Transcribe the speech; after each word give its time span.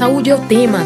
Saúde 0.00 0.30
é 0.30 0.34
o 0.34 0.38
tema. 0.46 0.82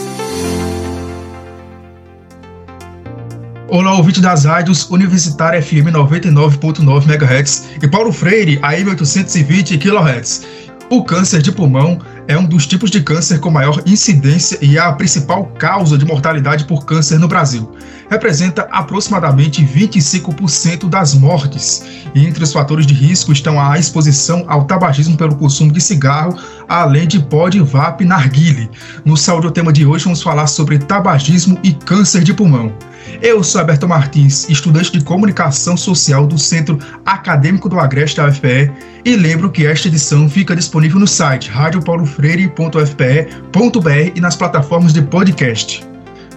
Olá, 3.69 3.95
ouvinte 3.95 4.21
das 4.21 4.45
rádios 4.45 4.91
Universitária 4.91 5.63
FM 5.63 5.95
99.9 5.95 7.09
MHz 7.09 7.69
e 7.81 7.87
Paulo 7.87 8.11
Freire, 8.11 8.59
AM 8.61 8.91
820 8.91 9.79
kHz. 9.79 10.45
O 10.91 11.05
câncer 11.05 11.41
de 11.43 11.53
pulmão 11.53 12.01
é 12.27 12.37
um 12.37 12.45
dos 12.45 12.67
tipos 12.67 12.91
de 12.91 13.03
câncer 13.03 13.39
com 13.39 13.51
maior 13.51 13.83
incidência 13.87 14.59
e 14.63 14.77
é 14.77 14.81
a 14.81 14.93
principal 14.93 15.47
causa 15.59 15.99
de 15.99 16.05
mortalidade 16.05 16.65
por 16.65 16.85
câncer 16.85 17.19
no 17.19 17.29
Brasil. 17.29 17.71
Representa 18.11 18.69
aproximadamente 18.71 19.65
25% 19.65 20.89
das 20.89 21.15
mortes. 21.15 21.85
E 22.15 22.27
entre 22.27 22.45
os 22.45 22.53
fatores 22.53 22.87
de 22.87 22.95
risco 22.95 23.33
estão 23.33 23.61
a 23.61 23.79
exposição 23.79 24.45
ao 24.47 24.65
tabagismo 24.65 25.17
pelo 25.17 25.37
consumo 25.37 25.73
de 25.73 25.81
cigarro, 25.81 26.39
além 26.69 27.07
de 27.07 27.19
pó 27.19 27.49
de 27.49 27.61
vape 27.61 28.05
narguile. 28.05 28.71
No 29.05 29.17
Saúde, 29.17 29.49
o 29.49 29.51
tema 29.51 29.73
de 29.73 29.85
hoje 29.85 30.05
vamos 30.05 30.23
falar 30.23 30.47
sobre 30.47 30.79
tabagismo 30.79 31.59
e 31.63 31.73
câncer 31.73 32.23
de 32.23 32.33
pulmão. 32.33 32.73
Eu 33.21 33.43
sou 33.43 33.61
Alberto 33.61 33.89
Martins, 33.89 34.49
estudante 34.49 34.93
de 34.93 35.05
comunicação 35.05 35.77
social 35.77 36.27
do 36.27 36.39
Centro 36.39 36.79
Acadêmico 37.05 37.69
do 37.69 37.79
Agreste 37.79 38.17
da 38.17 38.29
UFPE, 38.29 38.73
e 39.05 39.17
lembro 39.17 39.51
que 39.51 39.67
esta 39.67 39.89
edição 39.89 40.29
fica 40.29 40.57
disponível 40.57 40.99
no 40.99 41.07
site 41.07 41.51
radiopaulofreire.fpe.br 41.51 44.13
e 44.15 44.21
nas 44.21 44.37
plataformas 44.37 44.93
de 44.93 45.03
podcast. 45.03 45.87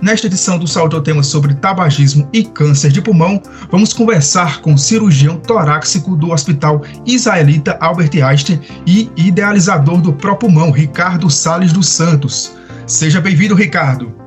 Nesta 0.01 0.27
edição 0.27 0.59
do 0.59 0.67
Saúde 0.67 0.95
ao 0.95 1.01
Tema 1.01 1.23
sobre 1.23 1.55
tabagismo 1.55 2.29
e 2.31 2.43
câncer 2.43 2.91
de 2.91 3.01
pulmão, 3.01 3.41
vamos 3.71 3.93
conversar 3.93 4.61
com 4.61 4.73
o 4.73 4.77
cirurgião 4.77 5.37
torácico 5.37 6.15
do 6.15 6.31
Hospital 6.31 6.83
Israelita 7.05 7.77
Albert 7.79 8.11
Einstein 8.23 8.61
e 8.85 9.09
idealizador 9.15 9.99
do 9.99 10.13
Pulmão, 10.13 10.69
Ricardo 10.69 11.29
Sales 11.29 11.73
dos 11.73 11.87
Santos. 11.87 12.55
Seja 12.85 13.19
bem-vindo, 13.19 13.55
Ricardo. 13.55 14.26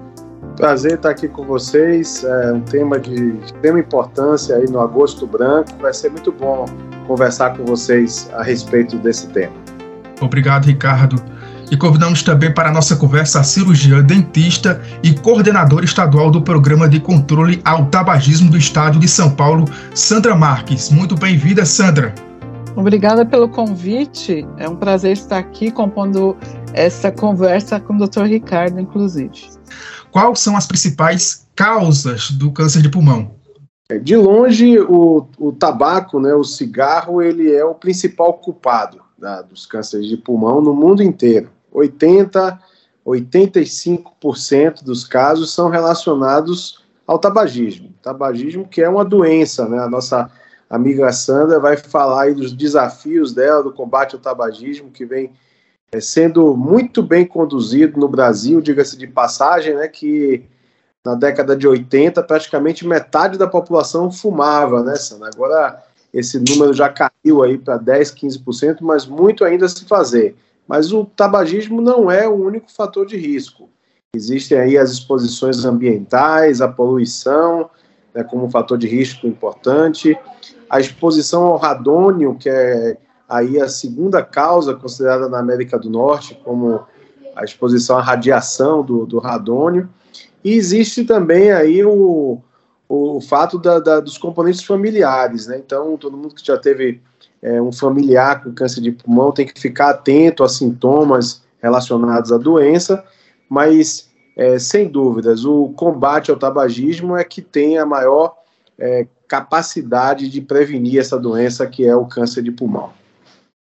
Prazer 0.57 0.95
estar 0.95 1.11
aqui 1.11 1.29
com 1.29 1.45
vocês. 1.45 2.25
É 2.25 2.53
um 2.53 2.61
tema 2.61 2.99
de 2.99 3.39
extrema 3.45 3.81
importância 3.81 4.57
aí 4.57 4.69
no 4.69 4.81
Agosto 4.81 5.27
Branco. 5.27 5.71
Vai 5.81 5.95
ser 5.95 6.11
muito 6.11 6.33
bom 6.33 6.67
conversar 7.07 7.57
com 7.57 7.65
vocês 7.65 8.31
a 8.35 8.43
respeito 8.43 8.99
desse 8.99 9.27
tema. 9.29 9.55
Obrigado, 10.21 10.67
Ricardo. 10.67 11.17
E 11.71 11.77
convidamos 11.77 12.23
também 12.23 12.53
para 12.53 12.69
a 12.69 12.73
nossa 12.73 12.97
conversa 12.97 13.41
a 13.41 13.45
cirurgiã 13.45 14.03
dentista 14.03 14.83
e 15.05 15.15
coordenadora 15.15 15.85
estadual 15.85 16.31
do 16.31 16.43
Programa 16.43 16.89
de 16.89 16.99
Controle 16.99 17.61
ao 17.65 17.87
Tabagismo 17.87 18.51
do 18.51 18.59
Estado 18.59 18.99
de 18.99 19.07
São 19.07 19.31
Paulo, 19.31 19.67
Sandra 19.95 20.35
Marques. 20.35 20.91
Muito 20.91 21.15
bem-vinda, 21.15 21.65
Sandra. 21.65 22.13
Obrigada 22.75 23.25
pelo 23.25 23.49
convite. 23.49 24.47
É 24.57 24.69
um 24.69 24.75
prazer 24.75 25.13
estar 25.13 25.39
aqui 25.39 25.71
compondo 25.71 26.37
essa 26.73 27.11
conversa 27.11 27.79
com 27.79 27.95
o 27.95 28.07
Dr. 28.07 28.23
Ricardo, 28.23 28.81
inclusive. 28.81 29.51
Quais 30.11 30.41
são 30.41 30.57
as 30.57 30.67
principais 30.67 31.47
causas 31.55 32.31
do 32.31 32.51
câncer 32.51 32.83
de 32.83 32.89
pulmão? 32.89 33.35
De 34.03 34.17
longe, 34.17 34.79
o, 34.79 35.27
o 35.39 35.53
tabaco, 35.53 36.21
né, 36.21 36.33
o 36.35 36.45
cigarro, 36.45 37.21
ele 37.21 37.53
é 37.53 37.65
o 37.65 37.75
principal 37.75 38.35
culpado 38.35 39.01
da, 39.19 39.43
dos 39.43 39.67
cânceres 39.67 40.07
de 40.07 40.17
pulmão 40.17 40.61
no 40.61 40.75
mundo 40.75 41.03
inteiro. 41.03 41.51
80, 41.73 42.59
85% 43.07 44.85
dos 44.85 45.05
casos 45.05 45.53
são 45.53 45.69
relacionados 45.69 46.85
ao 47.07 47.19
tabagismo. 47.19 47.93
Tabagismo 48.03 48.67
que 48.67 48.81
é 48.81 48.89
uma 48.89 49.05
doença, 49.05 49.69
né? 49.69 49.81
A 49.81 49.89
nossa 49.89 50.31
amiga 50.69 51.13
Sandra 51.13 51.59
vai 51.59 51.77
falar 51.77 52.23
aí 52.23 52.35
dos 52.35 52.53
desafios 52.53 53.35
dela 53.35 53.63
do 53.63 53.73
combate 53.73 54.15
ao 54.15 54.21
tabagismo 54.21 54.91
que 54.91 55.05
vem 55.05 55.33
sendo 55.99 56.57
muito 56.57 57.03
bem 57.03 57.27
conduzido 57.27 57.99
no 57.99 58.09
Brasil, 58.09 58.61
diga-se 58.61 58.97
de 58.97 59.07
passagem, 59.07 59.75
né, 59.75 59.89
que 59.89 60.45
na 61.05 61.15
década 61.15 61.57
de 61.57 61.67
80 61.67 62.23
praticamente 62.23 62.87
metade 62.87 63.39
da 63.39 63.47
população 63.47 64.13
fumava, 64.13 64.83
né, 64.83 64.95
Sandra? 64.97 65.31
Agora 65.35 65.83
esse 66.13 66.39
número 66.39 66.73
já 66.73 66.89
caiu 66.89 67.43
aí 67.43 67.57
para 67.57 67.77
10, 67.77 68.13
15%, 68.15 68.79
mas 68.83 69.07
muito 69.07 69.45
ainda 69.45 69.69
se 69.69 69.85
fazer. 69.85 70.37
Mas 70.67 70.93
o 70.93 71.05
tabagismo 71.05 71.81
não 71.81 72.11
é 72.11 72.29
o 72.29 72.35
único 72.35 72.71
fator 72.71 73.07
de 73.07 73.17
risco. 73.17 73.69
Existem 74.15 74.59
aí 74.59 74.79
as 74.79 74.91
exposições 74.91 75.65
ambientais, 75.65 76.61
a 76.61 76.69
poluição, 76.69 77.71
né, 78.15 78.23
como 78.23 78.45
um 78.45 78.51
fator 78.51 78.77
de 78.77 78.87
risco 78.87 79.27
importante, 79.27 80.17
a 80.69 80.81
exposição 80.81 81.45
ao 81.45 81.57
radônio, 81.57 82.37
que 82.37 82.49
é 82.49 82.97
aí 83.31 83.61
a 83.61 83.69
segunda 83.69 84.23
causa 84.23 84.75
considerada 84.75 85.29
na 85.29 85.39
América 85.39 85.79
do 85.79 85.89
Norte 85.89 86.39
como 86.45 86.83
a 87.37 87.45
exposição 87.45 87.97
à 87.97 88.03
radiação 88.03 88.85
do, 88.85 89.07
do 89.07 89.21
radônio. 89.21 89.89
E 90.43 90.53
existe 90.53 91.05
também 91.05 91.53
aí 91.53 91.85
o, 91.85 92.39
o 92.89 93.21
fato 93.21 93.57
da, 93.59 93.79
da, 93.79 94.01
dos 94.01 94.19
componentes 94.19 94.65
familiares, 94.65 95.47
né? 95.47 95.59
Então, 95.65 95.97
todo 95.97 96.17
mundo 96.17 96.35
que 96.35 96.45
já 96.45 96.59
teve 96.59 97.01
é, 97.41 97.63
um 97.63 97.71
familiar 97.71 98.43
com 98.43 98.53
câncer 98.53 98.81
de 98.81 98.91
pulmão 98.91 99.31
tem 99.31 99.47
que 99.47 99.59
ficar 99.59 99.91
atento 99.91 100.43
a 100.43 100.49
sintomas 100.49 101.43
relacionados 101.63 102.33
à 102.33 102.39
doença, 102.39 103.05
mas, 103.49 104.11
é, 104.37 104.59
sem 104.59 104.89
dúvidas, 104.89 105.45
o 105.45 105.69
combate 105.77 106.31
ao 106.31 106.37
tabagismo 106.37 107.17
é 107.17 107.23
que 107.23 107.43
tem 107.43 107.79
a 107.79 107.87
maior 107.87 108.35
é, 108.79 109.07
capacidade 109.29 110.29
de 110.29 110.41
prevenir 110.41 110.99
essa 110.99 111.19
doença 111.19 111.67
que 111.67 111.87
é 111.87 111.95
o 111.95 112.07
câncer 112.07 112.43
de 112.43 112.51
pulmão. 112.51 113.00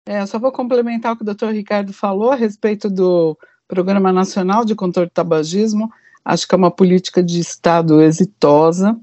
É, 0.05 0.21
eu 0.21 0.27
só 0.27 0.39
vou 0.39 0.51
complementar 0.51 1.13
o 1.13 1.15
que 1.15 1.21
o 1.21 1.25
doutor 1.25 1.53
Ricardo 1.53 1.93
falou 1.93 2.31
a 2.31 2.35
respeito 2.35 2.89
do 2.89 3.37
Programa 3.67 4.11
Nacional 4.11 4.65
de 4.65 4.75
Controle 4.75 5.09
do 5.09 5.13
Tabagismo. 5.13 5.91
Acho 6.25 6.47
que 6.47 6.55
é 6.55 6.57
uma 6.57 6.71
política 6.71 7.21
de 7.23 7.39
Estado 7.39 8.01
exitosa, 8.01 8.99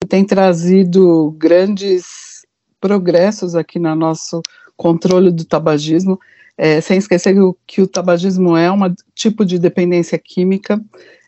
que 0.00 0.08
tem 0.08 0.24
trazido 0.24 1.34
grandes 1.38 2.46
progressos 2.80 3.54
aqui 3.54 3.78
no 3.78 3.94
nosso 3.94 4.42
controle 4.76 5.30
do 5.30 5.44
tabagismo, 5.44 6.18
é, 6.56 6.80
sem 6.80 6.98
esquecer 6.98 7.34
que 7.34 7.40
o, 7.40 7.56
que 7.66 7.82
o 7.82 7.86
tabagismo 7.86 8.56
é 8.56 8.70
um 8.70 8.94
tipo 9.14 9.44
de 9.44 9.58
dependência 9.58 10.18
química 10.18 10.80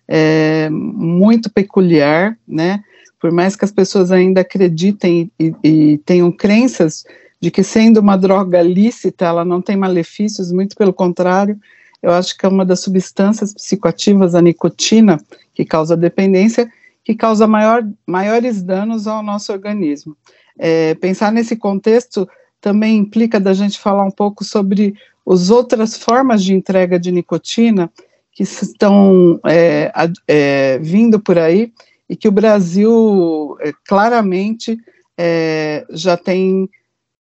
é, 0.06 0.68
muito 0.70 1.50
peculiar, 1.50 2.36
né? 2.46 2.82
Por 3.20 3.30
mais 3.30 3.54
que 3.54 3.64
as 3.64 3.70
pessoas 3.70 4.10
ainda 4.10 4.40
acreditem 4.40 5.30
e, 5.38 5.54
e 5.62 5.98
tenham 5.98 6.32
crenças 6.32 7.04
de 7.40 7.50
que 7.50 7.62
sendo 7.62 8.00
uma 8.00 8.16
droga 8.16 8.60
lícita, 8.62 9.24
ela 9.24 9.44
não 9.44 9.62
tem 9.62 9.76
malefícios, 9.76 10.52
muito 10.52 10.76
pelo 10.76 10.92
contrário, 10.92 11.58
eu 12.02 12.12
acho 12.12 12.36
que 12.36 12.44
é 12.44 12.48
uma 12.48 12.64
das 12.64 12.80
substâncias 12.80 13.54
psicoativas, 13.54 14.34
a 14.34 14.42
nicotina, 14.42 15.20
que 15.54 15.64
causa 15.64 15.96
dependência, 15.96 16.70
que 17.04 17.14
causa 17.14 17.46
maior, 17.46 17.86
maiores 18.06 18.62
danos 18.62 19.06
ao 19.06 19.22
nosso 19.22 19.52
organismo. 19.52 20.16
É, 20.58 20.94
pensar 20.94 21.32
nesse 21.32 21.56
contexto 21.56 22.28
também 22.60 22.98
implica 22.98 23.40
da 23.40 23.54
gente 23.54 23.78
falar 23.78 24.04
um 24.04 24.10
pouco 24.10 24.44
sobre 24.44 24.94
as 25.26 25.48
outras 25.50 25.96
formas 25.96 26.42
de 26.42 26.54
entrega 26.54 26.98
de 26.98 27.10
nicotina 27.10 27.90
que 28.32 28.42
estão 28.42 29.40
é, 29.46 29.92
é, 30.26 30.78
vindo 30.78 31.18
por 31.18 31.38
aí 31.38 31.72
e 32.08 32.16
que 32.16 32.28
o 32.28 32.32
Brasil 32.32 33.56
é, 33.60 33.72
claramente 33.86 34.78
é, 35.16 35.86
já 35.90 36.16
tem 36.16 36.68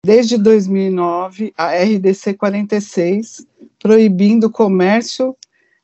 desde 0.05 0.37
2009 0.37 1.53
a 1.57 1.73
RDC 1.75 2.35
46 2.35 3.47
proibindo 3.85 4.47
o 4.47 4.51
comércio, 4.51 5.37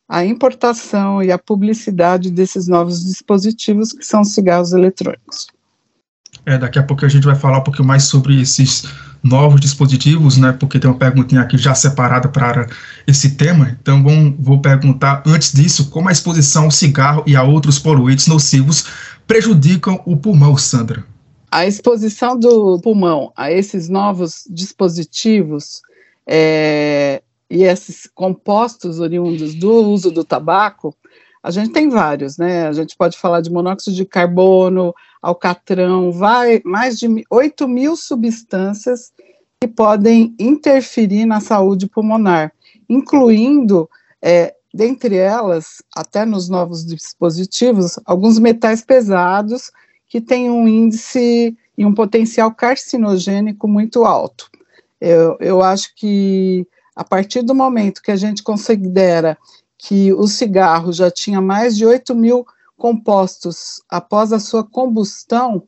a 0.08 0.24
importação 0.24 1.22
e 1.22 1.30
a 1.30 1.38
publicidade 1.38 2.30
desses 2.30 2.66
novos 2.66 3.04
dispositivos 3.04 3.92
que 3.92 4.04
são 4.04 4.24
cigarros 4.24 4.72
eletrônicos. 4.72 5.48
É, 6.46 6.56
daqui 6.56 6.78
a 6.78 6.82
pouco 6.82 7.04
a 7.04 7.08
gente 7.08 7.24
vai 7.24 7.36
falar 7.36 7.58
um 7.58 7.62
pouquinho 7.62 7.86
mais 7.86 8.04
sobre 8.04 8.40
esses 8.40 8.84
novos 9.22 9.60
dispositivos, 9.60 10.38
né? 10.38 10.52
Porque 10.52 10.78
tem 10.78 10.90
uma 10.90 10.96
perguntinha 10.96 11.42
aqui 11.42 11.58
já 11.58 11.74
separada 11.74 12.28
para 12.28 12.66
esse 13.06 13.32
tema. 13.32 13.76
Então, 13.80 14.02
vou 14.38 14.60
perguntar 14.60 15.22
antes 15.26 15.52
disso 15.52 15.90
como 15.90 16.08
a 16.08 16.12
exposição 16.12 16.64
ao 16.64 16.70
cigarro 16.70 17.22
e 17.26 17.36
a 17.36 17.42
outros 17.42 17.78
poluentes 17.78 18.26
nocivos 18.26 18.86
prejudicam 19.26 20.00
o 20.06 20.16
pulmão, 20.16 20.56
Sandra. 20.56 21.04
A 21.50 21.66
exposição 21.66 22.38
do 22.38 22.80
pulmão 22.80 23.32
a 23.36 23.50
esses 23.50 23.88
novos 23.88 24.44
dispositivos 24.48 25.82
é, 26.24 27.22
e 27.50 27.64
esses 27.64 28.08
compostos 28.14 29.00
oriundos 29.00 29.54
do 29.56 29.72
uso 29.88 30.12
do 30.12 30.22
tabaco, 30.22 30.94
a 31.42 31.50
gente 31.50 31.72
tem 31.72 31.88
vários, 31.88 32.38
né? 32.38 32.68
A 32.68 32.72
gente 32.72 32.96
pode 32.96 33.18
falar 33.18 33.40
de 33.40 33.50
monóxido 33.50 33.96
de 33.96 34.04
carbono, 34.04 34.94
alcatrão, 35.20 36.12
vai, 36.12 36.62
mais 36.64 36.98
de 36.98 37.08
8 37.28 37.66
mil 37.66 37.96
substâncias 37.96 39.12
que 39.60 39.66
podem 39.66 40.34
interferir 40.38 41.26
na 41.26 41.40
saúde 41.40 41.88
pulmonar, 41.88 42.52
incluindo, 42.88 43.90
é, 44.22 44.54
dentre 44.72 45.16
elas, 45.16 45.82
até 45.96 46.24
nos 46.24 46.48
novos 46.48 46.86
dispositivos, 46.86 47.98
alguns 48.04 48.38
metais 48.38 48.82
pesados 48.82 49.72
que 50.10 50.20
tem 50.20 50.50
um 50.50 50.66
índice 50.66 51.56
e 51.78 51.86
um 51.86 51.94
potencial 51.94 52.52
carcinogênico 52.52 53.68
muito 53.68 54.04
alto. 54.04 54.50
Eu, 55.00 55.36
eu 55.38 55.62
acho 55.62 55.94
que 55.94 56.66
a 56.96 57.04
partir 57.04 57.42
do 57.42 57.54
momento 57.54 58.02
que 58.02 58.10
a 58.10 58.16
gente 58.16 58.42
considera 58.42 59.38
que 59.78 60.12
o 60.12 60.26
cigarro 60.26 60.92
já 60.92 61.10
tinha 61.12 61.40
mais 61.40 61.76
de 61.76 61.86
8 61.86 62.12
mil 62.14 62.44
compostos 62.76 63.80
após 63.88 64.32
a 64.32 64.40
sua 64.40 64.64
combustão, 64.64 65.62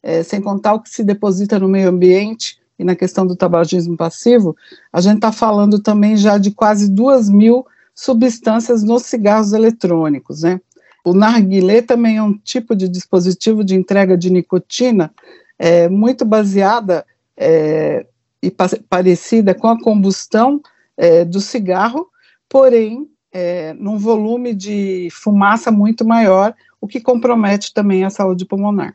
é, 0.00 0.22
sem 0.22 0.40
contar 0.40 0.74
o 0.74 0.80
que 0.80 0.90
se 0.90 1.02
deposita 1.02 1.58
no 1.58 1.68
meio 1.68 1.88
ambiente 1.88 2.56
e 2.78 2.84
na 2.84 2.94
questão 2.94 3.26
do 3.26 3.34
tabagismo 3.34 3.96
passivo, 3.96 4.56
a 4.92 5.00
gente 5.00 5.16
está 5.16 5.32
falando 5.32 5.80
também 5.80 6.16
já 6.16 6.38
de 6.38 6.52
quase 6.52 6.88
2 6.88 7.28
mil 7.28 7.66
substâncias 7.92 8.84
nos 8.84 9.02
cigarros 9.02 9.52
eletrônicos, 9.52 10.42
né? 10.42 10.60
O 11.08 11.14
narguilé 11.14 11.80
também 11.80 12.18
é 12.18 12.22
um 12.22 12.36
tipo 12.36 12.76
de 12.76 12.88
dispositivo 12.88 13.64
de 13.64 13.74
entrega 13.74 14.16
de 14.16 14.30
nicotina 14.30 15.10
é, 15.58 15.88
muito 15.88 16.24
baseada 16.24 17.04
é, 17.36 18.06
e 18.42 18.50
parecida 18.50 19.54
com 19.54 19.68
a 19.68 19.80
combustão 19.82 20.60
é, 20.96 21.24
do 21.24 21.40
cigarro, 21.40 22.08
porém 22.48 23.08
é, 23.32 23.72
num 23.74 23.98
volume 23.98 24.54
de 24.54 25.08
fumaça 25.10 25.70
muito 25.70 26.04
maior, 26.04 26.54
o 26.80 26.86
que 26.86 27.00
compromete 27.00 27.72
também 27.72 28.04
a 28.04 28.10
saúde 28.10 28.44
pulmonar. 28.44 28.94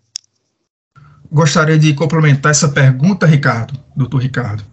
Gostaria 1.31 1.79
de 1.79 1.95
complementar 1.95 2.51
essa 2.51 2.69
pergunta, 2.69 3.25
Ricardo, 3.25 3.73
doutor 3.95 4.19
Ricardo. 4.19 4.63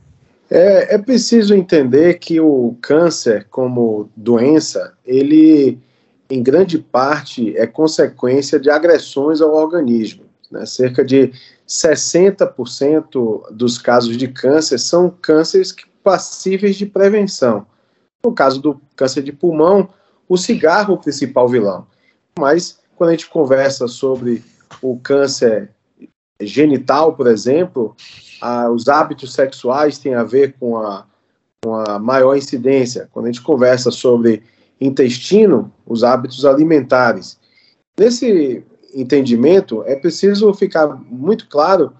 É, 0.50 0.96
é 0.96 0.98
preciso 0.98 1.54
entender 1.54 2.18
que 2.18 2.38
o 2.40 2.76
câncer, 2.82 3.46
como 3.48 4.10
doença, 4.14 4.92
ele, 5.06 5.78
em 6.30 6.42
grande 6.42 6.78
parte, 6.78 7.56
é 7.56 7.66
consequência 7.66 8.60
de 8.60 8.70
agressões 8.70 9.40
ao 9.40 9.52
organismo. 9.52 10.24
Né? 10.50 10.64
Cerca 10.64 11.04
de 11.04 11.32
60% 11.68 13.50
dos 13.50 13.78
casos 13.78 14.16
de 14.16 14.28
câncer 14.28 14.78
são 14.78 15.10
cânceres 15.10 15.74
passíveis 16.02 16.76
de 16.76 16.86
prevenção. 16.86 17.66
No 18.24 18.32
caso 18.32 18.60
do 18.60 18.80
câncer 18.94 19.22
de 19.22 19.32
pulmão, 19.32 19.88
o 20.28 20.36
cigarro 20.36 20.94
é 20.94 20.96
o 20.96 21.00
principal 21.00 21.48
vilão. 21.48 21.86
Mas 22.38 22.78
quando 22.96 23.10
a 23.10 23.12
gente 23.12 23.28
conversa 23.28 23.88
sobre 23.88 24.44
o 24.80 24.98
câncer 24.98 25.70
genital, 26.40 27.14
por 27.14 27.26
exemplo, 27.26 27.96
os 28.72 28.88
hábitos 28.88 29.34
sexuais 29.34 29.98
têm 29.98 30.14
a 30.14 30.22
ver 30.22 30.54
com 30.58 30.76
a, 30.78 31.06
com 31.62 31.74
a 31.74 31.98
maior 31.98 32.36
incidência. 32.36 33.08
Quando 33.12 33.26
a 33.26 33.32
gente 33.32 33.42
conversa 33.42 33.90
sobre 33.90 34.42
intestino, 34.80 35.72
os 35.86 36.02
hábitos 36.02 36.44
alimentares. 36.44 37.38
Nesse 37.98 38.64
entendimento, 38.94 39.82
é 39.84 39.94
preciso 39.94 40.52
ficar 40.54 40.86
muito 40.88 41.48
claro 41.48 41.92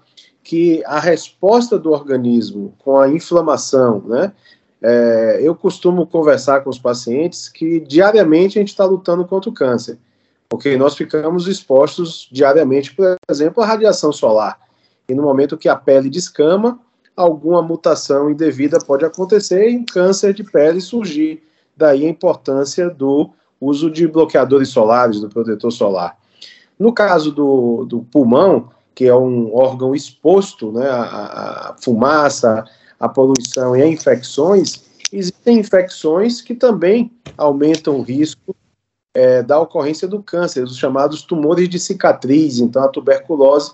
que 0.43 0.83
a 0.85 0.99
resposta 0.99 1.77
do 1.77 1.91
organismo 1.91 2.73
com 2.79 2.97
a 2.97 3.07
inflamação, 3.07 4.01
né, 4.07 4.33
é, 4.81 5.39
eu 5.41 5.53
costumo 5.53 6.07
conversar 6.07 6.61
com 6.61 6.69
os 6.69 6.79
pacientes 6.79 7.47
que 7.47 7.79
diariamente 7.79 8.57
a 8.57 8.61
gente 8.61 8.69
está 8.69 8.83
lutando 8.83 9.23
contra 9.25 9.49
o 9.49 9.53
câncer, 9.53 9.99
porque 10.49 10.75
nós 10.75 10.95
ficamos 10.95 11.47
expostos 11.47 12.27
diariamente, 12.31 12.93
por 12.93 13.15
exemplo, 13.29 13.61
à 13.61 13.65
radiação 13.65 14.11
solar. 14.11 14.59
E 15.07 15.13
no 15.13 15.21
momento 15.21 15.57
que 15.57 15.69
a 15.69 15.75
pele 15.75 16.09
descama, 16.09 16.79
alguma 17.15 17.61
mutação 17.61 18.29
indevida 18.29 18.79
pode 18.79 19.05
acontecer 19.05 19.69
e 19.69 19.77
um 19.77 19.85
câncer 19.85 20.33
de 20.33 20.43
pele 20.43 20.81
surgir. 20.81 21.43
Daí 21.81 22.05
a 22.05 22.09
importância 22.09 22.91
do 22.91 23.31
uso 23.59 23.89
de 23.89 24.07
bloqueadores 24.07 24.69
solares, 24.69 25.19
do 25.19 25.27
protetor 25.27 25.71
solar. 25.71 26.15
No 26.77 26.93
caso 26.93 27.31
do, 27.31 27.85
do 27.85 28.03
pulmão, 28.03 28.69
que 28.93 29.05
é 29.05 29.15
um 29.15 29.51
órgão 29.55 29.95
exposto 29.95 30.71
né, 30.71 30.87
à, 30.87 31.71
à 31.71 31.75
fumaça, 31.81 32.63
a 32.99 33.09
poluição 33.09 33.75
e 33.75 33.81
a 33.81 33.87
infecções, 33.87 34.83
existem 35.11 35.57
infecções 35.57 36.39
que 36.39 36.53
também 36.53 37.11
aumentam 37.35 37.97
o 37.97 38.03
risco 38.03 38.55
é, 39.15 39.41
da 39.41 39.59
ocorrência 39.59 40.07
do 40.07 40.21
câncer, 40.21 40.63
os 40.63 40.77
chamados 40.77 41.23
tumores 41.23 41.67
de 41.67 41.79
cicatriz. 41.79 42.59
Então, 42.59 42.83
a 42.83 42.89
tuberculose, 42.89 43.71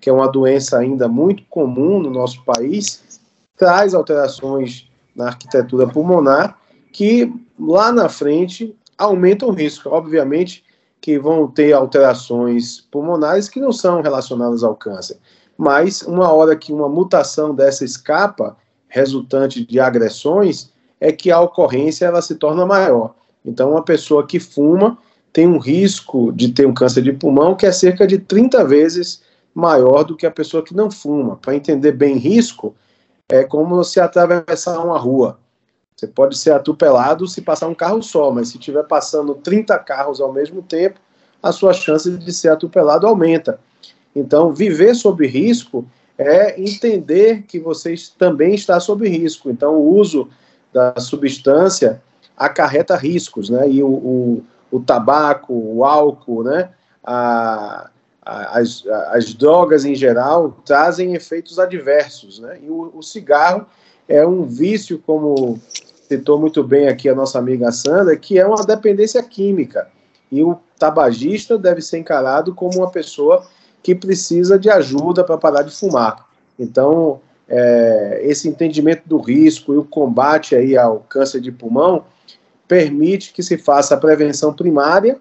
que 0.00 0.08
é 0.08 0.12
uma 0.12 0.32
doença 0.32 0.78
ainda 0.78 1.06
muito 1.08 1.42
comum 1.50 2.00
no 2.00 2.08
nosso 2.08 2.42
país, 2.42 3.20
traz 3.54 3.92
alterações 3.92 4.90
na 5.14 5.26
arquitetura 5.26 5.86
pulmonar 5.86 6.58
que 6.92 7.32
lá 7.60 7.92
na 7.92 8.08
frente 8.08 8.74
aumentam 8.96 9.48
o 9.48 9.52
risco. 9.52 9.88
Obviamente 9.90 10.64
que 11.00 11.18
vão 11.18 11.46
ter 11.48 11.72
alterações 11.72 12.80
pulmonares 12.80 13.48
que 13.48 13.60
não 13.60 13.72
são 13.72 14.02
relacionadas 14.02 14.62
ao 14.62 14.76
câncer, 14.76 15.18
mas 15.56 16.02
uma 16.02 16.30
hora 16.30 16.54
que 16.54 16.72
uma 16.72 16.88
mutação 16.88 17.54
dessa 17.54 17.84
escapa, 17.84 18.56
resultante 18.86 19.64
de 19.64 19.80
agressões 19.80 20.70
é 21.00 21.10
que 21.10 21.30
a 21.30 21.40
ocorrência 21.40 22.04
ela 22.04 22.20
se 22.20 22.34
torna 22.34 22.66
maior. 22.66 23.14
Então, 23.44 23.70
uma 23.70 23.82
pessoa 23.82 24.26
que 24.26 24.38
fuma 24.38 24.98
tem 25.32 25.46
um 25.46 25.58
risco 25.58 26.32
de 26.32 26.52
ter 26.52 26.66
um 26.66 26.74
câncer 26.74 27.02
de 27.02 27.12
pulmão 27.12 27.54
que 27.54 27.64
é 27.64 27.72
cerca 27.72 28.06
de 28.06 28.18
30 28.18 28.64
vezes 28.64 29.22
maior 29.54 30.02
do 30.02 30.16
que 30.16 30.26
a 30.26 30.30
pessoa 30.30 30.62
que 30.62 30.74
não 30.74 30.90
fuma. 30.90 31.36
Para 31.36 31.54
entender 31.54 31.92
bem 31.92 32.16
risco, 32.16 32.74
é 33.28 33.44
como 33.44 33.82
se 33.84 34.00
atravessar 34.00 34.84
uma 34.84 34.98
rua. 34.98 35.38
Você 36.00 36.06
pode 36.06 36.38
ser 36.38 36.52
atropelado 36.52 37.28
se 37.28 37.42
passar 37.42 37.68
um 37.68 37.74
carro 37.74 38.02
só, 38.02 38.30
mas 38.30 38.48
se 38.48 38.56
estiver 38.56 38.84
passando 38.84 39.34
30 39.34 39.78
carros 39.80 40.18
ao 40.18 40.32
mesmo 40.32 40.62
tempo, 40.62 40.98
a 41.42 41.52
sua 41.52 41.74
chance 41.74 42.10
de 42.10 42.32
ser 42.32 42.48
atropelado 42.48 43.06
aumenta. 43.06 43.60
Então, 44.16 44.50
viver 44.50 44.94
sob 44.94 45.26
risco 45.26 45.84
é 46.16 46.58
entender 46.58 47.42
que 47.42 47.58
você 47.58 47.94
também 48.18 48.54
está 48.54 48.80
sob 48.80 49.06
risco. 49.06 49.50
Então, 49.50 49.74
o 49.74 49.94
uso 49.94 50.30
da 50.72 50.94
substância 50.98 52.00
acarreta 52.34 52.96
riscos, 52.96 53.50
né? 53.50 53.68
E 53.68 53.82
o, 53.82 53.88
o, 53.88 54.44
o 54.70 54.80
tabaco, 54.80 55.52
o 55.52 55.84
álcool, 55.84 56.44
né? 56.44 56.70
A, 57.04 57.90
as, 58.22 58.86
as 59.08 59.34
drogas 59.34 59.84
em 59.84 59.94
geral 59.94 60.62
trazem 60.64 61.14
efeitos 61.14 61.58
adversos, 61.58 62.38
né? 62.38 62.58
E 62.62 62.70
o, 62.70 62.90
o 62.94 63.02
cigarro 63.02 63.66
é 64.08 64.26
um 64.26 64.44
vício, 64.44 64.98
como 65.06 65.60
citou 66.10 66.40
muito 66.40 66.64
bem 66.64 66.88
aqui 66.88 67.08
a 67.08 67.14
nossa 67.14 67.38
amiga 67.38 67.70
Sandra, 67.70 68.16
que 68.16 68.36
é 68.36 68.44
uma 68.44 68.66
dependência 68.66 69.22
química. 69.22 69.86
E 70.32 70.42
o 70.42 70.58
tabagista 70.76 71.56
deve 71.56 71.80
ser 71.80 71.98
encarado 71.98 72.52
como 72.52 72.78
uma 72.78 72.90
pessoa 72.90 73.46
que 73.80 73.94
precisa 73.94 74.58
de 74.58 74.68
ajuda 74.68 75.22
para 75.22 75.38
parar 75.38 75.62
de 75.62 75.70
fumar. 75.70 76.26
Então, 76.58 77.20
é, 77.48 78.22
esse 78.24 78.48
entendimento 78.48 79.02
do 79.06 79.18
risco 79.18 79.72
e 79.72 79.78
o 79.78 79.84
combate 79.84 80.56
aí 80.56 80.76
ao 80.76 80.98
câncer 81.08 81.40
de 81.40 81.52
pulmão 81.52 82.04
permite 82.66 83.32
que 83.32 83.42
se 83.42 83.56
faça 83.56 83.94
a 83.94 83.98
prevenção 83.98 84.52
primária, 84.52 85.20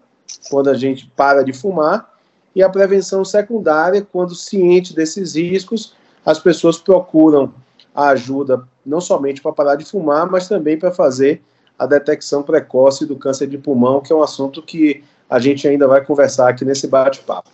quando 0.49 0.71
a 0.71 0.73
gente 0.73 1.11
para 1.15 1.43
de 1.43 1.53
fumar, 1.53 2.17
e 2.55 2.63
a 2.63 2.69
prevenção 2.69 3.23
secundária, 3.23 4.01
quando 4.11 4.33
ciente 4.33 4.95
desses 4.95 5.35
riscos, 5.35 5.93
as 6.25 6.39
pessoas 6.39 6.79
procuram 6.79 7.53
a 7.93 8.09
ajuda 8.09 8.67
não 8.85 9.01
somente 9.01 9.41
para 9.41 9.51
parar 9.51 9.75
de 9.75 9.85
fumar, 9.85 10.29
mas 10.29 10.47
também 10.47 10.77
para 10.77 10.91
fazer 10.91 11.41
a 11.77 11.85
detecção 11.85 12.43
precoce 12.43 13.05
do 13.05 13.15
câncer 13.15 13.47
de 13.47 13.57
pulmão, 13.57 14.01
que 14.01 14.11
é 14.11 14.15
um 14.15 14.23
assunto 14.23 14.61
que 14.61 15.03
a 15.29 15.39
gente 15.39 15.67
ainda 15.67 15.87
vai 15.87 16.03
conversar 16.03 16.49
aqui 16.49 16.65
nesse 16.65 16.87
bate-papo. 16.87 17.49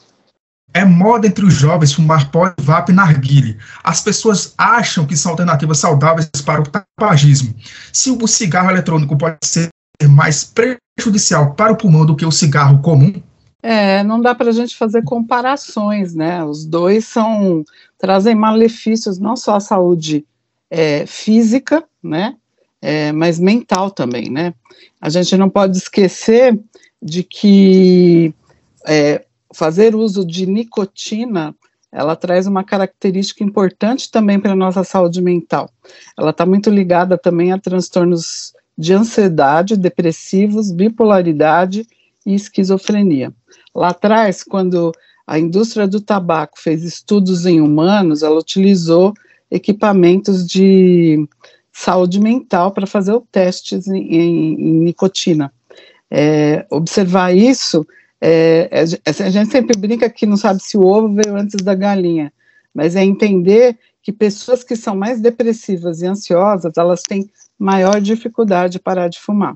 É 0.73 0.83
moda 0.83 1.27
entre 1.27 1.45
os 1.45 1.53
jovens 1.53 1.93
fumar 1.93 2.29
pó, 2.31 2.53
vape 2.59 2.91
e 2.91 2.95
narguile. 2.95 3.57
As 3.83 4.01
pessoas 4.01 4.53
acham 4.57 5.05
que 5.05 5.15
são 5.15 5.31
alternativas 5.31 5.77
saudáveis 5.77 6.29
para 6.45 6.61
o 6.61 6.65
tabagismo. 6.65 7.55
Se 7.93 8.11
o 8.11 8.27
cigarro 8.27 8.71
eletrônico 8.71 9.17
pode 9.17 9.37
ser 9.43 9.69
mais 10.09 10.43
prejudicial 10.97 11.53
para 11.53 11.71
o 11.71 11.77
pulmão 11.77 12.05
do 12.05 12.15
que 12.15 12.25
o 12.25 12.31
cigarro 12.31 12.81
comum? 12.81 13.13
É, 13.67 14.03
não 14.03 14.21
dá 14.21 14.35
para 14.35 14.49
a 14.49 14.53
gente 14.53 14.75
fazer 14.75 15.03
comparações, 15.03 16.13
né? 16.13 16.43
Os 16.43 16.63
dois 16.63 17.05
são 17.05 17.65
trazem 17.97 18.35
malefícios 18.35 19.17
não 19.17 19.35
só 19.35 19.55
à 19.55 19.59
saúde 19.59 20.23
é, 20.69 21.07
física, 21.07 21.83
né? 22.03 22.35
É, 22.79 23.11
mas 23.11 23.39
mental 23.39 23.89
também, 23.89 24.29
né? 24.29 24.53
A 25.01 25.09
gente 25.09 25.35
não 25.35 25.49
pode 25.49 25.79
esquecer 25.79 26.59
de 27.01 27.23
que 27.23 28.35
é, 28.87 29.25
fazer 29.51 29.95
uso 29.95 30.23
de 30.23 30.45
nicotina, 30.45 31.55
ela 31.91 32.15
traz 32.15 32.45
uma 32.45 32.63
característica 32.63 33.43
importante 33.43 34.11
também 34.11 34.39
para 34.39 34.51
a 34.51 34.55
nossa 34.55 34.83
saúde 34.83 35.23
mental. 35.23 35.71
Ela 36.15 36.29
está 36.29 36.45
muito 36.45 36.69
ligada 36.69 37.17
também 37.17 37.51
a 37.51 37.57
transtornos 37.57 38.53
de 38.77 38.93
ansiedade, 38.93 39.75
depressivos, 39.75 40.71
bipolaridade 40.71 41.87
e 42.25 42.33
esquizofrenia. 42.33 43.33
Lá 43.73 43.89
atrás, 43.89 44.43
quando 44.43 44.91
a 45.27 45.39
indústria 45.39 45.87
do 45.87 46.01
tabaco 46.01 46.59
fez 46.59 46.83
estudos 46.83 47.45
em 47.45 47.61
humanos, 47.61 48.23
ela 48.23 48.39
utilizou 48.39 49.13
equipamentos 49.49 50.45
de 50.45 51.27
saúde 51.71 52.19
mental 52.19 52.71
para 52.71 52.87
fazer 52.87 53.19
testes 53.31 53.87
em, 53.87 53.97
em, 53.97 54.53
em 54.53 54.71
nicotina. 54.79 55.51
É, 56.09 56.65
observar 56.69 57.35
isso 57.35 57.85
é, 58.21 58.69
é, 58.71 59.23
a 59.23 59.29
gente 59.29 59.51
sempre 59.51 59.77
brinca 59.77 60.09
que 60.09 60.25
não 60.25 60.37
sabe 60.37 60.61
se 60.61 60.77
o 60.77 60.83
ovo 60.83 61.13
veio 61.13 61.35
antes 61.35 61.63
da 61.63 61.75
galinha, 61.75 62.31
mas 62.73 62.95
é 62.95 63.03
entender 63.03 63.77
que 64.01 64.11
pessoas 64.11 64.63
que 64.63 64.75
são 64.75 64.95
mais 64.95 65.19
depressivas 65.19 66.01
e 66.01 66.07
ansiosas, 66.07 66.73
elas 66.77 67.01
têm 67.01 67.29
maior 67.57 67.99
dificuldade 67.99 68.73
de 68.73 68.79
parar 68.79 69.09
de 69.09 69.19
fumar. 69.19 69.55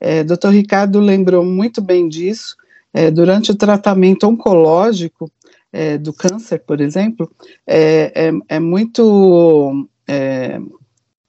É, 0.00 0.22
Dr. 0.22 0.48
Ricardo 0.48 1.00
lembrou 1.00 1.44
muito 1.44 1.80
bem 1.80 2.08
disso. 2.08 2.56
É, 2.92 3.10
durante 3.10 3.50
o 3.50 3.54
tratamento 3.54 4.26
oncológico 4.26 5.30
é, 5.72 5.98
do 5.98 6.12
câncer, 6.12 6.60
por 6.60 6.80
exemplo, 6.80 7.30
é, 7.66 8.28
é, 8.28 8.56
é 8.56 8.58
muito 8.58 9.86
é, 10.08 10.58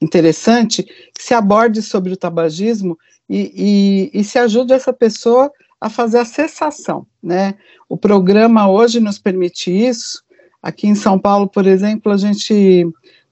interessante 0.01 0.83
que 0.83 1.23
se 1.23 1.33
aborde 1.33 1.81
sobre 1.81 2.13
o 2.13 2.17
tabagismo 2.17 2.97
e, 3.29 4.09
e, 4.13 4.19
e 4.19 4.23
se 4.23 4.39
ajude 4.39 4.71
essa 4.71 4.93
pessoa 4.93 5.51
a 5.79 5.89
fazer 5.89 6.19
a 6.19 6.25
cessação, 6.25 7.05
né? 7.21 7.55
O 7.87 7.97
programa 7.97 8.69
hoje 8.69 8.99
nos 8.99 9.19
permite 9.19 9.71
isso. 9.71 10.23
Aqui 10.61 10.87
em 10.87 10.95
São 10.95 11.19
Paulo, 11.19 11.47
por 11.47 11.67
exemplo, 11.67 12.11
a 12.11 12.17
gente 12.17 12.87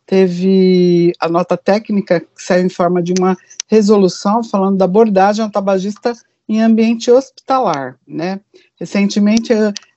teve 0.06 1.14
a 1.20 1.28
nota 1.28 1.58
técnica 1.58 2.20
que 2.20 2.28
saiu 2.36 2.66
em 2.66 2.70
forma 2.70 3.02
de 3.02 3.14
uma 3.18 3.36
resolução 3.68 4.44
falando 4.44 4.78
da 4.78 4.86
abordagem 4.86 5.44
ao 5.44 5.52
tabagista 5.52 6.14
em 6.48 6.62
ambiente 6.62 7.10
hospitalar, 7.10 7.98
né? 8.08 8.40
Recentemente 8.80 9.52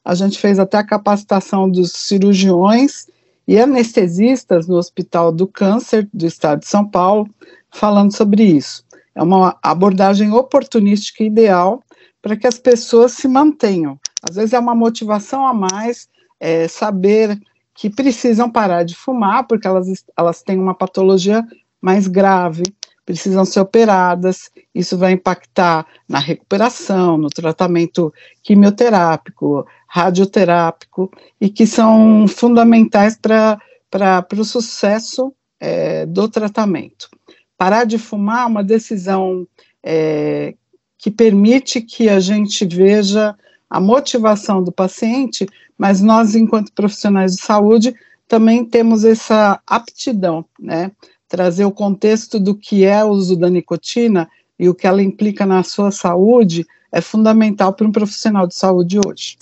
a 0.04 0.14
gente 0.14 0.38
fez 0.38 0.58
até 0.58 0.78
a 0.78 0.86
capacitação 0.86 1.68
dos 1.68 1.92
cirurgiões 1.92 3.06
e 3.46 3.58
anestesistas 3.58 4.66
no 4.66 4.76
Hospital 4.76 5.30
do 5.32 5.46
Câncer 5.46 6.08
do 6.12 6.26
Estado 6.26 6.60
de 6.60 6.66
São 6.66 6.86
Paulo, 6.86 7.28
falando 7.70 8.14
sobre 8.14 8.42
isso. 8.42 8.84
É 9.14 9.22
uma 9.22 9.58
abordagem 9.62 10.32
oportunística 10.32 11.24
ideal 11.24 11.82
para 12.22 12.36
que 12.36 12.46
as 12.46 12.58
pessoas 12.58 13.12
se 13.12 13.26
mantenham. 13.26 13.98
Às 14.22 14.36
vezes 14.36 14.52
é 14.52 14.58
uma 14.58 14.74
motivação 14.74 15.46
a 15.46 15.54
mais 15.54 16.08
é, 16.40 16.68
saber 16.68 17.38
que 17.78 17.88
precisam 17.88 18.50
parar 18.50 18.82
de 18.82 18.96
fumar, 18.96 19.46
porque 19.46 19.68
elas, 19.68 20.04
elas 20.16 20.42
têm 20.42 20.58
uma 20.58 20.74
patologia 20.74 21.46
mais 21.80 22.08
grave, 22.08 22.64
precisam 23.06 23.44
ser 23.44 23.60
operadas, 23.60 24.50
isso 24.74 24.98
vai 24.98 25.12
impactar 25.12 25.86
na 26.08 26.18
recuperação, 26.18 27.16
no 27.16 27.28
tratamento 27.28 28.12
quimioterápico, 28.42 29.64
radioterápico, 29.86 31.08
e 31.40 31.48
que 31.48 31.68
são 31.68 32.26
fundamentais 32.26 33.16
para 33.16 34.26
o 34.36 34.44
sucesso 34.44 35.32
é, 35.60 36.04
do 36.04 36.28
tratamento. 36.28 37.08
Parar 37.56 37.84
de 37.84 37.96
fumar 37.96 38.42
é 38.42 38.46
uma 38.46 38.64
decisão 38.64 39.46
é, 39.84 40.52
que 40.98 41.12
permite 41.12 41.80
que 41.80 42.08
a 42.08 42.18
gente 42.18 42.66
veja 42.66 43.36
a 43.68 43.80
motivação 43.80 44.62
do 44.62 44.72
paciente, 44.72 45.46
mas 45.76 46.00
nós, 46.00 46.34
enquanto 46.34 46.72
profissionais 46.72 47.36
de 47.36 47.42
saúde, 47.42 47.94
também 48.26 48.64
temos 48.64 49.04
essa 49.04 49.60
aptidão, 49.66 50.44
né? 50.60 50.90
Trazer 51.28 51.64
o 51.64 51.70
contexto 51.70 52.40
do 52.40 52.54
que 52.54 52.84
é 52.84 53.04
o 53.04 53.08
uso 53.08 53.36
da 53.36 53.50
nicotina 53.50 54.28
e 54.58 54.68
o 54.68 54.74
que 54.74 54.86
ela 54.86 55.02
implica 55.02 55.46
na 55.46 55.62
sua 55.62 55.90
saúde 55.90 56.66
é 56.90 57.00
fundamental 57.00 57.72
para 57.72 57.86
um 57.86 57.92
profissional 57.92 58.46
de 58.46 58.54
saúde 58.54 58.98
hoje. 59.06 59.36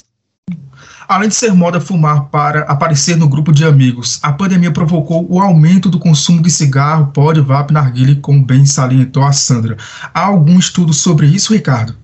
Além 1.09 1.28
de 1.28 1.35
ser 1.35 1.52
moda 1.52 1.80
fumar 1.80 2.26
para 2.26 2.62
aparecer 2.62 3.16
no 3.16 3.28
grupo 3.28 3.52
de 3.52 3.64
amigos, 3.64 4.18
a 4.23 4.33
pandemia 4.33 4.73
provocou 4.73 5.25
o 5.30 5.40
aumento 5.40 5.88
do 5.88 6.00
consumo 6.00 6.42
de 6.42 6.50
cigarro, 6.50 7.12
pó 7.12 7.33
de 7.33 7.40
vape, 7.40 7.73
narguile, 7.73 8.16
como 8.16 8.45
bem 8.45 8.66
salientou 8.66 9.23
a 9.23 9.33
Sandra. 9.33 9.76
Há 10.12 10.26
algum 10.26 10.59
estudo 10.59 10.92
sobre 10.92 11.26
isso, 11.26 11.52
Ricardo? 11.52 11.97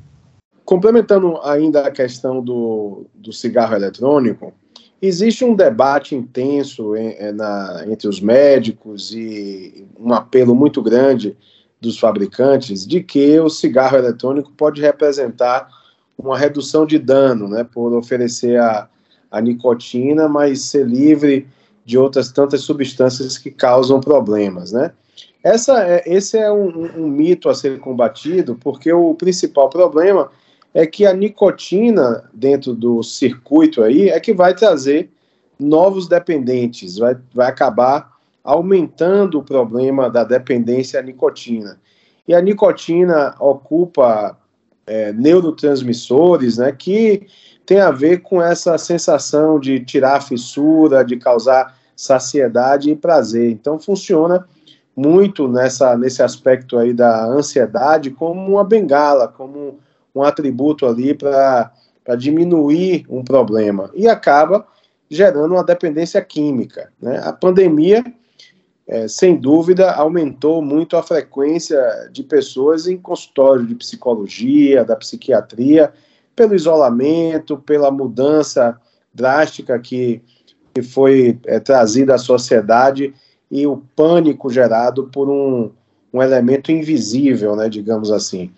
Complementando 0.65 1.39
ainda 1.43 1.87
a 1.87 1.91
questão 1.91 2.43
do, 2.43 3.07
do 3.15 3.33
cigarro 3.33 3.75
eletrônico, 3.75 4.53
existe 5.01 5.45
um 5.45 5.55
debate 5.55 6.15
intenso 6.15 6.95
em, 6.97 7.15
é, 7.19 7.33
na, 7.33 7.85
entre 7.89 8.07
os 8.07 8.21
médicos 8.21 9.13
e 9.13 9.87
um 9.99 10.13
apelo 10.13 10.55
muito 10.55 10.81
grande 10.81 11.37
dos 11.81 11.99
fabricantes 11.99 12.87
de 12.87 13.03
que 13.03 13.41
o 13.41 13.51
cigarro 13.51 13.97
eletrônico 13.97 14.53
pode 14.53 14.81
representar 14.81 15.69
uma 16.17 16.39
redução 16.39 16.87
de 16.87 16.99
dano, 16.99 17.49
né, 17.49 17.65
por 17.65 17.93
oferecer 17.93 18.61
a, 18.61 18.89
a 19.29 19.41
nicotina, 19.41 20.29
mas 20.29 20.63
ser 20.63 20.87
livre 20.87 21.49
de 21.85 21.99
outras 21.99 22.31
tantas 22.31 22.61
substâncias 22.61 23.37
que 23.37 23.51
causam 23.51 23.99
problemas, 23.99 24.71
né? 24.71 24.93
Essa 25.43 25.83
é, 25.85 26.05
esse 26.07 26.39
é 26.39 26.53
um, 26.53 27.03
um 27.03 27.09
mito 27.09 27.49
a 27.49 27.55
ser 27.55 27.81
combatido, 27.81 28.55
porque 28.55 28.93
o 28.93 29.15
principal 29.15 29.69
problema 29.69 30.31
é 30.75 30.87
que 30.87 31.05
a 31.05 31.13
nicotina 31.13 32.29
dentro 32.33 32.75
do 32.75 33.03
circuito 33.03 33.83
aí 33.83 34.09
é 34.09 34.19
que 34.19 34.33
vai 34.33 34.55
trazer 34.55 35.11
novos 35.59 36.09
dependentes, 36.09 36.99
vai, 36.99 37.17
vai 37.33 37.49
acabar 37.49 38.13
aumentando 38.43 39.39
o 39.39 39.45
problema 39.45 40.11
da 40.11 40.25
dependência 40.25 40.99
à 40.99 41.03
nicotina. 41.03 41.79
E 42.27 42.35
a 42.35 42.41
nicotina 42.41 43.35
ocupa 43.39 44.37
é, 44.87 45.13
neurotransmissores, 45.13 46.59
né, 46.59 46.73
que 46.73 47.27
tem 47.65 47.81
a 47.81 47.91
ver 47.91 48.23
com 48.23 48.43
essa 48.43 48.77
sensação 48.79 49.61
de 49.61 49.81
tirar 49.81 50.17
a 50.17 50.21
fissura, 50.21 51.05
de 51.05 51.17
causar 51.17 51.77
saciedade 51.95 52.91
e 52.91 52.97
prazer. 52.97 53.51
Então 53.51 53.79
funciona 53.79 54.47
muito 54.97 55.47
nessa, 55.49 55.97
nesse 55.97 56.23
aspecto 56.23 56.77
aí 56.79 56.93
da 56.93 57.25
ansiedade 57.27 58.11
como 58.11 58.51
uma 58.51 58.65
bengala, 58.65 59.29
como 59.29 59.79
um 60.15 60.23
atributo 60.23 60.87
ali 60.87 61.15
para 61.15 61.73
diminuir 62.19 63.07
um 63.09 63.23
problema 63.23 63.91
e 63.95 64.09
acaba 64.09 64.67
gerando 65.09 65.53
uma 65.53 65.65
dependência 65.65 66.23
química. 66.23 66.91
Né? 67.01 67.21
A 67.23 67.33
pandemia, 67.33 68.03
é, 68.89 69.07
sem 69.07 69.37
dúvida, 69.37 69.93
aumentou 69.93 70.63
muito 70.63 70.97
a 70.97 71.03
frequência 71.03 71.79
de 72.11 72.23
pessoas 72.23 72.87
em 72.87 72.97
consultório 72.97 73.67
de 73.67 73.75
psicologia, 73.75 74.85
da 74.85 74.97
psiquiatria, 74.97 75.93
pelo 76.35 76.55
isolamento, 76.55 77.59
pela 77.59 77.91
mudança 77.91 78.79
drástica 79.13 79.79
que, 79.79 80.23
que 80.75 80.83
foi 80.83 81.39
é, 81.45 81.61
trazida 81.61 82.15
à 82.15 82.19
sociedade 82.19 83.15
e 83.51 83.67
o 83.67 83.83
pânico 83.95 84.49
gerado 84.49 85.11
por 85.13 85.29
um, 85.29 85.71
um 86.11 86.23
elemento 86.23 86.73
invisível, 86.73 87.55
né, 87.55 87.69
digamos 87.69 88.11
assim. 88.11 88.51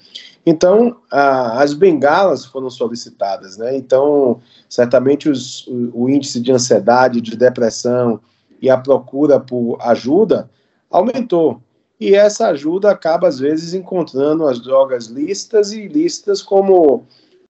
Então, 0.47 0.99
a, 1.11 1.63
as 1.63 1.73
bengalas 1.73 2.45
foram 2.45 2.69
solicitadas, 2.69 3.57
né? 3.57 3.77
Então, 3.77 4.41
certamente 4.69 5.29
os, 5.29 5.67
o, 5.67 6.05
o, 6.05 6.11
índice 6.11 6.41
de 6.41 6.53
ansiedade, 6.53 7.21
de 7.21 7.37
depressão 7.37 8.21
e 8.61 8.69
a 8.69 8.77
procura 8.77 9.41
por 9.41 9.79
ajuda 9.81 10.51
aumentou. 10.91 11.63
E 11.99 12.15
essa 12.15 12.49
ajuda 12.49 12.91
acaba, 12.91 13.29
às 13.29 13.39
vezes, 13.39 13.73
encontrando 13.73 14.47
as 14.47 14.61
drogas 14.61 15.07
listas 15.07 15.73
e 15.73 15.89
listas 15.89 16.43
como 16.43 17.07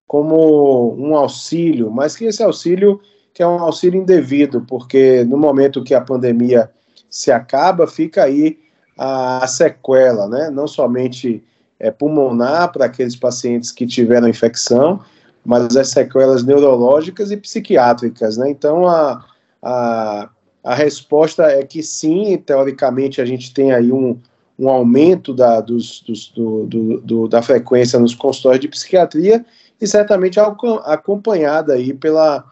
como 0.07 0.95
um 0.97 1.17
auxílio, 1.17 1.91
mas 1.91 2.15
que 2.15 2.27
esse 2.27 2.43
auxílio 2.43 3.01
que 3.33 3.43
é 3.43 3.47
um 3.47 3.59
auxílio 3.59 4.01
indevido, 4.01 4.61
porque 4.61 5.25
no 5.25 5.37
momento 5.37 5.83
que 5.83 5.93
a 5.93 6.01
pandemia 6.01 6.71
se 7.11 7.33
acaba, 7.33 7.85
fica 7.87 8.23
aí 8.23 8.61
a, 8.97 9.43
a 9.43 9.47
sequela, 9.49 10.29
né? 10.29 10.51
Não 10.51 10.69
somente 10.69 11.43
é, 11.85 11.91
pulmonar 11.91 12.73
para 12.73 12.87
aqueles 12.87 13.15
pacientes 13.15 13.71
que 13.71 13.87
tiveram 13.87 14.27
infecção, 14.27 15.01
mas 15.45 15.77
as 15.77 15.89
sequelas 15.89 16.43
neurológicas 16.43 17.31
e 17.31 17.37
psiquiátricas, 17.37 18.39
né? 18.39 18.49
Então 18.49 18.89
a, 18.89 19.23
a, 19.63 20.31
a 20.65 20.75
resposta 20.75 21.43
é 21.43 21.63
que 21.63 21.83
sim, 21.83 22.39
teoricamente 22.39 23.21
a 23.21 23.27
gente 23.27 23.53
tem 23.53 23.71
aí 23.73 23.93
um, 23.93 24.19
um 24.59 24.71
aumento 24.71 25.35
da, 25.35 25.61
dos, 25.61 26.01
dos, 26.01 26.29
do, 26.29 26.65
do, 26.65 27.01
do, 27.03 27.29
da 27.29 27.43
frequência 27.43 27.99
nos 27.99 28.15
consultórios 28.15 28.63
de 28.63 28.69
psiquiatria, 28.69 29.45
e 29.79 29.87
certamente 29.87 30.41
acompanhada 30.41 31.75
aí 31.75 31.93
pela, 31.93 32.45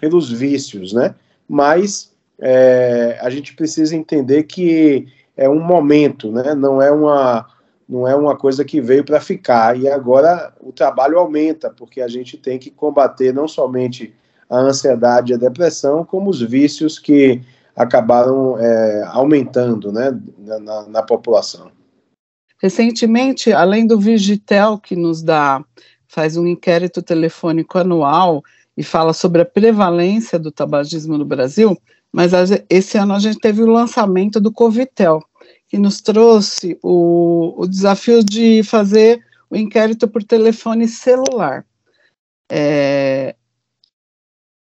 pelos 0.00 0.32
vícios, 0.32 0.94
né? 0.94 1.14
Mas 1.46 2.10
é, 2.40 3.18
a 3.20 3.28
gente 3.28 3.54
precisa 3.54 3.94
entender 3.94 4.44
que 4.44 5.06
é 5.36 5.46
um 5.46 5.60
momento, 5.60 6.32
né? 6.32 6.54
Não 6.54 6.80
é 6.80 6.90
uma 6.90 7.57
não 7.88 8.06
é 8.06 8.14
uma 8.14 8.36
coisa 8.36 8.64
que 8.64 8.80
veio 8.80 9.02
para 9.02 9.20
ficar. 9.20 9.78
E 9.78 9.88
agora 9.88 10.52
o 10.60 10.72
trabalho 10.72 11.18
aumenta, 11.18 11.70
porque 11.70 12.00
a 12.00 12.08
gente 12.08 12.36
tem 12.36 12.58
que 12.58 12.70
combater 12.70 13.32
não 13.32 13.48
somente 13.48 14.14
a 14.50 14.58
ansiedade 14.58 15.32
e 15.32 15.34
a 15.34 15.38
depressão, 15.38 16.04
como 16.04 16.28
os 16.28 16.40
vícios 16.42 16.98
que 16.98 17.40
acabaram 17.74 18.58
é, 18.58 19.04
aumentando 19.06 19.90
né, 19.92 20.18
na, 20.38 20.88
na, 20.88 21.02
população. 21.02 21.70
Recentemente, 22.60 23.52
além 23.52 23.86
do 23.86 23.98
Vigitel, 23.98 24.78
que 24.78 24.96
nos 24.96 25.22
dá 25.22 25.64
faz 26.08 26.36
um 26.36 26.46
inquérito 26.46 27.02
telefônico 27.02 27.78
anual 27.78 28.42
e 28.76 28.82
fala 28.82 29.12
sobre 29.12 29.42
a 29.42 29.46
prevalência 29.46 30.38
do 30.38 30.50
tabagismo 30.50 31.16
no 31.16 31.24
Brasil, 31.24 31.76
mas 32.10 32.32
esse 32.70 32.96
ano 32.96 33.12
a 33.14 33.18
gente 33.18 33.38
teve 33.38 33.62
o 33.62 33.70
lançamento 33.70 34.40
do 34.40 34.50
Covitel, 34.50 35.22
que 35.68 35.78
nos 35.78 36.00
trouxe 36.00 36.78
o, 36.82 37.54
o 37.56 37.66
desafio 37.66 38.24
de 38.24 38.62
fazer 38.62 39.22
o 39.50 39.56
inquérito 39.56 40.08
por 40.08 40.22
telefone 40.22 40.88
celular, 40.88 41.64
é, 42.50 43.34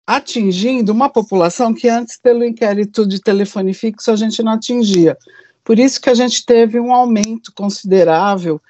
atingindo 0.05 0.91
uma 0.91 1.09
população 1.09 1.73
que 1.73 1.87
antes, 1.87 2.17
pelo 2.17 2.43
inquérito 2.43 3.07
de 3.07 3.21
telefone 3.21 3.73
fixo, 3.73 4.11
a 4.11 4.15
gente 4.15 4.41
não 4.41 4.53
atingia. 4.53 5.17
Por 5.63 5.77
isso 5.77 6.01
que 6.01 6.09
a 6.09 6.13
gente 6.13 6.45
teve 6.45 6.79
um 6.79 6.93
aumento 6.93 7.53
considerável 7.53 8.61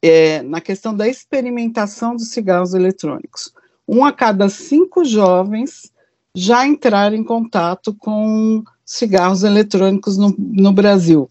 é, 0.00 0.42
na 0.42 0.60
questão 0.60 0.94
da 0.94 1.08
experimentação 1.08 2.14
dos 2.14 2.28
cigarros 2.28 2.74
eletrônicos. 2.74 3.52
Um 3.88 4.04
a 4.04 4.12
cada 4.12 4.48
cinco 4.48 5.04
jovens 5.04 5.92
já 6.34 6.66
entraram 6.66 7.16
em 7.16 7.24
contato 7.24 7.94
com 7.94 8.62
cigarros 8.84 9.42
eletrônicos 9.44 10.18
no, 10.18 10.34
no 10.38 10.72
Brasil. 10.72 11.28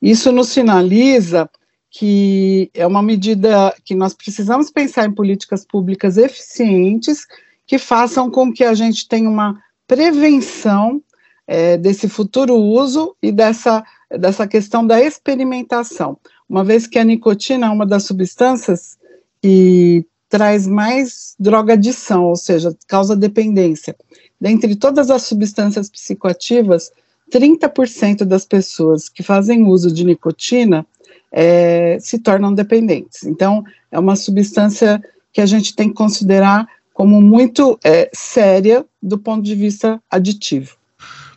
Isso 0.00 0.32
nos 0.32 0.48
sinaliza 0.48 1.48
que 1.90 2.70
é 2.72 2.86
uma 2.86 3.02
medida 3.02 3.74
que 3.84 3.94
nós 3.94 4.14
precisamos 4.14 4.70
pensar 4.70 5.06
em 5.06 5.12
políticas 5.12 5.64
públicas 5.64 6.16
eficientes 6.16 7.26
que 7.66 7.78
façam 7.78 8.30
com 8.30 8.52
que 8.52 8.62
a 8.62 8.74
gente 8.74 9.08
tenha 9.08 9.28
uma 9.28 9.60
prevenção 9.86 11.02
é, 11.46 11.76
desse 11.76 12.08
futuro 12.08 12.54
uso 12.54 13.16
e 13.20 13.32
dessa, 13.32 13.84
dessa 14.08 14.46
questão 14.46 14.86
da 14.86 15.00
experimentação, 15.02 16.16
uma 16.48 16.62
vez 16.62 16.86
que 16.86 16.98
a 16.98 17.04
nicotina 17.04 17.66
é 17.66 17.70
uma 17.70 17.84
das 17.84 18.04
substâncias 18.04 18.96
que 19.42 20.06
traz 20.28 20.64
mais 20.64 21.34
drogadição, 21.40 22.26
ou 22.26 22.36
seja, 22.36 22.76
causa 22.86 23.16
dependência. 23.16 23.96
Dentre 24.40 24.76
todas 24.76 25.10
as 25.10 25.22
substâncias 25.22 25.90
psicoativas, 25.90 26.92
30% 27.30 28.24
das 28.24 28.44
pessoas 28.44 29.08
que 29.08 29.22
fazem 29.22 29.66
uso 29.66 29.92
de 29.92 30.04
nicotina 30.04 30.86
é, 31.32 31.98
se 32.00 32.18
tornam 32.18 32.52
dependentes. 32.52 33.24
Então, 33.24 33.64
é 33.90 33.98
uma 33.98 34.16
substância 34.16 35.02
que 35.32 35.40
a 35.40 35.46
gente 35.46 35.74
tem 35.74 35.88
que 35.88 35.94
considerar 35.94 36.66
como 36.92 37.20
muito 37.22 37.78
é, 37.84 38.10
séria 38.12 38.84
do 39.02 39.16
ponto 39.16 39.42
de 39.42 39.54
vista 39.54 40.02
aditivo. 40.10 40.76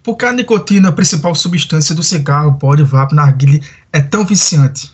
Por 0.03 0.17
que 0.17 0.25
a 0.25 0.33
nicotina, 0.33 0.89
a 0.89 0.91
principal 0.91 1.33
substância 1.33 1.95
do 1.95 2.03
cigarro, 2.03 2.57
pode, 2.59 2.83
vape, 2.83 3.15
narguile, 3.15 3.61
é 3.91 4.01
tão 4.01 4.25
viciante? 4.25 4.91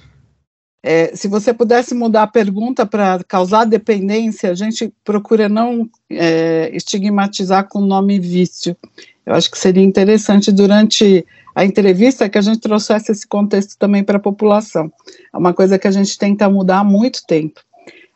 É, 0.82 1.14
se 1.16 1.28
você 1.28 1.54
pudesse 1.54 1.94
mudar 1.94 2.24
a 2.24 2.28
pergunta 2.28 2.86
para 2.86 3.22
causar 3.28 3.66
dependência, 3.66 4.52
a 4.52 4.54
gente 4.54 4.94
procura 5.04 5.50
não 5.50 5.90
é, 6.10 6.70
estigmatizar 6.74 7.68
com 7.68 7.80
o 7.80 7.86
nome 7.86 8.20
vício. 8.20 8.78
Eu 9.30 9.36
acho 9.36 9.52
que 9.52 9.60
seria 9.60 9.84
interessante 9.84 10.52
durante 10.52 11.24
a 11.54 11.64
entrevista 11.64 12.28
que 12.28 12.40
a 12.40 12.42
gente 12.42 12.62
trouxesse 12.62 13.12
esse 13.12 13.28
contexto 13.28 13.78
também 13.78 14.04
para 14.04 14.18
a 14.18 14.20
população. 14.20 14.92
É 15.32 15.38
uma 15.38 15.54
coisa 15.54 15.78
que 15.78 15.88
a 15.88 15.92
gente 15.92 16.18
tenta 16.18 16.50
mudar 16.50 16.80
há 16.80 16.84
muito 16.84 17.24
tempo. 17.28 17.62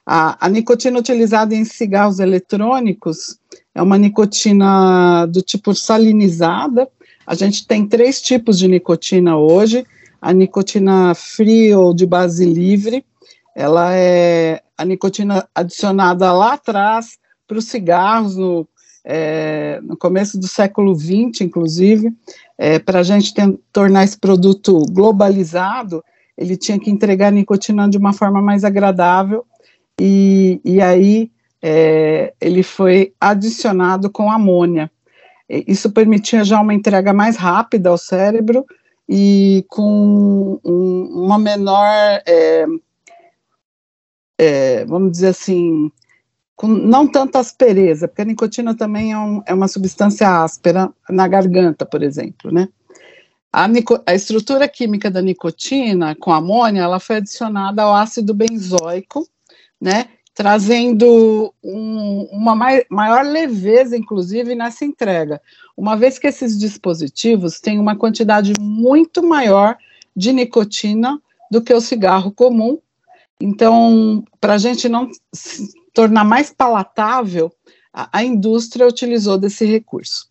A, 0.03 0.43
a, 0.43 0.49
nicotina 0.49 0.97
utilizada 0.97 1.53
em 1.53 1.63
cigarros 1.65 2.19
eletrônicos 2.19 3.37
é 3.75 3.81
uma 3.83 3.95
nicotina 3.95 5.27
do 5.27 5.43
tipo 5.43 5.75
salinizada. 5.75 6.89
A 7.27 7.35
gente 7.35 7.67
tem 7.67 7.85
três 7.85 8.19
tipos 8.19 8.57
de 8.57 8.67
nicotina 8.67 9.37
hoje: 9.37 9.85
a 10.19 10.33
nicotina 10.33 11.13
free 11.13 11.75
ou 11.75 11.93
de 11.93 12.07
base 12.07 12.43
livre, 12.43 13.05
ela 13.55 13.93
é 13.93 14.63
a 14.75 14.83
nicotina 14.83 15.47
adicionada 15.53 16.33
lá 16.33 16.53
atrás 16.53 17.19
para 17.47 17.59
os 17.59 17.65
cigarros, 17.65 18.35
no, 18.35 18.67
é, 19.03 19.79
no 19.81 19.97
começo 19.97 20.39
do 20.39 20.47
século 20.47 20.95
XX, 20.95 21.41
inclusive, 21.41 22.13
é, 22.57 22.79
para 22.79 22.99
a 22.99 23.03
gente 23.03 23.33
ter, 23.33 23.57
tornar 23.71 24.03
esse 24.03 24.17
produto 24.17 24.85
globalizado, 24.91 26.03
ele 26.37 26.55
tinha 26.55 26.79
que 26.79 26.89
entregar 26.89 27.31
nicotina 27.31 27.87
de 27.89 27.97
uma 27.97 28.13
forma 28.13 28.41
mais 28.41 28.63
agradável, 28.63 29.45
e, 29.99 30.59
e 30.63 30.81
aí 30.81 31.31
é, 31.61 32.33
ele 32.41 32.63
foi 32.63 33.13
adicionado 33.19 34.09
com 34.09 34.31
amônia. 34.31 34.89
Isso 35.49 35.91
permitia 35.91 36.43
já 36.43 36.59
uma 36.59 36.73
entrega 36.73 37.13
mais 37.13 37.35
rápida 37.35 37.89
ao 37.89 37.97
cérebro 37.97 38.65
e 39.07 39.65
com 39.67 40.59
um, 40.63 41.23
uma 41.25 41.37
menor, 41.37 42.21
é, 42.25 42.65
é, 44.39 44.85
vamos 44.85 45.11
dizer 45.11 45.27
assim, 45.27 45.91
com 46.55 46.67
não 46.67 47.07
tanta 47.07 47.39
aspereza, 47.39 48.07
porque 48.07 48.21
a 48.21 48.25
nicotina 48.25 48.75
também 48.75 49.11
é, 49.11 49.17
um, 49.17 49.41
é 49.45 49.53
uma 49.53 49.67
substância 49.67 50.43
áspera 50.43 50.91
na 51.09 51.27
garganta, 51.27 51.85
por 51.85 52.03
exemplo, 52.03 52.51
né? 52.51 52.69
A, 53.51 53.67
a, 54.07 54.15
estrutura 54.15 54.67
química 54.67 55.11
da 55.11 55.21
nicotina 55.21 56.15
com 56.15 56.31
amônia, 56.31 56.81
ela 56.81 56.99
foi 56.99 57.17
adicionada 57.17 57.83
ao 57.83 57.93
ácido 57.93 58.33
benzoico, 58.33 59.27
né? 59.79 60.07
Trazendo 60.33 61.53
um, 61.63 62.27
uma 62.31 62.55
mai, 62.55 62.83
maior 62.89 63.23
leveza, 63.23 63.95
inclusive, 63.95 64.55
nessa 64.55 64.83
entrega, 64.83 65.39
uma 65.77 65.95
vez 65.95 66.17
que 66.17 66.25
esses 66.25 66.57
dispositivos 66.57 67.59
têm 67.59 67.79
uma 67.79 67.95
quantidade 67.95 68.53
muito 68.59 69.21
maior 69.21 69.77
de 70.15 70.33
nicotina 70.33 71.19
do 71.51 71.61
que 71.61 71.73
o 71.73 71.81
cigarro 71.81 72.31
comum. 72.31 72.79
Então, 73.39 74.23
para 74.41 74.55
a 74.55 74.57
gente 74.57 74.89
não 74.89 75.09
tornar 75.93 76.23
mais 76.23 76.51
palatável, 76.51 77.51
a, 77.93 78.09
a 78.11 78.23
indústria 78.23 78.87
utilizou 78.87 79.37
desse 79.37 79.65
recurso. 79.65 80.27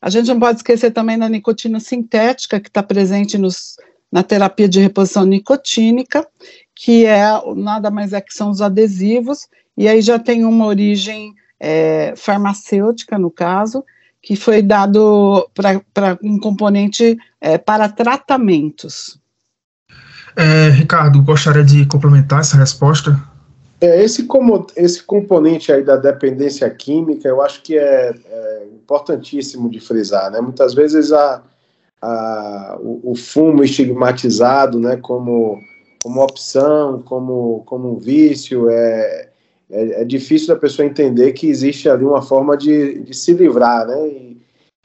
A 0.00 0.10
gente 0.10 0.28
não 0.28 0.38
pode 0.38 0.58
esquecer 0.58 0.92
também 0.92 1.18
da 1.18 1.28
nicotina 1.28 1.80
sintética, 1.80 2.60
que 2.60 2.68
está 2.68 2.82
presente 2.82 3.36
nos, 3.36 3.76
na 4.12 4.22
terapia 4.22 4.68
de 4.68 4.80
reposição 4.80 5.24
nicotínica, 5.24 6.26
que 6.74 7.04
é 7.04 7.26
nada 7.56 7.90
mais 7.90 8.12
é 8.12 8.20
que 8.20 8.32
são 8.32 8.50
os 8.50 8.60
adesivos, 8.60 9.48
e 9.76 9.88
aí 9.88 10.00
já 10.00 10.18
tem 10.18 10.44
uma 10.44 10.66
origem 10.66 11.34
é, 11.58 12.14
farmacêutica, 12.16 13.18
no 13.18 13.30
caso, 13.30 13.84
que 14.22 14.36
foi 14.36 14.62
dado 14.62 15.48
para 15.54 16.18
um 16.22 16.38
componente 16.38 17.18
é, 17.40 17.58
para 17.58 17.88
tratamentos. 17.88 19.18
É, 20.36 20.68
Ricardo, 20.68 21.20
gostaria 21.22 21.64
de 21.64 21.84
complementar 21.86 22.40
essa 22.40 22.56
resposta? 22.56 23.20
É, 23.80 24.02
esse, 24.02 24.24
como, 24.24 24.66
esse 24.76 25.02
componente 25.02 25.70
aí 25.70 25.84
da 25.84 25.96
dependência 25.96 26.68
química, 26.68 27.28
eu 27.28 27.40
acho 27.40 27.62
que 27.62 27.78
é, 27.78 28.12
é 28.26 28.66
importantíssimo 28.72 29.70
de 29.70 29.78
frisar, 29.78 30.32
né? 30.32 30.40
Muitas 30.40 30.74
vezes 30.74 31.12
a, 31.12 31.42
a, 32.02 32.76
o, 32.80 33.12
o, 33.12 33.14
fumo 33.14 33.62
estigmatizado, 33.62 34.80
né, 34.80 34.96
como, 34.96 35.60
como 36.02 36.22
opção, 36.22 37.02
como, 37.02 37.62
como 37.66 37.92
um 37.92 37.98
vício, 37.98 38.68
é, 38.68 39.28
é, 39.70 40.02
é, 40.02 40.04
difícil 40.04 40.48
da 40.48 40.56
pessoa 40.56 40.86
entender 40.86 41.32
que 41.32 41.46
existe 41.46 41.88
ali 41.88 42.04
uma 42.04 42.22
forma 42.22 42.56
de, 42.56 43.00
de 43.00 43.14
se 43.14 43.32
livrar, 43.32 43.86
né? 43.86 44.08
E, 44.08 44.38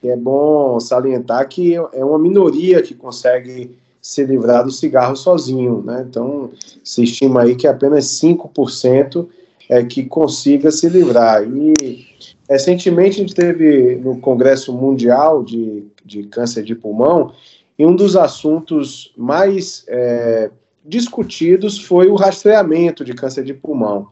e 0.04 0.10
é 0.10 0.18
bom 0.18 0.80
salientar 0.80 1.48
que 1.48 1.76
é 1.76 2.06
uma 2.06 2.20
minoria 2.20 2.82
que 2.84 2.94
consegue 2.94 3.78
se 4.04 4.26
livrar 4.26 4.66
do 4.66 4.72
cigarro 4.72 5.16
sozinho, 5.16 5.82
né? 5.82 6.06
Então, 6.08 6.52
se 6.84 7.04
estima 7.04 7.44
aí 7.44 7.56
que 7.56 7.66
apenas 7.66 8.04
5% 8.22 9.26
é 9.70 9.82
que 9.82 10.04
consiga 10.04 10.70
se 10.70 10.89
livrar. 10.89 11.42
E 11.44 12.06
recentemente 12.50 13.16
a 13.16 13.24
gente 13.24 13.34
teve 13.34 13.96
no 13.96 14.20
Congresso 14.20 14.74
Mundial 14.74 15.42
de, 15.42 15.86
de 16.04 16.24
Câncer 16.24 16.63
de 16.63 16.76
Pulmão, 16.76 17.32
e 17.80 17.86
um 17.86 17.96
dos 17.96 18.18
assuntos 18.18 19.13
mais 19.18 19.86
é, 19.88 20.52
discutidos 20.86 21.80
foi 21.80 22.08
o 22.10 22.16
rastreamento 22.16 23.06
de 23.06 23.13
câncer 23.13 23.44
de 23.44 23.54
pulmão. 23.54 24.10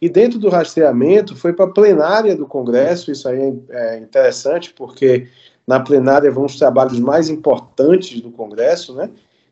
E 0.00 0.08
dentro 0.08 0.38
do 0.38 0.48
rastreamento 0.48 1.34
foi 1.34 1.52
para 1.52 1.64
a 1.64 1.72
plenária 1.72 2.36
do 2.36 2.46
Congresso, 2.46 3.10
isso 3.10 3.28
aí 3.28 3.52
é, 3.70 3.96
é 3.96 3.98
interessante, 3.98 4.72
porque 4.72 5.26
na 5.66 5.80
plenária 5.80 6.30
vão 6.30 6.44
os 6.44 6.56
trabalhos 6.56 7.00
mais 7.00 7.28
importantes 7.28 8.20
do 8.20 8.30
Congresso, 8.30 8.94
né? 8.94 9.10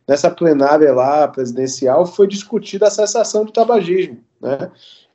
Nessa 0.08 0.30
plenária 0.30 0.90
lá 0.94 1.28
presidencial 1.28 2.06
foi 2.06 2.26
discutida 2.26 2.86
a 2.86 2.90
cessação 2.90 3.44
do 3.44 3.52
tabagismo, 3.52 4.18
né? 4.40 4.70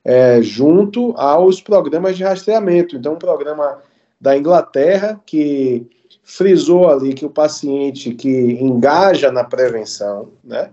É, 0.06 0.42
junto 0.42 1.14
aos 1.18 1.62
programas 1.62 2.18
de 2.18 2.24
rastreamento. 2.24 2.96
Então, 2.96 3.14
um 3.14 3.18
programa 3.18 3.80
da 4.20 4.38
Inglaterra 4.38 5.20
que 5.26 5.88
frisou 6.22 6.90
ali 6.90 7.14
que 7.14 7.26
o 7.26 7.30
paciente 7.30 8.14
que 8.14 8.30
engaja 8.62 9.32
na 9.32 9.46
prevenção, 9.46 10.30
né, 10.44 10.70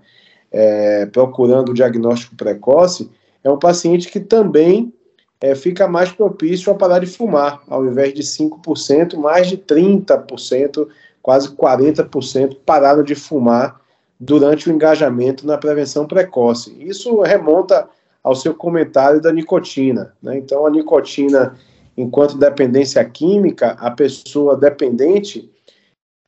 é, 0.51 1.07
procurando 1.07 1.71
o 1.71 1.75
diagnóstico 1.75 2.35
precoce, 2.35 3.11
é 3.43 3.51
um 3.51 3.59
paciente 3.59 4.09
que 4.09 4.21
também 4.21 4.93
é, 5.41 5.55
fica 5.55 5.89
mais 5.89 6.11
propício 6.11 6.71
a 6.71 6.75
parar 6.75 6.99
de 6.99 7.07
fumar, 7.07 7.63
ao 7.69 7.87
invés 7.87 8.13
de 8.13 8.23
5%, 8.23 9.17
mais 9.17 9.49
de 9.49 9.57
30%, 9.57 10.89
quase 11.23 11.49
40% 11.51 12.59
pararam 12.67 13.03
de 13.03 13.15
fumar 13.15 13.80
durante 14.21 14.69
o 14.69 14.73
engajamento 14.73 15.47
na 15.47 15.57
prevenção 15.57 16.07
precoce. 16.07 16.77
Isso 16.79 17.23
remonta 17.23 17.89
ao 18.23 18.37
seu 18.37 18.55
comentário 18.55 19.21
da 19.21 19.33
nicotina. 19.33 20.15
Né? 20.23 20.37
Então, 20.37 20.67
a 20.67 20.71
nicotina, 20.71 21.57
enquanto 21.97 22.37
dependência 22.37 23.03
química, 23.03 23.71
a 23.81 23.91
pessoa 23.91 24.57
dependente, 24.57 25.51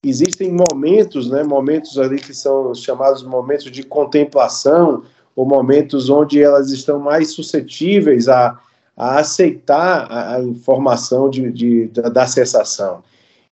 existem 0.02 0.50
momentos, 0.50 1.28
né, 1.28 1.42
momentos 1.42 1.98
ali 1.98 2.16
que 2.16 2.34
são 2.34 2.74
chamados 2.74 3.22
momentos 3.22 3.70
de 3.70 3.82
contemplação, 3.82 5.02
ou 5.36 5.46
momentos 5.46 6.08
onde 6.10 6.42
elas 6.42 6.70
estão 6.70 6.98
mais 6.98 7.32
suscetíveis 7.32 8.28
a, 8.28 8.58
a 8.96 9.18
aceitar 9.18 10.10
a, 10.10 10.36
a 10.36 10.42
informação 10.42 11.28
de, 11.30 11.50
de, 11.52 11.88
da, 11.88 12.08
da 12.08 12.26
sensação. 12.26 13.02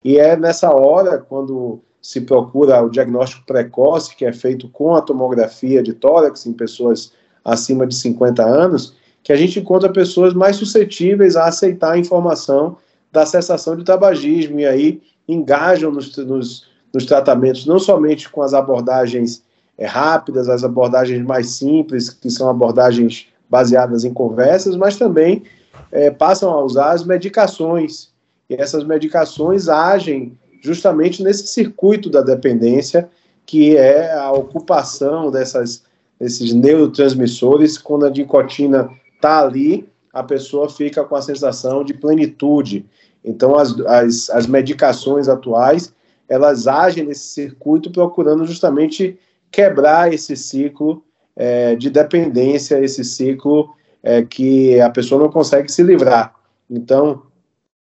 E 0.04 0.18
é 0.18 0.36
nessa 0.36 0.74
hora, 0.74 1.18
quando 1.18 1.80
se 2.00 2.20
procura 2.20 2.82
o 2.82 2.88
diagnóstico 2.88 3.44
precoce, 3.44 4.16
que 4.16 4.24
é 4.24 4.32
feito 4.32 4.68
com 4.68 4.94
a 4.94 5.02
tomografia 5.02 5.82
de 5.82 5.92
tórax 5.92 6.46
em 6.46 6.52
pessoas 6.52 7.12
acima 7.44 7.86
de 7.86 7.94
50 7.94 8.42
anos, 8.42 8.94
que 9.22 9.32
a 9.32 9.36
gente 9.36 9.60
encontra 9.60 9.92
pessoas 9.92 10.32
mais 10.34 10.56
suscetíveis 10.56 11.36
a 11.36 11.46
aceitar 11.46 11.92
a 11.92 11.98
informação 11.98 12.76
da 13.12 13.26
cessação 13.26 13.76
de 13.76 13.84
tabagismo 13.84 14.60
e 14.60 14.66
aí 14.66 15.02
engajam 15.28 15.90
nos, 15.90 16.16
nos, 16.16 16.66
nos 16.92 17.04
tratamentos, 17.04 17.66
não 17.66 17.78
somente 17.78 18.28
com 18.28 18.42
as 18.42 18.54
abordagens 18.54 19.42
é, 19.76 19.86
rápidas, 19.86 20.48
as 20.48 20.64
abordagens 20.64 21.22
mais 21.24 21.50
simples, 21.50 22.10
que 22.10 22.30
são 22.30 22.48
abordagens 22.48 23.26
baseadas 23.48 24.04
em 24.04 24.12
conversas, 24.12 24.76
mas 24.76 24.96
também 24.96 25.42
é, 25.90 26.10
passam 26.10 26.50
a 26.50 26.62
usar 26.62 26.92
as 26.92 27.04
medicações. 27.04 28.10
E 28.48 28.54
essas 28.54 28.84
medicações 28.84 29.68
agem 29.68 30.38
justamente 30.60 31.22
nesse 31.22 31.46
circuito 31.46 32.10
da 32.10 32.20
dependência, 32.20 33.08
que 33.46 33.76
é 33.76 34.12
a 34.12 34.30
ocupação 34.32 35.30
dessas, 35.30 35.82
desses 36.18 36.52
neurotransmissores. 36.52 37.78
Quando 37.78 38.06
a 38.06 38.10
nicotina 38.10 38.90
está 39.14 39.40
ali, 39.40 39.88
a 40.12 40.22
pessoa 40.22 40.68
fica 40.68 41.04
com 41.04 41.16
a 41.16 41.22
sensação 41.22 41.82
de 41.82 41.94
plenitude. 41.94 42.86
Então, 43.24 43.56
as, 43.56 43.78
as, 43.80 44.30
as 44.30 44.46
medicações 44.46 45.28
atuais, 45.28 45.92
elas 46.28 46.66
agem 46.66 47.04
nesse 47.04 47.28
circuito 47.28 47.90
procurando 47.90 48.46
justamente 48.46 49.18
quebrar 49.50 50.12
esse 50.12 50.36
ciclo 50.36 51.02
é, 51.34 51.74
de 51.74 51.90
dependência, 51.90 52.82
esse 52.82 53.04
ciclo 53.04 53.74
é, 54.02 54.22
que 54.22 54.80
a 54.80 54.90
pessoa 54.90 55.20
não 55.20 55.30
consegue 55.30 55.70
se 55.70 55.82
livrar. 55.82 56.34
Então, 56.68 57.22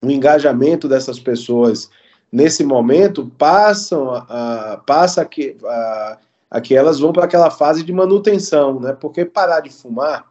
o 0.02 0.10
engajamento 0.10 0.88
dessas 0.88 1.20
pessoas 1.20 1.90
nesse 2.32 2.64
momento 2.64 3.32
passam 3.38 4.10
a, 4.12 4.74
a 4.74 4.78
passa 4.78 5.24
que 5.26 5.58
a, 5.64 6.18
a 6.52 6.62
que 6.62 6.76
elas 6.76 7.00
vão 7.00 7.12
para 7.12 7.26
aquela 7.26 7.50
fase 7.50 7.84
de 7.84 7.94
manutenção, 7.94 8.80
né? 8.80 8.94
Porque 8.94 9.26
parar 9.26 9.62
de 9.62 9.70
fumar 9.70 10.26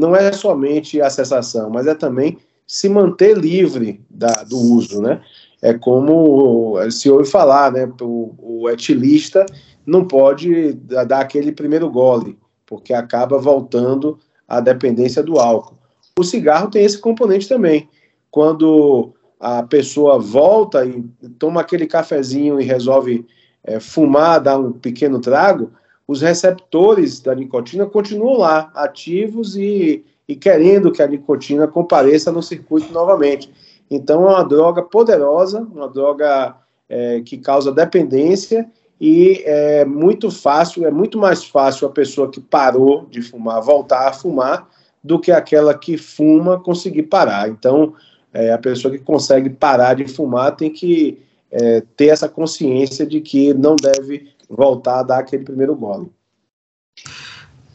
não 0.00 0.16
é 0.16 0.32
somente 0.32 1.00
a 1.00 1.10
cessação, 1.10 1.70
mas 1.70 1.86
é 1.86 1.94
também 1.94 2.38
se 2.66 2.88
manter 2.88 3.36
livre 3.36 4.04
da, 4.08 4.42
do 4.44 4.56
uso, 4.56 5.00
né? 5.00 5.22
É 5.60 5.74
como 5.74 6.76
se 6.90 7.10
ouve 7.10 7.28
falar, 7.28 7.70
né? 7.70 7.90
O, 8.00 8.62
o 8.64 8.70
etilista 8.70 9.44
não 9.86 10.06
pode 10.06 10.72
dar 10.72 11.20
aquele 11.20 11.52
primeiro 11.52 11.90
gole, 11.90 12.38
porque 12.66 12.92
acaba 12.92 13.38
voltando 13.38 14.18
à 14.48 14.60
dependência 14.60 15.22
do 15.22 15.38
álcool. 15.38 15.78
O 16.18 16.24
cigarro 16.24 16.70
tem 16.70 16.84
esse 16.84 16.98
componente 16.98 17.48
também. 17.48 17.88
Quando 18.30 19.14
a 19.42 19.60
pessoa 19.64 20.20
volta 20.20 20.86
e 20.86 21.02
toma 21.36 21.62
aquele 21.62 21.84
cafezinho 21.84 22.60
e 22.60 22.64
resolve 22.64 23.26
é, 23.64 23.80
fumar, 23.80 24.40
dar 24.40 24.56
um 24.56 24.70
pequeno 24.70 25.20
trago, 25.20 25.72
os 26.06 26.20
receptores 26.20 27.18
da 27.18 27.34
nicotina 27.34 27.84
continuam 27.84 28.38
lá, 28.38 28.70
ativos 28.72 29.56
e, 29.56 30.04
e 30.28 30.36
querendo 30.36 30.92
que 30.92 31.02
a 31.02 31.08
nicotina 31.08 31.66
compareça 31.66 32.30
no 32.30 32.40
circuito 32.40 32.92
novamente. 32.92 33.52
Então, 33.90 34.28
é 34.28 34.34
uma 34.34 34.44
droga 34.44 34.80
poderosa, 34.80 35.60
uma 35.60 35.88
droga 35.88 36.54
é, 36.88 37.20
que 37.22 37.36
causa 37.36 37.72
dependência 37.72 38.70
e 39.00 39.42
é 39.44 39.84
muito 39.84 40.30
fácil, 40.30 40.86
é 40.86 40.90
muito 40.92 41.18
mais 41.18 41.44
fácil 41.44 41.88
a 41.88 41.90
pessoa 41.90 42.30
que 42.30 42.40
parou 42.40 43.06
de 43.10 43.20
fumar 43.20 43.60
voltar 43.60 44.06
a 44.06 44.12
fumar 44.12 44.68
do 45.02 45.18
que 45.18 45.32
aquela 45.32 45.76
que 45.76 45.98
fuma 45.98 46.60
conseguir 46.60 47.02
parar. 47.04 47.48
Então, 47.48 47.94
é, 48.32 48.52
a 48.52 48.58
pessoa 48.58 48.92
que 48.92 49.02
consegue 49.02 49.50
parar 49.50 49.94
de 49.94 50.06
fumar 50.06 50.56
tem 50.56 50.70
que 50.70 51.22
é, 51.50 51.82
ter 51.96 52.06
essa 52.06 52.28
consciência 52.28 53.06
de 53.06 53.20
que 53.20 53.52
não 53.52 53.76
deve 53.76 54.32
voltar 54.48 55.00
a 55.00 55.02
dar 55.02 55.18
aquele 55.18 55.44
primeiro 55.44 55.74
gole. 55.76 56.10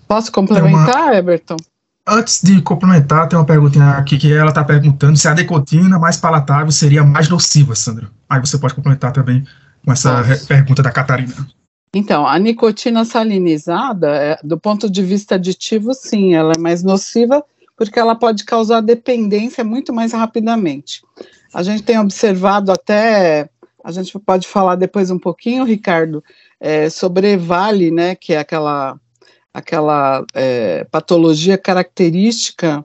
Posso 0.08 0.32
complementar, 0.32 1.10
uma... 1.10 1.15
Everton? 1.15 1.58
Antes 2.08 2.41
de 2.41 2.62
complementar, 2.62 3.28
tem 3.28 3.38
uma 3.38 3.46
perguntinha 3.46 3.91
aqui 3.91 4.17
que 4.17 4.32
ela 4.32 4.50
está 4.50 4.63
perguntando 4.63 5.17
se 5.17 5.28
a 5.28 5.34
nicotina 5.34 6.00
mais 6.00 6.15
palatável 6.17 6.72
seria 6.72 7.04
mais 7.04 7.28
nociva, 7.28 7.76
Sandra. 7.76 8.10
Aí 8.30 8.39
você 8.39 8.58
pode 8.58 8.74
complementar 8.74 9.12
também 9.12 9.46
com 9.84 9.91
essa 9.91 10.24
pergunta 10.48 10.82
da 10.82 10.91
Catarina. 10.91 11.34
Então, 11.93 12.26
a 12.26 12.38
nicotina 12.39 13.04
salinizada, 13.04 14.08
é, 14.08 14.39
do 14.43 14.58
ponto 14.58 14.89
de 14.89 15.04
vista 15.04 15.36
aditivo, 15.36 15.93
sim, 15.93 16.34
ela 16.34 16.54
é 16.56 16.60
mais 16.60 16.84
nociva 16.84 17.43
porque 17.77 17.99
ela 17.99 18.15
pode 18.15 18.43
causar 18.43 18.81
dependência 18.81 19.63
muito 19.63 19.93
mais 19.93 20.11
rapidamente. 20.11 21.01
A 21.53 21.61
gente 21.61 21.83
tem 21.83 21.99
observado 21.99 22.71
até, 22.71 23.47
a 23.83 23.91
gente 23.91 24.17
pode 24.19 24.47
falar 24.47 24.75
depois 24.75 25.11
um 25.11 25.19
pouquinho, 25.19 25.63
Ricardo, 25.63 26.23
é, 26.59 26.89
sobre 26.89 27.37
Vale, 27.37 27.91
né, 27.91 28.15
que 28.15 28.33
é 28.33 28.39
aquela, 28.39 28.99
aquela 29.53 30.25
é, 30.33 30.83
patologia 30.85 31.57
característica, 31.57 32.83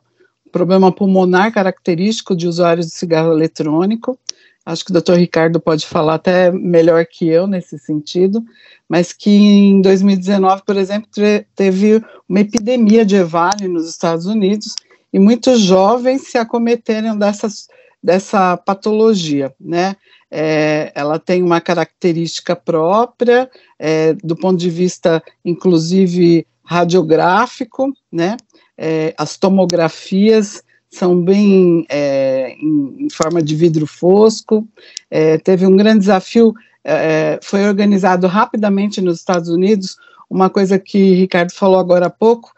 problema 0.53 0.93
pulmonar 0.93 1.53
característico 1.53 2.37
de 2.37 2.47
usuários 2.47 2.87
de 2.87 2.93
cigarro 2.93 3.33
eletrônico, 3.33 4.19
acho 4.65 4.85
que 4.85 4.91
o 4.91 4.93
doutor 4.93 5.17
Ricardo 5.17 5.59
pode 5.59 5.87
falar 5.87 6.15
até 6.15 6.53
melhor 6.53 7.07
que 7.07 7.27
eu 7.27 7.47
nesse 7.47 7.79
sentido, 7.79 8.45
mas 8.93 9.11
que 9.11 9.31
em 9.31 9.81
2019, 9.81 10.65
por 10.67 10.77
exemplo, 10.77 11.09
teve 11.57 12.05
uma 12.29 12.41
epidemia 12.41 13.07
de 13.07 13.17
EVALI 13.17 13.67
nos 13.67 13.89
Estados 13.89 14.27
Unidos 14.27 14.75
e 15.11 15.19
muitos 15.19 15.63
jovens 15.63 16.31
se 16.31 16.37
acometeram 16.37 17.17
dessas, 17.17 17.69
dessa 18.03 18.55
patologia, 18.55 19.51
né? 19.59 19.97
É, 20.31 20.93
ela 20.95 21.19
tem 21.19 21.43
uma 21.43 21.59
característica 21.59 22.55
própria, 22.55 23.51
é, 23.79 24.13
do 24.13 24.37
ponto 24.37 24.59
de 24.59 24.69
vista, 24.69 25.23
inclusive, 25.43 26.47
radiográfico, 26.63 27.95
né? 28.13 28.37
É, 28.77 29.15
as 29.17 29.39
tomografias 29.39 30.63
são 30.91 31.19
bem 31.19 31.87
é, 31.89 32.55
em, 32.61 33.07
em, 33.07 33.09
forma 33.09 33.43
de 33.43 33.57
vidro 33.57 33.87
fosco. 33.87 34.69
É, 35.11 35.39
teve 35.39 35.67
um 35.67 35.79
grande 35.79 36.01
desafio, 36.01 36.53
é, 36.85 37.39
foi 37.43 37.67
organizado 37.67 38.27
rapidamente 38.27 39.01
nos 39.01 39.19
Estados 39.19 39.49
Unidos, 39.49 39.97
uma 40.29 40.49
coisa 40.49 40.79
que 40.79 41.15
Ricardo 41.15 41.53
falou 41.53 41.79
agora 41.79 42.07
há 42.07 42.11
pouco, 42.11 42.53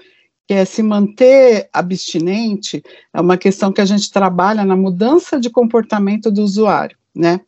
que 0.47 0.55
é 0.55 0.65
se 0.65 0.83
manter 0.83 1.69
abstinente, 1.73 2.83
é 3.13 3.21
uma 3.21 3.37
questão 3.37 3.73
que 3.73 3.81
a 3.81 3.85
gente 3.85 4.11
trabalha 4.13 4.65
na 4.65 4.77
mudança 4.77 5.41
de 5.41 5.51
comportamento 5.51 6.31
do 6.31 6.43
usuário, 6.43 6.97
né? 7.15 7.41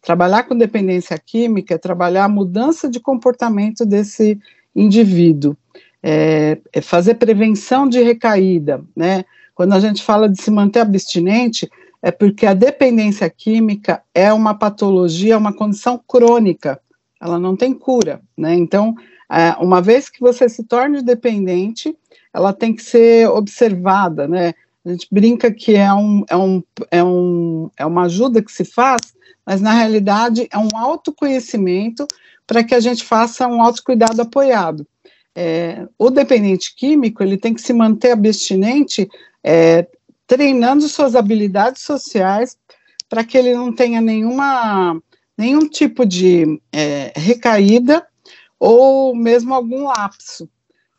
Trabalhar 0.00 0.44
com 0.44 0.56
dependência 0.56 1.16
química 1.18 1.74
é 1.74 1.78
trabalhar 1.78 2.24
a 2.24 2.28
mudança 2.28 2.88
de 2.88 3.00
comportamento 3.00 3.86
desse 3.86 4.38
indivíduo, 4.74 5.56
é, 6.02 6.58
é 6.72 6.80
fazer 6.80 7.14
prevenção 7.14 7.88
de 7.88 8.02
recaída, 8.02 8.84
né? 8.94 9.24
Quando 9.54 9.72
a 9.74 9.80
gente 9.80 10.02
fala 10.02 10.28
de 10.28 10.40
se 10.40 10.50
manter 10.50 10.80
abstinente, 10.80 11.70
é 12.02 12.10
porque 12.10 12.44
a 12.44 12.52
dependência 12.52 13.30
química 13.30 14.02
é 14.12 14.32
uma 14.32 14.58
patologia, 14.58 15.38
uma 15.38 15.52
condição 15.52 16.02
crônica, 16.06 16.80
ela 17.20 17.38
não 17.38 17.56
tem 17.56 17.72
cura, 17.72 18.20
né? 18.36 18.54
Então, 18.54 18.94
é, 19.30 19.52
uma 19.60 19.80
vez 19.80 20.08
que 20.08 20.20
você 20.20 20.48
se 20.48 20.64
torne 20.64 21.00
dependente, 21.00 21.96
ela 22.34 22.52
tem 22.52 22.74
que 22.74 22.82
ser 22.82 23.28
observada, 23.28 24.26
né? 24.26 24.52
A 24.84 24.90
gente 24.90 25.06
brinca 25.12 25.52
que 25.52 25.76
é, 25.76 25.94
um, 25.94 26.24
é, 26.28 26.36
um, 26.36 26.62
é, 26.90 27.04
um, 27.04 27.70
é 27.78 27.86
uma 27.86 28.02
ajuda 28.06 28.42
que 28.42 28.50
se 28.50 28.64
faz, 28.64 29.14
mas 29.46 29.60
na 29.60 29.72
realidade 29.72 30.48
é 30.50 30.58
um 30.58 30.76
autoconhecimento 30.76 32.06
para 32.46 32.64
que 32.64 32.74
a 32.74 32.80
gente 32.80 33.04
faça 33.04 33.46
um 33.46 33.62
autocuidado 33.62 34.20
apoiado. 34.20 34.84
É, 35.34 35.86
o 35.96 36.10
dependente 36.10 36.74
químico 36.74 37.22
ele 37.22 37.38
tem 37.38 37.54
que 37.54 37.62
se 37.62 37.72
manter 37.72 38.10
abstinente 38.10 39.08
é, 39.42 39.86
treinando 40.26 40.88
suas 40.88 41.14
habilidades 41.14 41.82
sociais 41.82 42.56
para 43.08 43.24
que 43.24 43.36
ele 43.36 43.54
não 43.54 43.72
tenha 43.72 44.00
nenhuma, 44.00 45.00
nenhum 45.36 45.68
tipo 45.68 46.06
de 46.06 46.60
é, 46.72 47.12
recaída 47.14 48.06
ou 48.58 49.14
mesmo 49.14 49.54
algum 49.54 49.84
lapso. 49.84 50.48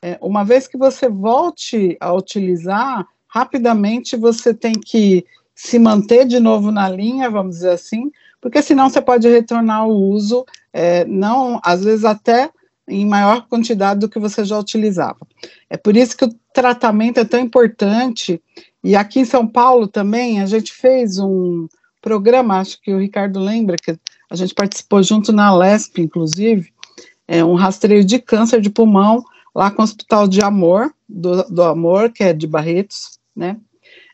É, 0.02 0.18
uma 0.22 0.44
vez 0.44 0.68
que 0.68 0.78
você 0.78 1.08
volte 1.08 1.98
a 2.00 2.14
utilizar, 2.14 3.08
rapidamente 3.28 4.18
você 4.18 4.54
tem 4.54 4.74
que 4.74 5.26
se 5.56 5.80
manter 5.80 6.26
de 6.26 6.40
novo 6.40 6.72
na 6.72 6.90
linha, 6.90 7.30
vamos 7.30 7.56
dizer 7.56 7.72
assim, 7.72 8.12
porque 8.42 8.62
senão 8.62 8.90
você 8.90 9.02
pode 9.02 9.28
retornar 9.30 9.78
ao 9.78 9.92
uso, 9.92 10.46
é, 10.74 11.06
não, 11.06 11.60
às 11.64 11.84
vezes 11.84 12.04
até 12.04 12.50
em 12.88 13.06
maior 13.06 13.48
quantidade 13.48 14.02
do 14.02 14.10
que 14.10 14.20
você 14.20 14.44
já 14.44 14.60
utilizava. 14.60 15.26
É 15.70 15.78
por 15.78 15.96
isso 15.96 16.18
que 16.18 16.26
o 16.26 16.36
tratamento 16.54 17.20
é 17.20 17.26
tão 17.26 17.40
importante. 17.40 18.42
E 18.84 18.96
aqui 18.96 19.22
em 19.22 19.26
São 19.26 19.48
Paulo 19.48 19.88
também 19.88 20.42
a 20.42 20.46
gente 20.46 20.74
fez 20.74 21.18
um 21.18 21.68
programa, 22.02 22.60
acho 22.60 22.82
que 22.82 22.94
o 22.94 23.00
Ricardo 23.00 23.40
lembra, 23.40 23.78
que 23.78 23.98
a 24.30 24.36
gente 24.36 24.54
participou 24.54 25.02
junto 25.02 25.32
na 25.32 25.56
LESP, 25.56 26.02
inclusive, 26.02 26.74
é 27.28 27.44
um 27.46 27.54
rastreio 27.54 28.04
de 28.04 28.20
câncer 28.20 28.60
de 28.60 28.70
pulmão 28.70 29.24
lá 29.56 29.72
com 29.72 29.82
o 29.82 29.86
Hospital 29.86 30.28
de 30.28 30.42
Amor, 30.42 30.94
do, 31.08 31.44
do 31.44 31.64
Amor, 31.64 32.12
que 32.12 32.24
é 32.24 32.34
de 32.34 32.46
Barretos, 32.46 33.20
né? 33.34 33.58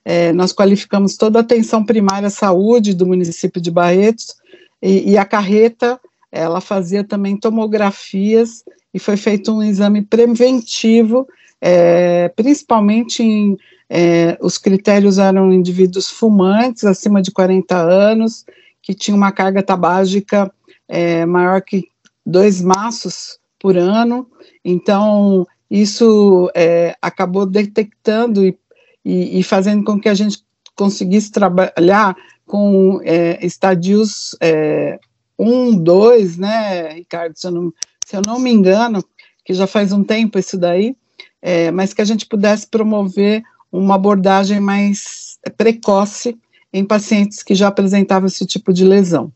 É, 0.05 0.32
nós 0.32 0.53
qualificamos 0.53 1.17
toda 1.17 1.39
a 1.39 1.41
atenção 1.41 1.84
primária 1.84 2.27
à 2.27 2.32
saúde 2.32 2.93
do 2.93 3.05
município 3.05 3.62
de 3.62 3.69
Barretos 3.69 4.36
e, 4.82 5.12
e 5.12 5.17
a 5.17 5.25
carreta 5.25 5.99
ela 6.32 6.62
fazia 6.62 7.03
também 7.03 7.36
tomografias 7.36 8.63
e 8.93 8.99
foi 8.99 9.17
feito 9.17 9.51
um 9.51 9.62
exame 9.62 10.01
preventivo 10.01 11.27
é, 11.62 12.29
principalmente 12.29 13.21
em, 13.21 13.58
é, 13.89 14.38
os 14.41 14.58
critérios 14.58 15.17
eram 15.17 15.52
indivíduos 15.52 16.10
fumantes 16.10 16.84
acima 16.84 17.21
de 17.21 17.32
40 17.32 17.75
anos, 17.75 18.45
que 18.82 18.93
tinham 18.93 19.17
uma 19.17 19.32
carga 19.32 19.63
tabágica 19.63 20.52
é, 20.88 21.25
maior 21.25 21.62
que 21.62 21.88
dois 22.25 22.62
maços 22.62 23.39
por 23.60 23.75
ano, 23.78 24.28
então 24.63 25.45
isso 25.69 26.49
é, 26.56 26.95
acabou 27.02 27.45
detectando 27.45 28.45
e, 28.45 28.58
e, 29.04 29.39
e, 29.39 29.43
fazendo 29.43 29.84
com 29.84 29.99
que 29.99 30.10
a 30.10 30.13
gente 30.13 30.43
conseguisse 30.75 31.32
trabalhar 31.32 32.15
com 32.45 32.99
é, 33.04 33.45
estadios 33.45 34.36
é, 34.41 34.99
um, 35.38 35.75
dois, 35.75 36.38
né, 36.38 36.93
Ricardo, 36.93 37.38
se 37.38 37.47
eu, 37.47 37.52
não, 37.52 37.73
se 38.06 38.15
eu 38.15 38.21
não 38.25 38.39
me 38.39 38.52
engano, 38.52 39.04
que 39.45 39.54
já 39.54 39.67
faz 39.67 39.91
um 39.91 40.04
tempo 40.04 40.39
isso 40.39 40.58
daí, 40.58 40.95
é, 41.41 41.71
mas 41.71 41.93
que 41.93 42.02
a 42.02 42.06
gente 42.06 42.25
pudesse 42.25 42.67
promover 42.67 43.43
uma 43.71 43.95
abordagem 43.95 44.60
mais 44.60 45.38
precoce 45.58 46.38
em 46.71 46.86
pacientes 46.86 47.43
que 47.43 47.55
já 47.55 47.67
apresentavam 47.67 48.27
esse 48.27 48.45
tipo 48.45 48.73
de 48.73 48.84
lesão. 48.84 49.32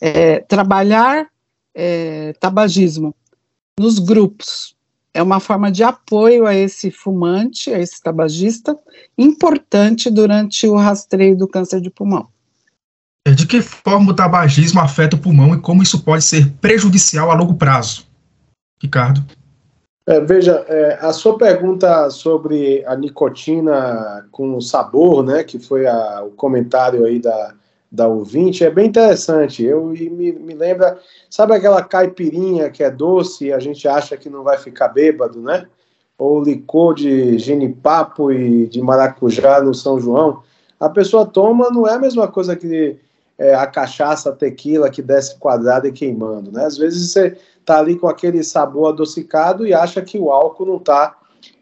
É, 0.00 0.40
trabalhar 0.40 1.28
é, 1.74 2.32
tabagismo 2.34 3.14
nos 3.78 3.98
grupos 3.98 4.76
é 5.14 5.22
uma 5.22 5.40
forma 5.40 5.70
de 5.72 5.82
apoio 5.82 6.46
a 6.46 6.54
esse 6.54 6.90
fumante, 6.90 7.72
a 7.72 7.78
esse 7.78 8.00
tabagista, 8.00 8.76
importante 9.16 10.10
durante 10.10 10.66
o 10.68 10.76
rastreio 10.76 11.36
do 11.36 11.48
câncer 11.48 11.80
de 11.80 11.90
pulmão. 11.90 12.28
É, 13.26 13.32
de 13.32 13.46
que 13.46 13.60
forma 13.60 14.12
o 14.12 14.14
tabagismo 14.14 14.80
afeta 14.80 15.16
o 15.16 15.18
pulmão 15.18 15.54
e 15.54 15.60
como 15.60 15.82
isso 15.82 16.02
pode 16.04 16.24
ser 16.24 16.50
prejudicial 16.60 17.30
a 17.30 17.34
longo 17.34 17.54
prazo? 17.54 18.06
Ricardo. 18.80 19.24
É, 20.08 20.20
veja, 20.22 20.64
é, 20.68 20.98
a 21.02 21.12
sua 21.12 21.36
pergunta 21.36 22.08
sobre 22.08 22.82
a 22.86 22.96
nicotina 22.96 24.26
com 24.32 24.58
sabor, 24.58 25.22
né, 25.22 25.44
que 25.44 25.58
foi 25.58 25.86
a, 25.86 26.24
o 26.24 26.30
comentário 26.30 27.04
aí 27.04 27.18
da, 27.18 27.52
da 27.92 28.08
ouvinte, 28.08 28.64
é 28.64 28.70
bem 28.70 28.86
interessante. 28.86 29.62
Eu 29.62 29.84
me, 29.84 30.32
me 30.32 30.54
lembra, 30.54 30.98
sabe 31.28 31.52
aquela 31.52 31.84
caipirinha 31.84 32.70
que 32.70 32.82
é 32.82 32.90
doce 32.90 33.48
e 33.48 33.52
a 33.52 33.58
gente 33.58 33.86
acha 33.86 34.16
que 34.16 34.30
não 34.30 34.42
vai 34.42 34.56
ficar 34.56 34.88
bêbado, 34.88 35.42
né? 35.42 35.66
Ou 36.16 36.42
licor 36.42 36.94
de 36.94 37.36
genipapo 37.36 38.32
e 38.32 38.66
de 38.66 38.80
maracujá 38.80 39.60
no 39.60 39.74
São 39.74 40.00
João. 40.00 40.42
A 40.80 40.88
pessoa 40.88 41.26
toma, 41.26 41.68
não 41.68 41.86
é 41.86 41.92
a 41.92 41.98
mesma 41.98 42.26
coisa 42.26 42.56
que 42.56 42.98
é, 43.36 43.54
a 43.54 43.66
cachaça, 43.66 44.30
a 44.30 44.34
tequila 44.34 44.88
que 44.88 45.02
desce 45.02 45.38
quadrada 45.38 45.86
e 45.86 45.92
queimando, 45.92 46.50
né? 46.50 46.64
Às 46.64 46.78
vezes 46.78 47.12
você 47.12 47.36
está 47.68 47.78
ali 47.78 47.96
com 47.96 48.08
aquele 48.08 48.42
sabor 48.42 48.88
adocicado 48.88 49.66
e 49.66 49.74
acha 49.74 50.00
que 50.00 50.18
o 50.18 50.30
álcool 50.30 50.64
não 50.64 50.76
está 50.78 51.18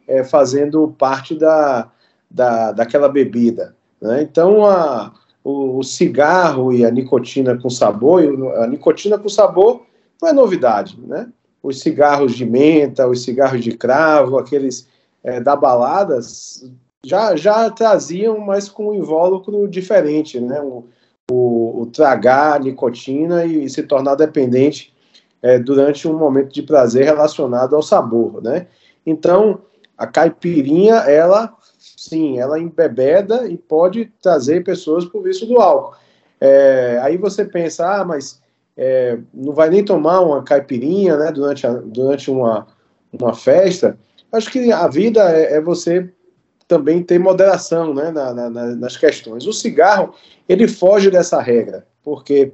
é, 0.07 0.23
fazendo 0.23 0.95
parte 0.97 1.35
da, 1.35 1.90
da, 2.31 2.71
daquela 2.71 3.09
bebida. 3.09 3.75
Né? 4.01 4.23
Então, 4.23 4.64
a, 4.64 5.12
o, 5.42 5.79
o, 5.79 5.83
cigarro 5.83 6.73
e 6.73 6.85
a 6.85 6.90
nicotina 6.92 7.59
com 7.59 7.69
sabor, 7.69 8.23
a 8.62 8.69
nicotina 8.69 9.19
com 9.19 9.29
sabor 9.29 9.83
não 10.23 10.29
é 10.29 10.33
novidade, 10.33 10.97
né? 11.05 11.29
Os 11.61 11.81
cigarros 11.81 12.37
de 12.37 12.47
menta, 12.47 13.09
os 13.09 13.25
cigarros 13.25 13.62
de 13.62 13.73
cravo, 13.73 14.38
aqueles 14.38 14.88
é, 15.25 15.40
da 15.40 15.57
baladas, 15.57 16.71
já, 17.05 17.35
já 17.35 17.69
traziam, 17.71 18.38
mas 18.38 18.69
com 18.69 18.90
um 18.90 18.95
invólucro 18.95 19.66
diferente, 19.66 20.38
né? 20.38 20.61
O, 20.61 20.85
o, 21.29 21.83
o 21.83 21.87
tragar 21.87 22.61
nicotina 22.61 23.45
e, 23.45 23.64
e 23.64 23.69
se 23.69 23.83
tornar 23.83 24.14
dependente 24.14 24.95
é, 25.46 25.61
durante 25.61 26.09
um 26.09 26.18
momento 26.18 26.52
de 26.52 26.61
prazer 26.61 27.04
relacionado 27.04 27.76
ao 27.76 27.82
sabor, 27.82 28.42
né? 28.42 28.66
Então, 29.06 29.61
a 29.96 30.04
caipirinha, 30.04 30.94
ela, 30.94 31.54
sim, 31.78 32.40
ela 32.40 32.59
embebeda 32.59 33.46
e 33.46 33.56
pode 33.56 34.06
trazer 34.20 34.64
pessoas 34.64 35.04
por 35.04 35.22
vício 35.22 35.46
do 35.46 35.61
álcool. 35.61 35.94
É, 36.40 36.98
aí 37.00 37.16
você 37.16 37.44
pensa, 37.44 38.00
ah, 38.00 38.04
mas 38.04 38.42
é, 38.76 39.20
não 39.32 39.52
vai 39.52 39.70
nem 39.70 39.85
tomar 39.85 40.20
uma 40.20 40.42
caipirinha, 40.42 41.16
né, 41.16 41.30
durante, 41.30 41.64
a, 41.64 41.74
durante 41.74 42.28
uma, 42.28 42.66
uma 43.12 43.32
festa. 43.32 43.96
Acho 44.32 44.50
que 44.50 44.72
a 44.72 44.88
vida 44.88 45.30
é, 45.30 45.54
é 45.54 45.61
você 45.61 46.12
também 46.66 47.04
ter 47.04 47.20
moderação, 47.20 47.94
né, 47.94 48.11
na, 48.11 48.35
na, 48.35 48.50
nas 48.50 48.96
questões. 48.96 49.46
O 49.46 49.52
cigarro, 49.52 50.12
ele 50.48 50.66
foge 50.66 51.09
dessa 51.09 51.40
regra, 51.40 51.87
porque 52.02 52.52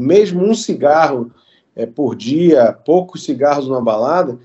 mesmo 0.00 0.42
um 0.42 0.54
cigarro 0.54 1.30
é, 1.74 1.86
por 1.86 2.14
dia, 2.14 2.72
poucos 2.72 3.24
cigarros 3.24 3.68
numa 3.68 3.80
balada, 3.80 4.38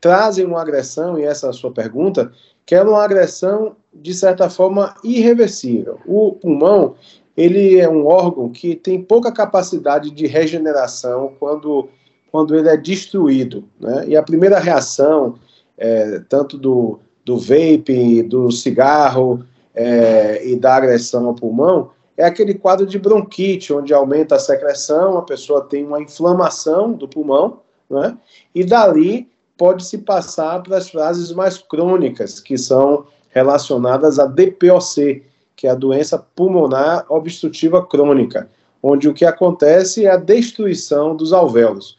trazem 0.00 0.44
uma 0.44 0.60
agressão, 0.60 1.18
e 1.18 1.24
essa 1.24 1.46
é 1.46 1.50
a 1.50 1.52
sua 1.52 1.70
pergunta, 1.70 2.30
que 2.64 2.74
é 2.74 2.82
uma 2.82 3.02
agressão, 3.02 3.76
de 3.94 4.12
certa 4.12 4.50
forma, 4.50 4.94
irreversível. 5.02 6.00
O 6.06 6.32
pulmão, 6.32 6.94
ele 7.36 7.78
é 7.78 7.88
um 7.88 8.06
órgão 8.06 8.48
que 8.48 8.74
tem 8.74 9.00
pouca 9.00 9.30
capacidade 9.30 10.10
de 10.10 10.26
regeneração 10.26 11.32
quando, 11.38 11.88
quando 12.30 12.56
ele 12.56 12.68
é 12.68 12.76
destruído. 12.76 13.64
Né? 13.80 14.08
E 14.08 14.16
a 14.16 14.22
primeira 14.22 14.58
reação, 14.58 15.36
é, 15.78 16.20
tanto 16.28 16.58
do, 16.58 16.98
do 17.24 17.38
vape, 17.38 18.22
do 18.22 18.50
cigarro 18.50 19.44
é, 19.74 20.46
e 20.46 20.56
da 20.56 20.74
agressão 20.74 21.26
ao 21.26 21.34
pulmão, 21.34 21.90
é 22.16 22.24
aquele 22.24 22.54
quadro 22.54 22.86
de 22.86 22.98
bronquite, 22.98 23.72
onde 23.72 23.92
aumenta 23.92 24.36
a 24.36 24.40
secreção, 24.40 25.18
a 25.18 25.22
pessoa 25.22 25.62
tem 25.62 25.84
uma 25.84 26.00
inflamação 26.00 26.92
do 26.92 27.06
pulmão, 27.06 27.60
né? 27.90 28.16
e 28.54 28.64
dali 28.64 29.28
pode 29.56 29.84
se 29.84 29.98
passar 29.98 30.62
para 30.62 30.78
as 30.78 30.90
fases 30.90 31.32
mais 31.32 31.58
crônicas, 31.58 32.40
que 32.40 32.56
são 32.56 33.06
relacionadas 33.30 34.18
a 34.18 34.26
DPOC, 34.26 35.22
que 35.54 35.66
é 35.66 35.70
a 35.70 35.74
doença 35.74 36.18
pulmonar 36.18 37.06
obstrutiva 37.08 37.84
crônica, 37.84 38.48
onde 38.82 39.08
o 39.08 39.14
que 39.14 39.24
acontece 39.24 40.04
é 40.04 40.10
a 40.10 40.16
destruição 40.16 41.14
dos 41.16 41.32
alvéolos. 41.32 41.98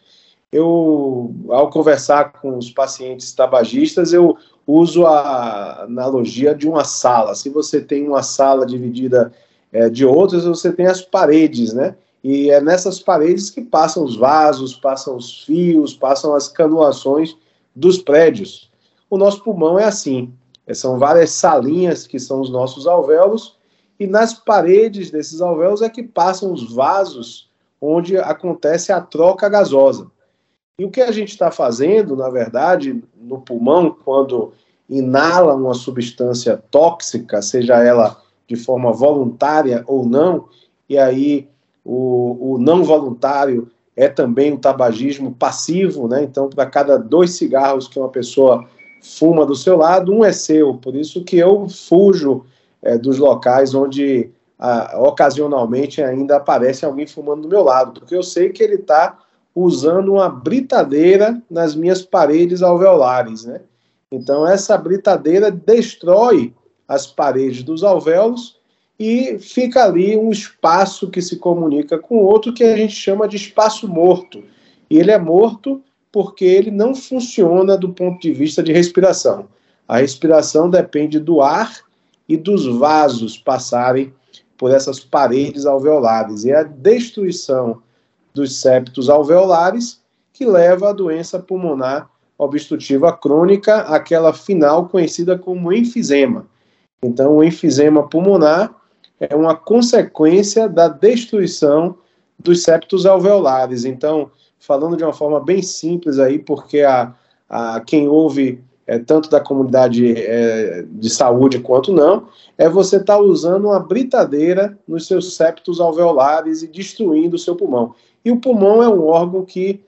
Eu, 0.52 1.36
ao 1.50 1.70
conversar 1.70 2.34
com 2.34 2.58
os 2.58 2.72
pacientes 2.72 3.34
tabagistas, 3.34 4.14
eu 4.14 4.38
uso 4.66 5.06
a 5.06 5.84
analogia 5.84 6.56
de 6.56 6.68
uma 6.68 6.84
sala. 6.84 7.36
Se 7.36 7.50
você 7.50 7.82
tem 7.82 8.08
uma 8.08 8.24
sala 8.24 8.66
dividida 8.66 9.34
é, 9.72 9.90
de 9.90 10.06
outras 10.06 10.46
você 10.46 10.72
tem 10.72 10.88
as 10.88 11.02
paredes, 11.02 11.74
né? 11.74 11.96
E 12.24 12.50
é 12.50 12.60
nessas 12.60 13.00
paredes 13.00 13.50
que 13.50 13.62
passam 13.62 14.04
os 14.04 14.16
vasos, 14.16 14.76
passam 14.76 15.16
os 15.16 15.44
fios, 15.44 15.94
passam 15.94 16.34
as 16.34 16.48
canulações 16.48 17.36
dos 17.76 18.00
prédios. 18.00 18.70
O 19.10 19.18
nosso 19.18 19.44
pulmão 19.44 19.78
é 19.80 19.86
assim. 19.86 20.34
É, 20.66 20.74
são 20.74 21.00
várias 21.00 21.32
salinhas 21.32 22.06
que 22.06 22.20
são 22.20 22.42
os 22.42 22.50
nossos 22.50 22.88
alvéolos, 22.88 23.56
e 24.00 24.06
nas 24.06 24.34
paredes 24.34 25.10
desses 25.10 25.42
alvéolos 25.42 25.82
é 25.82 25.90
que 25.90 26.04
passam 26.04 26.52
os 26.52 26.74
vasos 26.74 27.50
onde 27.82 28.18
acontece 28.18 28.92
a 28.92 29.02
troca 29.02 29.48
gasosa. 29.50 30.12
E 30.80 30.86
o 30.86 30.92
que 30.92 31.02
a 31.02 31.12
gente 31.12 31.30
está 31.30 31.50
fazendo, 31.50 32.16
na 32.16 32.30
verdade, 32.30 33.02
no 33.16 33.42
pulmão, 33.42 33.96
quando 34.04 34.54
inala 34.88 35.56
uma 35.56 35.74
substância 35.74 36.62
tóxica, 36.70 37.42
seja 37.42 37.84
ela 37.84 38.22
de 38.48 38.56
forma 38.56 38.92
voluntária 38.92 39.84
ou 39.88 40.06
não, 40.06 40.48
e 40.90 40.98
aí 40.98 41.48
o, 41.84 42.54
o 42.54 42.58
não 42.58 42.84
voluntário 42.84 43.70
é 43.96 44.08
também 44.08 44.54
o 44.54 44.60
tabagismo 44.60 45.34
passivo, 45.34 46.08
né? 46.08 46.24
Então, 46.24 46.50
para 46.50 46.66
cada 46.68 46.98
dois 46.98 47.32
cigarros 47.32 47.88
que 47.88 47.98
uma 47.98 48.10
pessoa 48.10 48.66
fuma 49.02 49.46
do 49.46 49.56
seu 49.56 49.78
lado, 49.78 50.14
um 50.14 50.24
é 50.24 50.32
seu. 50.32 50.76
Por 50.76 50.96
isso 50.96 51.24
que 51.24 51.38
eu 51.38 51.68
fujo 51.68 52.46
é, 52.82 52.98
dos 52.98 53.18
locais 53.18 53.74
onde 53.74 54.30
a, 54.60 55.00
ocasionalmente 55.02 56.02
ainda 56.02 56.38
aparece 56.38 56.86
alguém 56.86 57.08
fumando 57.08 57.44
do 57.44 57.50
meu 57.50 57.64
lado, 57.64 58.00
porque 58.00 58.16
eu 58.16 58.24
sei 58.24 58.50
que 58.50 58.62
ele 58.62 58.76
está 58.76 59.18
usando 59.56 60.14
uma 60.14 60.30
britadeira 60.30 61.42
nas 61.50 61.74
minhas 61.74 62.04
paredes 62.04 62.62
alveolares, 62.62 63.46
né? 63.46 63.62
Então, 64.12 64.48
essa 64.48 64.78
britadeira 64.78 65.50
destrói 65.52 66.54
as 66.88 67.06
paredes 67.06 67.64
dos 67.64 67.84
alvéolos 67.84 68.58
e 69.00 69.38
fica 69.40 69.84
ali 69.84 70.18
um 70.18 70.32
espaço 70.32 71.10
que 71.10 71.22
se 71.22 71.36
comunica 71.38 72.00
com 72.00 72.18
outro 72.18 72.54
que 72.54 72.64
a 72.64 72.76
gente 72.76 72.96
chama 72.96 73.28
de 73.28 73.36
espaço 73.36 73.88
morto. 73.88 74.44
E 74.90 74.98
ele 74.98 75.12
é 75.12 75.20
morto 75.20 75.82
porque 76.12 76.46
ele 76.46 76.72
não 76.72 76.96
funciona 76.96 77.78
do 77.78 77.90
ponto 77.90 78.20
de 78.20 78.32
vista 78.32 78.64
de 78.64 78.72
respiração. 78.72 79.48
A 79.88 79.98
respiração 79.98 80.70
depende 80.70 81.20
do 81.20 81.42
ar 81.42 81.76
e 82.28 82.36
dos 82.36 82.66
vasos 82.66 83.38
passarem 83.38 84.14
por 84.58 84.72
essas 84.72 85.00
paredes 85.00 85.66
alveolares. 85.66 86.44
E 86.44 86.52
é 86.52 86.58
a 86.58 86.64
destruição 86.64 87.82
dos 88.34 88.60
septos 88.60 89.10
alveolares 89.10 90.02
que 90.34 90.46
leva 90.46 90.90
à 90.90 90.94
doença 90.94 91.40
pulmonar 91.40 92.10
obstrutiva 92.38 93.12
crônica, 93.12 93.78
aquela 93.82 94.32
final 94.32 94.88
conhecida 94.88 95.38
como 95.38 95.74
enfisema. 95.74 96.46
Então, 97.02 97.38
o 97.38 97.44
enfisema 97.44 98.08
pulmonar 98.08 98.76
é 99.20 99.36
uma 99.36 99.56
consequência 99.56 100.68
da 100.68 100.88
destruição 100.88 101.98
dos 102.40 102.64
septos 102.64 103.06
alveolares. 103.06 103.86
Então, 103.86 104.32
falando 104.60 104.98
de 104.98 105.04
uma 105.04 105.14
forma 105.14 105.40
bem 105.40 105.62
simples 105.62 106.20
aí, 106.20 106.40
porque 106.40 106.82
a, 106.82 107.14
a 107.50 107.80
quem 107.82 108.08
ouve 108.08 108.64
é, 108.86 108.98
tanto 108.98 109.30
da 109.30 109.42
comunidade 109.42 110.14
é, 110.16 110.86
de 110.90 111.10
saúde 111.10 111.60
quanto 111.60 111.92
não, 111.92 112.28
é 112.58 112.70
você 112.70 112.96
estar 112.96 113.18
tá 113.18 113.22
usando 113.22 113.66
uma 113.66 113.80
britadeira 113.80 114.78
nos 114.88 115.06
seus 115.06 115.36
septos 115.36 115.82
alveolares 115.82 116.64
e 116.64 116.68
destruindo 116.68 117.36
o 117.36 117.40
seu 117.40 117.56
pulmão. 117.56 117.94
E 118.24 118.32
o 118.32 118.38
pulmão 118.38 118.82
é 118.82 118.88
um 118.88 119.06
órgão 119.06 119.44
que 119.44 119.82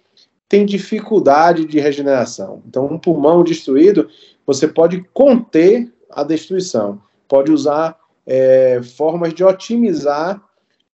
tem 0.50 0.66
dificuldade 0.66 1.66
de 1.66 1.80
regeneração. 1.80 2.62
Então, 2.68 2.86
um 2.86 2.98
pulmão 2.98 3.44
destruído, 3.44 4.10
você 4.46 4.68
pode 4.68 5.04
conter 5.14 5.92
a 6.12 6.24
destruição, 6.24 7.02
pode 7.28 7.52
usar 7.52 7.98
é, 8.26 8.82
formas 8.96 9.34
de 9.34 9.44
otimizar 9.44 10.42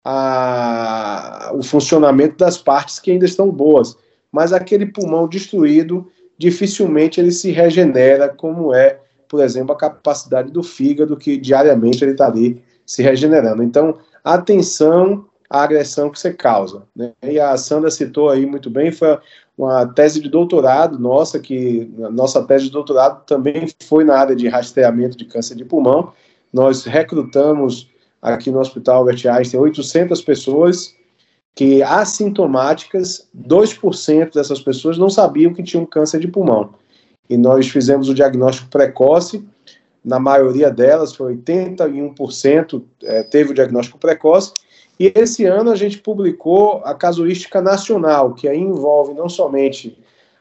a, 0.05 1.53
o 1.55 1.63
funcionamento 1.63 2.37
das 2.37 2.59
partes 2.59 2.99
que 2.99 3.11
ainda 3.11 3.25
estão 3.25 3.51
boas. 3.51 3.97
Mas 4.31 4.53
aquele 4.53 4.87
pulmão 4.87 5.29
destruído, 5.29 6.11
dificilmente 6.39 7.21
ele 7.21 7.31
se 7.31 7.51
regenera, 7.51 8.29
como 8.29 8.75
é, 8.75 8.99
por 9.29 9.43
exemplo, 9.43 9.73
a 9.73 9.79
capacidade 9.79 10.51
do 10.51 10.63
fígado, 10.63 11.17
que 11.17 11.37
diariamente 11.37 12.03
ele 12.03 12.13
está 12.13 12.27
ali 12.27 12.63
se 12.85 13.03
regenerando. 13.03 13.63
Então, 13.63 13.99
atenção 14.25 15.27
à 15.49 15.63
agressão 15.63 16.11
que 16.11 16.19
você 16.19 16.33
causa. 16.33 16.85
Né? 16.97 17.13
E 17.23 17.39
a 17.39 17.57
Sandra 17.57 17.91
citou 17.91 18.31
aí 18.31 18.47
muito 18.47 18.71
bem, 18.71 18.91
foi 18.91 19.19
uma 19.57 19.87
tese 19.87 20.21
de 20.21 20.29
doutorado 20.29 20.99
nossa, 20.99 21.39
que 21.39 21.91
nossa 22.11 22.43
tese 22.43 22.65
de 22.65 22.71
doutorado 22.71 23.25
também 23.27 23.67
foi 23.85 24.05
na 24.05 24.19
área 24.19 24.35
de 24.35 24.49
rastreamento 24.49 25.17
de 25.17 25.25
câncer 25.25 25.55
de 25.55 25.65
pulmão. 25.65 26.13
Nós 26.53 26.85
recrutamos 26.85 27.91
aqui 28.21 28.51
no 28.51 28.61
Hospital 28.61 28.99
Albert 28.99 29.27
Einstein 29.27 29.61
800 29.61 30.23
pessoas 30.23 30.95
que 31.55 31.83
assintomáticas, 31.83 33.29
2% 33.37 34.35
dessas 34.35 34.61
pessoas 34.61 34.97
não 34.97 35.11
sabiam 35.11 35.53
que 35.53 35.63
tinham 35.63 35.85
câncer 35.85 36.19
de 36.19 36.29
pulmão. 36.29 36.71
E 37.29 37.37
nós 37.37 37.69
fizemos 37.69 38.09
o 38.09 38.15
diagnóstico 38.15 38.71
precoce, 38.71 39.47
na 40.05 40.19
maioria 40.19 40.71
delas, 40.71 41.15
foi 41.15 41.37
81% 41.37 42.83
é, 43.05 43.23
teve 43.23 43.53
o 43.53 43.55
diagnóstico 43.55 43.99
precoce, 43.99 44.53
e 44.99 45.13
esse 45.15 45.45
ano 45.45 45.71
a 45.71 45.77
gente 45.77 45.99
publicou 45.99 46.83
a 46.85 46.95
casuística 46.95 47.61
nacional, 47.61 48.35
que 48.35 48.49
aí 48.49 48.59
envolve 48.59 49.15
não 49.15 49.29
somente 49.29 49.99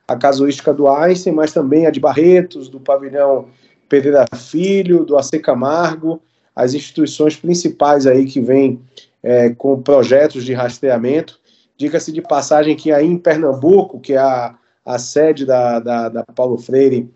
a 0.08 0.16
casuística 0.16 0.74
do 0.74 0.88
Einstein, 0.88 1.34
mas 1.34 1.54
também 1.54 1.88
a 1.88 1.92
de 1.92 2.00
Barretos, 2.00 2.68
do 2.68 2.80
pavilhão 2.80 3.48
Pereira 3.88 4.26
Filho, 4.36 5.06
do 5.06 5.18
AC 5.18 5.32
Camargo, 5.42 6.22
as 6.56 6.74
instituições 6.74 7.36
principais 7.36 8.06
aí 8.06 8.26
que 8.26 8.42
vêm 8.42 8.82
é, 9.24 9.50
com 9.52 9.82
projetos 9.82 10.44
de 10.44 10.54
rastreamento. 10.54 11.40
Diga-se 11.78 12.12
de 12.12 12.22
passagem 12.22 12.76
que 12.76 12.92
aí 12.92 13.08
em 13.08 13.18
Pernambuco, 13.18 14.00
que 14.00 14.14
é 14.14 14.18
a, 14.18 14.56
a 14.86 15.00
sede 15.00 15.46
da, 15.46 15.80
da, 15.80 16.10
da 16.10 16.24
Paulo 16.24 16.58
Freire, 16.58 17.10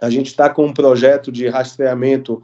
a 0.00 0.10
gente 0.10 0.26
está 0.26 0.50
com 0.50 0.66
um 0.66 0.72
projeto 0.72 1.30
de 1.30 1.48
rastreamento 1.48 2.42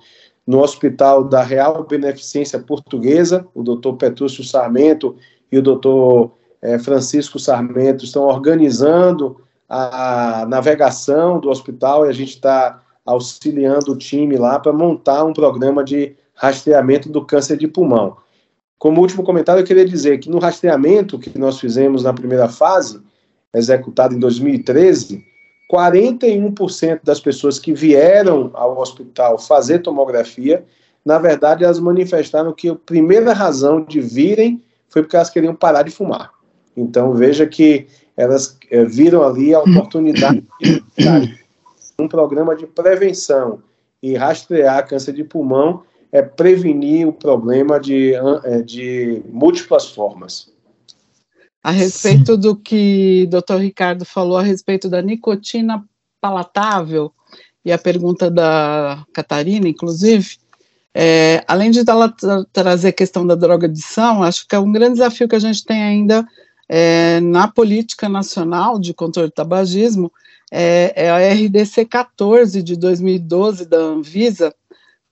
no 0.49 0.63
Hospital 0.63 1.25
da 1.25 1.43
Real 1.43 1.85
Beneficência 1.85 2.59
Portuguesa, 2.59 3.47
o 3.55 3.63
doutor 3.63 3.99
Petrúcio 3.99 4.43
Sarmento 4.43 5.15
e 5.53 5.59
o 5.59 5.63
doutor 5.63 6.33
é, 6.63 6.79
Francisco 6.79 7.39
Sarmento 7.39 8.03
estão 8.03 8.23
organizando 8.23 9.43
a 9.69 10.47
navegação 10.49 11.39
do 11.39 11.51
hospital 11.51 12.07
e 12.07 12.09
a 12.09 12.13
gente 12.13 12.31
está 12.31 12.81
auxiliando 13.05 13.93
o 13.93 13.99
time 13.99 14.39
lá 14.39 14.59
para 14.59 14.73
montar 14.73 15.23
um 15.23 15.35
programa 15.35 15.85
de 15.85 16.17
rastreamento 16.33 17.11
do 17.11 17.27
câncer 17.27 17.59
de 17.59 17.69
pulmão. 17.69 18.17
Como 18.79 19.03
último 19.03 19.23
comentário, 19.23 19.61
eu 19.61 19.67
queria 19.67 19.85
dizer 19.85 20.17
que 20.17 20.31
no 20.31 20.39
rastreamento 20.39 21.19
que 21.19 21.39
nós 21.39 21.61
fizemos 21.61 22.05
na 22.05 22.15
primeira 22.15 22.49
fase, 22.49 23.03
executado 23.55 24.15
em 24.15 24.19
2013, 24.19 25.23
41% 25.71 27.01
das 27.05 27.21
pessoas 27.21 27.59
que 27.59 27.73
vieram 27.75 28.51
ao 28.55 28.79
hospital 28.79 29.39
fazer 29.39 29.81
tomografia, 29.81 30.65
na 31.05 31.19
verdade, 31.19 31.65
elas 31.65 31.79
manifestaram 31.79 32.53
que 32.53 32.69
a 32.69 32.75
primeira 32.75 33.33
razão 33.33 33.83
de 33.83 34.01
virem 34.01 34.63
foi 34.89 35.03
porque 35.03 35.17
elas 35.17 35.31
queriam 35.31 35.55
parar 35.55 35.83
de 35.83 35.91
fumar. 35.91 36.31
Então, 36.77 37.13
veja 37.13 37.47
que 37.47 37.87
elas 38.17 38.57
é, 38.71 38.85
viram 38.85 39.23
ali 39.23 39.55
a 39.55 39.61
oportunidade 39.61 40.45
de 40.99 41.15
um 41.99 42.09
programa 42.09 42.55
de 42.57 42.67
prevenção 42.67 43.61
e 44.03 44.15
rastrear 44.15 44.87
câncer 44.89 45.13
de 45.13 45.25
pulmão 45.25 45.83
é 46.11 46.23
prevenir 46.23 47.07
o 47.07 47.13
problema 47.13 47.79
de, 47.79 48.15
é, 48.45 48.63
de 48.63 49.23
múltiplas 49.31 49.91
formas. 49.91 50.51
A 51.69 51.71
respeito 51.71 52.33
Sim. 52.33 52.41
do 52.41 52.57
que 52.57 53.25
o 53.27 53.31
doutor 53.31 53.61
Ricardo 53.61 54.03
falou 54.03 54.39
a 54.39 54.43
respeito 54.43 54.89
da 54.89 55.03
nicotina 55.03 55.85
palatável, 56.19 57.13
e 57.63 57.71
a 57.71 57.77
pergunta 57.77 58.31
da 58.31 59.05
Catarina, 59.13 59.69
inclusive, 59.69 60.39
é, 60.95 61.45
além 61.47 61.71
de 61.71 61.81
ela 61.87 62.09
tra 62.09 62.43
trazer 62.55 62.89
a 62.89 62.93
questão 62.93 63.27
da 63.27 63.35
drogadição, 63.35 64.23
acho 64.23 64.49
que 64.49 64.57
é 64.57 64.59
um 64.59 64.73
grande 64.73 64.95
desafio 64.95 65.29
que 65.29 65.37
a 65.37 65.39
gente 65.39 65.63
tem 65.63 65.83
ainda 65.83 66.27
é, 66.67 67.21
na 67.21 67.47
política 67.47 68.09
nacional 68.09 68.79
de 68.79 68.95
controle 68.95 69.29
do 69.29 69.35
tabagismo, 69.35 70.11
é, 70.51 70.95
é 70.97 71.11
a 71.11 71.35
RDC 71.35 71.85
14 71.85 72.63
de 72.63 72.77
2012 72.77 73.67
da 73.67 73.77
Anvisa, 73.77 74.55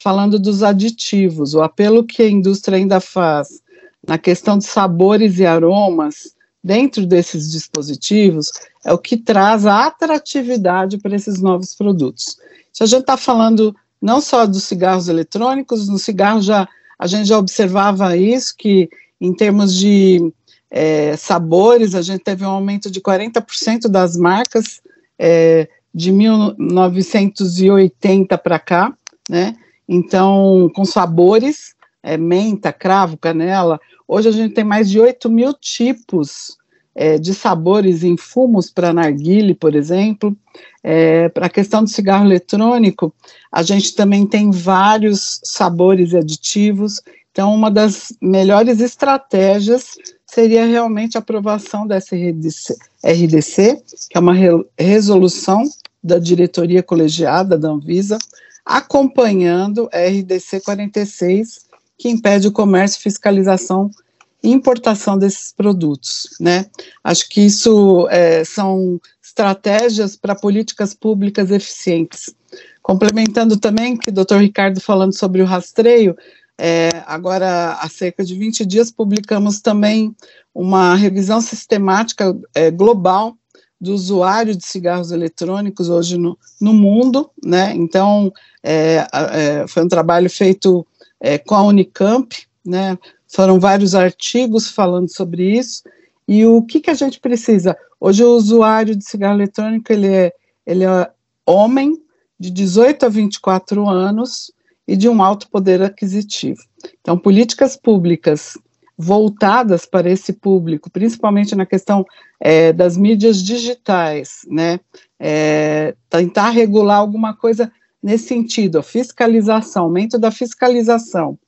falando 0.02 0.38
dos 0.38 0.62
aditivos, 0.62 1.52
o 1.52 1.60
apelo 1.60 2.02
que 2.02 2.22
a 2.22 2.30
indústria 2.30 2.78
ainda 2.78 2.98
faz 2.98 3.60
na 4.08 4.16
questão 4.16 4.56
de 4.56 4.64
sabores 4.64 5.38
e 5.38 5.44
aromas 5.44 6.34
dentro 6.66 7.06
desses 7.06 7.52
dispositivos 7.52 8.50
é 8.84 8.92
o 8.92 8.98
que 8.98 9.16
traz 9.16 9.64
a 9.64 9.86
atratividade 9.86 10.98
para 10.98 11.14
esses 11.14 11.40
novos 11.40 11.76
produtos. 11.76 12.36
Se 12.72 12.82
a 12.82 12.86
gente 12.86 13.02
está 13.02 13.16
falando 13.16 13.72
não 14.02 14.20
só 14.20 14.44
dos 14.46 14.64
cigarros 14.64 15.06
eletrônicos, 15.08 15.88
no 15.88 15.96
cigarro 15.96 16.42
já 16.42 16.68
a 16.98 17.06
gente 17.06 17.28
já 17.28 17.38
observava 17.38 18.16
isso, 18.16 18.52
que 18.58 18.90
em 19.20 19.32
termos 19.32 19.76
de 19.76 20.32
é, 20.68 21.16
sabores, 21.16 21.94
a 21.94 22.02
gente 22.02 22.24
teve 22.24 22.44
um 22.44 22.50
aumento 22.50 22.90
de 22.90 23.00
40% 23.00 23.86
das 23.88 24.16
marcas 24.16 24.80
é, 25.18 25.68
de 25.94 26.10
1980 26.10 28.36
para 28.38 28.58
cá, 28.58 28.92
né? 29.28 29.54
Então, 29.88 30.68
com 30.74 30.84
sabores, 30.84 31.76
é, 32.02 32.16
menta, 32.16 32.72
cravo, 32.72 33.16
canela. 33.16 33.78
Hoje 34.08 34.28
a 34.28 34.32
gente 34.32 34.54
tem 34.54 34.64
mais 34.64 34.90
de 34.90 34.98
8 34.98 35.30
mil 35.30 35.54
tipos 35.54 36.55
é, 36.96 37.18
de 37.18 37.34
sabores 37.34 38.02
em 38.02 38.16
fumos 38.16 38.70
para 38.70 38.92
narguile, 38.92 39.54
por 39.54 39.74
exemplo. 39.76 40.34
É, 40.82 41.28
para 41.28 41.46
a 41.46 41.50
questão 41.50 41.84
do 41.84 41.90
cigarro 41.90 42.24
eletrônico, 42.24 43.12
a 43.52 43.62
gente 43.62 43.94
também 43.94 44.26
tem 44.26 44.50
vários 44.50 45.38
sabores 45.44 46.12
e 46.12 46.16
aditivos. 46.16 47.02
Então, 47.30 47.54
uma 47.54 47.70
das 47.70 48.14
melhores 48.20 48.80
estratégias 48.80 49.96
seria 50.26 50.64
realmente 50.64 51.18
a 51.18 51.20
aprovação 51.20 51.86
dessa 51.86 52.16
RDC, 52.16 52.74
RDC 53.04 53.82
que 54.08 54.16
é 54.16 54.20
uma 54.20 54.32
re, 54.32 54.48
resolução 54.78 55.64
da 56.02 56.18
diretoria 56.18 56.82
colegiada 56.82 57.58
da 57.58 57.68
Anvisa, 57.68 58.16
acompanhando 58.64 59.88
a 59.92 59.98
RDC 59.98 60.60
46, 60.60 61.66
que 61.98 62.08
impede 62.08 62.48
o 62.48 62.52
comércio, 62.52 63.02
fiscalização 63.02 63.90
e 63.90 64.05
importação 64.50 65.18
desses 65.18 65.52
produtos, 65.52 66.28
né? 66.40 66.66
Acho 67.02 67.28
que 67.28 67.40
isso 67.40 68.06
é, 68.10 68.44
são 68.44 69.00
estratégias 69.22 70.16
para 70.16 70.34
políticas 70.34 70.94
públicas 70.94 71.50
eficientes. 71.50 72.34
Complementando 72.82 73.56
também 73.56 73.96
que 73.96 74.10
o 74.10 74.12
doutor 74.12 74.40
Ricardo 74.40 74.80
falando 74.80 75.12
sobre 75.12 75.42
o 75.42 75.46
rastreio, 75.46 76.16
é, 76.58 76.88
agora, 77.06 77.72
há 77.74 77.88
cerca 77.88 78.24
de 78.24 78.34
20 78.34 78.64
dias, 78.64 78.90
publicamos 78.90 79.60
também 79.60 80.14
uma 80.54 80.94
revisão 80.94 81.40
sistemática 81.40 82.34
é, 82.54 82.70
global 82.70 83.36
do 83.78 83.92
usuário 83.92 84.56
de 84.56 84.64
cigarros 84.64 85.12
eletrônicos 85.12 85.90
hoje 85.90 86.16
no, 86.16 86.38
no 86.58 86.72
mundo, 86.72 87.30
né? 87.44 87.74
Então, 87.74 88.32
é, 88.62 89.06
é, 89.12 89.66
foi 89.68 89.84
um 89.84 89.88
trabalho 89.88 90.30
feito 90.30 90.86
é, 91.20 91.36
com 91.36 91.54
a 91.54 91.62
Unicamp, 91.62 92.34
né? 92.64 92.98
Foram 93.36 93.60
vários 93.60 93.94
artigos 93.94 94.70
falando 94.70 95.14
sobre 95.14 95.58
isso. 95.58 95.82
E 96.26 96.46
o 96.46 96.62
que, 96.62 96.80
que 96.80 96.88
a 96.88 96.94
gente 96.94 97.20
precisa? 97.20 97.76
Hoje 98.00 98.24
o 98.24 98.34
usuário 98.34 98.96
de 98.96 99.04
cigarro 99.04 99.36
eletrônico 99.36 99.92
ele 99.92 100.06
é, 100.06 100.32
ele 100.64 100.84
é 100.84 101.10
homem 101.44 102.02
de 102.40 102.50
18 102.50 103.04
a 103.04 103.08
24 103.10 103.86
anos 103.86 104.50
e 104.88 104.96
de 104.96 105.06
um 105.06 105.22
alto 105.22 105.50
poder 105.50 105.82
aquisitivo. 105.82 106.62
Então, 107.02 107.18
políticas 107.18 107.76
públicas 107.76 108.56
voltadas 108.96 109.84
para 109.84 110.08
esse 110.08 110.32
público, 110.32 110.88
principalmente 110.90 111.54
na 111.54 111.66
questão 111.66 112.06
é, 112.40 112.72
das 112.72 112.96
mídias 112.96 113.42
digitais, 113.42 114.46
né? 114.48 114.80
É, 115.20 115.94
tentar 116.08 116.48
regular 116.48 116.96
alguma 116.96 117.34
coisa 117.36 117.70
nesse 118.02 118.28
sentido, 118.28 118.78
a 118.78 118.82
fiscalização, 118.82 119.84
aumento 119.84 120.18
da 120.18 120.30
fiscalização. 120.30 121.38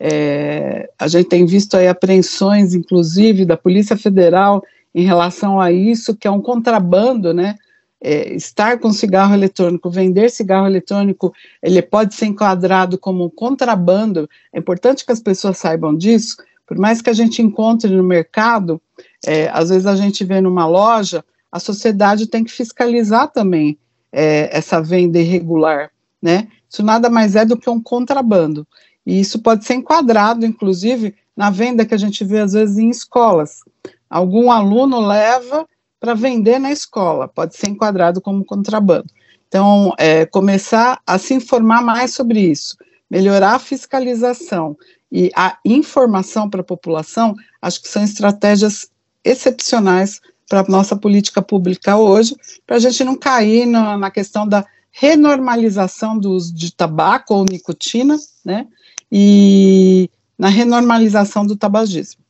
É, 0.00 0.88
a 0.98 1.06
gente 1.06 1.28
tem 1.28 1.44
visto 1.44 1.76
aí 1.76 1.86
apreensões, 1.86 2.74
inclusive, 2.74 3.44
da 3.44 3.56
Polícia 3.56 3.96
Federal 3.96 4.64
em 4.94 5.04
relação 5.04 5.60
a 5.60 5.70
isso, 5.70 6.16
que 6.16 6.26
é 6.26 6.30
um 6.30 6.40
contrabando, 6.40 7.34
né? 7.34 7.56
é, 8.00 8.32
estar 8.34 8.78
com 8.78 8.92
cigarro 8.92 9.34
eletrônico, 9.34 9.90
vender 9.90 10.30
cigarro 10.30 10.66
eletrônico, 10.66 11.32
ele 11.62 11.82
pode 11.82 12.14
ser 12.14 12.26
enquadrado 12.26 12.96
como 12.96 13.30
contrabando. 13.30 14.28
É 14.52 14.58
importante 14.58 15.04
que 15.04 15.12
as 15.12 15.20
pessoas 15.20 15.58
saibam 15.58 15.94
disso. 15.94 16.36
Por 16.66 16.78
mais 16.78 17.02
que 17.02 17.10
a 17.10 17.12
gente 17.12 17.42
encontre 17.42 17.90
no 17.90 18.02
mercado, 18.02 18.80
é, 19.26 19.48
às 19.52 19.68
vezes 19.68 19.86
a 19.86 19.96
gente 19.96 20.24
vê 20.24 20.40
numa 20.40 20.66
loja, 20.66 21.24
a 21.52 21.58
sociedade 21.58 22.26
tem 22.26 22.42
que 22.44 22.52
fiscalizar 22.52 23.28
também 23.28 23.78
é, 24.10 24.56
essa 24.56 24.80
venda 24.80 25.18
irregular, 25.18 25.90
né? 26.22 26.48
Isso 26.68 26.82
nada 26.84 27.10
mais 27.10 27.34
é 27.34 27.44
do 27.44 27.56
que 27.56 27.68
um 27.68 27.82
contrabando. 27.82 28.66
E 29.06 29.20
isso 29.20 29.40
pode 29.40 29.64
ser 29.64 29.74
enquadrado, 29.74 30.44
inclusive, 30.44 31.14
na 31.36 31.50
venda 31.50 31.86
que 31.86 31.94
a 31.94 31.98
gente 31.98 32.24
vê 32.24 32.40
às 32.40 32.52
vezes 32.52 32.78
em 32.78 32.90
escolas. 32.90 33.60
Algum 34.08 34.50
aluno 34.50 35.00
leva 35.00 35.66
para 35.98 36.14
vender 36.14 36.58
na 36.58 36.72
escola, 36.72 37.28
pode 37.28 37.56
ser 37.56 37.68
enquadrado 37.68 38.20
como 38.20 38.44
contrabando. 38.44 39.06
Então, 39.46 39.92
é, 39.98 40.24
começar 40.26 41.00
a 41.06 41.18
se 41.18 41.34
informar 41.34 41.82
mais 41.82 42.14
sobre 42.14 42.40
isso, 42.40 42.76
melhorar 43.10 43.54
a 43.54 43.58
fiscalização 43.58 44.76
e 45.10 45.30
a 45.34 45.58
informação 45.64 46.48
para 46.48 46.60
a 46.60 46.64
população, 46.64 47.34
acho 47.60 47.82
que 47.82 47.88
são 47.88 48.02
estratégias 48.02 48.88
excepcionais 49.24 50.20
para 50.48 50.60
a 50.60 50.68
nossa 50.68 50.96
política 50.96 51.42
pública 51.42 51.96
hoje, 51.96 52.36
para 52.66 52.76
a 52.76 52.78
gente 52.78 53.04
não 53.04 53.16
cair 53.16 53.66
na, 53.66 53.98
na 53.98 54.10
questão 54.10 54.46
da 54.46 54.64
renormalização 54.90 56.18
do 56.18 56.32
uso 56.32 56.54
de 56.54 56.72
tabaco 56.72 57.34
ou 57.34 57.44
nicotina, 57.44 58.16
né, 58.44 58.66
e 59.10 60.10
na 60.38 60.48
renormalização 60.48 61.46
do 61.46 61.56
tabagismo. 61.56 62.22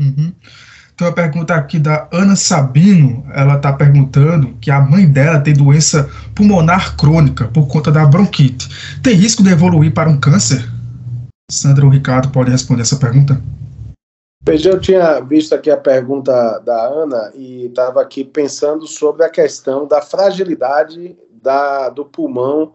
Uhum. 0.00 0.32
Tem 0.96 1.06
uma 1.06 1.14
pergunta 1.14 1.54
aqui 1.54 1.78
da 1.78 2.08
Ana 2.12 2.34
Sabino. 2.34 3.24
Ela 3.32 3.54
está 3.54 3.72
perguntando 3.72 4.54
que 4.60 4.68
a 4.68 4.80
mãe 4.80 5.06
dela 5.06 5.38
tem 5.38 5.54
doença 5.54 6.10
pulmonar 6.34 6.96
crônica 6.96 7.46
por 7.48 7.68
conta 7.68 7.92
da 7.92 8.04
bronquite. 8.04 8.68
Tem 9.00 9.14
risco 9.14 9.42
de 9.42 9.50
evoluir 9.50 9.94
para 9.94 10.10
um 10.10 10.18
câncer? 10.18 10.68
Sandra 11.48 11.84
ou 11.84 11.90
Ricardo 11.90 12.30
podem 12.30 12.52
responder 12.52 12.82
essa 12.82 12.96
pergunta? 12.96 13.40
Veja, 14.42 14.70
eu 14.70 14.80
tinha 14.80 15.20
visto 15.20 15.54
aqui 15.54 15.70
a 15.70 15.76
pergunta 15.76 16.58
da 16.58 16.86
Ana 16.86 17.32
e 17.34 17.66
estava 17.66 18.02
aqui 18.02 18.24
pensando 18.24 18.86
sobre 18.86 19.24
a 19.24 19.30
questão 19.30 19.86
da 19.86 20.02
fragilidade 20.02 21.16
da, 21.40 21.90
do 21.90 22.04
pulmão 22.04 22.72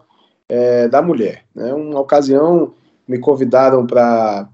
é, 0.48 0.88
da 0.88 1.02
mulher. 1.02 1.42
Né? 1.54 1.74
Uma 1.74 2.00
ocasião 2.00 2.72
me 3.06 3.18
convidaram 3.18 3.86
para 3.86 4.48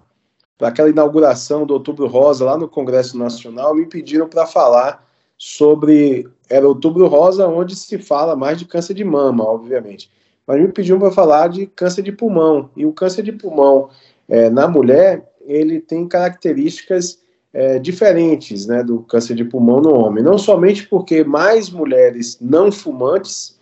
aquela 0.60 0.90
inauguração 0.90 1.64
do 1.64 1.74
Outubro 1.74 2.06
Rosa 2.06 2.44
lá 2.44 2.58
no 2.58 2.68
Congresso 2.68 3.16
Nacional, 3.18 3.74
me 3.74 3.86
pediram 3.86 4.28
para 4.28 4.46
falar 4.46 5.06
sobre. 5.36 6.28
Era 6.48 6.66
Outubro 6.66 7.06
Rosa, 7.06 7.46
onde 7.46 7.76
se 7.76 7.98
fala 7.98 8.34
mais 8.34 8.58
de 8.58 8.64
câncer 8.64 8.94
de 8.94 9.04
mama, 9.04 9.44
obviamente. 9.44 10.10
Mas 10.46 10.60
me 10.60 10.68
pediram 10.68 10.98
para 10.98 11.12
falar 11.12 11.48
de 11.48 11.66
câncer 11.66 12.02
de 12.02 12.10
pulmão. 12.10 12.70
E 12.76 12.84
o 12.84 12.92
câncer 12.92 13.22
de 13.22 13.30
pulmão 13.30 13.88
é, 14.28 14.50
na 14.50 14.66
mulher, 14.66 15.30
ele 15.46 15.80
tem 15.80 16.08
características 16.08 17.20
é, 17.52 17.78
diferentes 17.78 18.66
né, 18.66 18.82
do 18.82 19.00
câncer 19.00 19.34
de 19.34 19.44
pulmão 19.44 19.80
no 19.80 19.94
homem. 19.94 20.22
Não 20.22 20.38
somente 20.38 20.88
porque 20.88 21.24
mais 21.24 21.70
mulheres 21.70 22.38
não 22.40 22.70
fumantes 22.70 23.58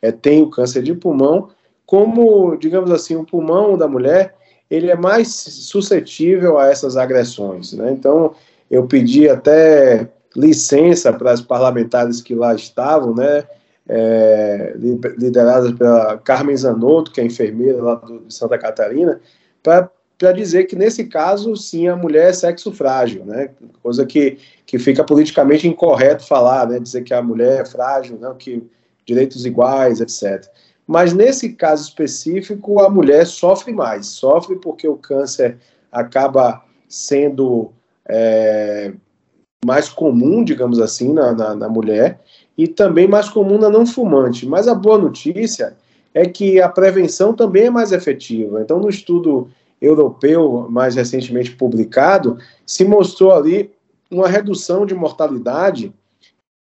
é, 0.00 0.10
têm 0.10 0.42
o 0.42 0.50
câncer 0.50 0.82
de 0.82 0.94
pulmão, 0.94 1.50
como, 1.88 2.54
digamos 2.58 2.90
assim, 2.90 3.16
o 3.16 3.24
pulmão 3.24 3.78
da 3.78 3.88
mulher 3.88 4.34
ele 4.70 4.90
é 4.90 4.94
mais 4.94 5.28
suscetível 5.28 6.58
a 6.58 6.68
essas 6.68 6.98
agressões. 6.98 7.72
Né? 7.72 7.90
Então, 7.92 8.34
eu 8.70 8.86
pedi 8.86 9.26
até 9.26 10.06
licença 10.36 11.10
para 11.14 11.32
as 11.32 11.40
parlamentares 11.40 12.20
que 12.20 12.34
lá 12.34 12.54
estavam, 12.54 13.14
né, 13.14 13.42
é, 13.88 14.74
lideradas 15.16 15.72
pela 15.72 16.18
Carmen 16.18 16.54
Zanotto, 16.54 17.10
que 17.10 17.22
é 17.22 17.24
enfermeira 17.24 17.82
lá 17.82 17.94
de 17.94 18.34
Santa 18.34 18.58
Catarina, 18.58 19.18
para 19.62 19.90
dizer 20.34 20.64
que 20.64 20.76
nesse 20.76 21.04
caso, 21.04 21.56
sim, 21.56 21.88
a 21.88 21.96
mulher 21.96 22.28
é 22.28 22.32
sexo 22.34 22.70
frágil, 22.70 23.24
né, 23.24 23.48
coisa 23.82 24.04
que, 24.04 24.36
que 24.66 24.78
fica 24.78 25.02
politicamente 25.02 25.66
incorreto 25.66 26.26
falar, 26.26 26.68
né, 26.68 26.78
dizer 26.78 27.00
que 27.00 27.14
a 27.14 27.22
mulher 27.22 27.62
é 27.62 27.64
frágil, 27.64 28.18
né, 28.18 28.30
que 28.38 28.62
direitos 29.06 29.46
iguais, 29.46 30.02
etc. 30.02 30.46
Mas 30.88 31.12
nesse 31.12 31.50
caso 31.50 31.82
específico, 31.86 32.80
a 32.80 32.88
mulher 32.88 33.26
sofre 33.26 33.74
mais. 33.74 34.06
Sofre 34.06 34.56
porque 34.56 34.88
o 34.88 34.96
câncer 34.96 35.58
acaba 35.92 36.64
sendo 36.88 37.70
é, 38.08 38.94
mais 39.62 39.90
comum, 39.90 40.42
digamos 40.42 40.80
assim, 40.80 41.12
na, 41.12 41.34
na, 41.34 41.54
na, 41.54 41.68
mulher, 41.68 42.18
e 42.56 42.66
também 42.66 43.06
mais 43.06 43.28
comum 43.28 43.58
na 43.58 43.68
não 43.68 43.84
fumante. 43.84 44.46
Mas 44.46 44.66
a 44.66 44.74
boa 44.74 44.96
notícia 44.96 45.76
é 46.14 46.26
que 46.26 46.58
a 46.58 46.70
prevenção 46.70 47.34
também 47.34 47.64
é 47.66 47.70
mais 47.70 47.92
efetiva. 47.92 48.62
Então, 48.62 48.80
no 48.80 48.88
estudo 48.88 49.50
europeu 49.82 50.68
mais 50.70 50.94
recentemente 50.94 51.50
publicado, 51.50 52.38
se 52.64 52.82
mostrou 52.86 53.32
ali 53.34 53.70
uma 54.10 54.26
redução 54.26 54.86
de 54.86 54.94
mortalidade 54.94 55.92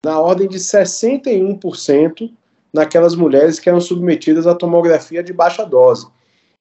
na 0.04 0.20
ordem 0.20 0.48
de 0.48 0.58
61% 0.58 2.32
naquelas 2.74 3.16
mulheres 3.16 3.60
que 3.60 3.70
eram 3.70 3.82
submetidas 3.82 4.46
à 4.48 4.54
tomografia 4.54 5.24
de 5.24 5.34
baixa 5.34 5.66
dose. 5.66 6.08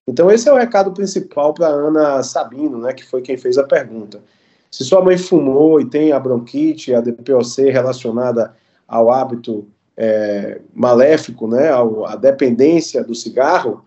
Então, 0.08 0.30
esse 0.30 0.48
é 0.48 0.52
o 0.52 0.56
recado 0.56 0.92
principal 0.92 1.52
para 1.52 1.66
Ana 1.66 2.22
Sabino, 2.22 2.78
né, 2.78 2.92
que 2.92 3.04
foi 3.04 3.22
quem 3.22 3.36
fez 3.36 3.58
a 3.58 3.64
pergunta. 3.64 4.22
Se 4.70 4.84
sua 4.84 5.02
mãe 5.02 5.18
fumou 5.18 5.80
e 5.80 5.84
tem 5.84 6.12
a 6.12 6.20
bronquite, 6.20 6.94
a 6.94 7.00
DPOC 7.00 7.70
relacionada 7.70 8.54
ao 8.86 9.10
hábito 9.10 9.66
é, 9.96 10.60
maléfico, 10.72 11.48
né, 11.48 11.70
ao, 11.70 12.06
à 12.06 12.14
dependência 12.14 13.02
do 13.02 13.14
cigarro, 13.14 13.84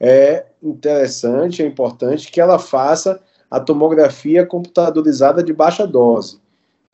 é 0.00 0.46
interessante, 0.60 1.62
é 1.62 1.66
importante 1.66 2.30
que 2.30 2.40
ela 2.40 2.58
faça 2.58 3.20
a 3.48 3.60
tomografia 3.60 4.44
computadorizada 4.44 5.42
de 5.42 5.52
baixa 5.52 5.86
dose. 5.86 6.40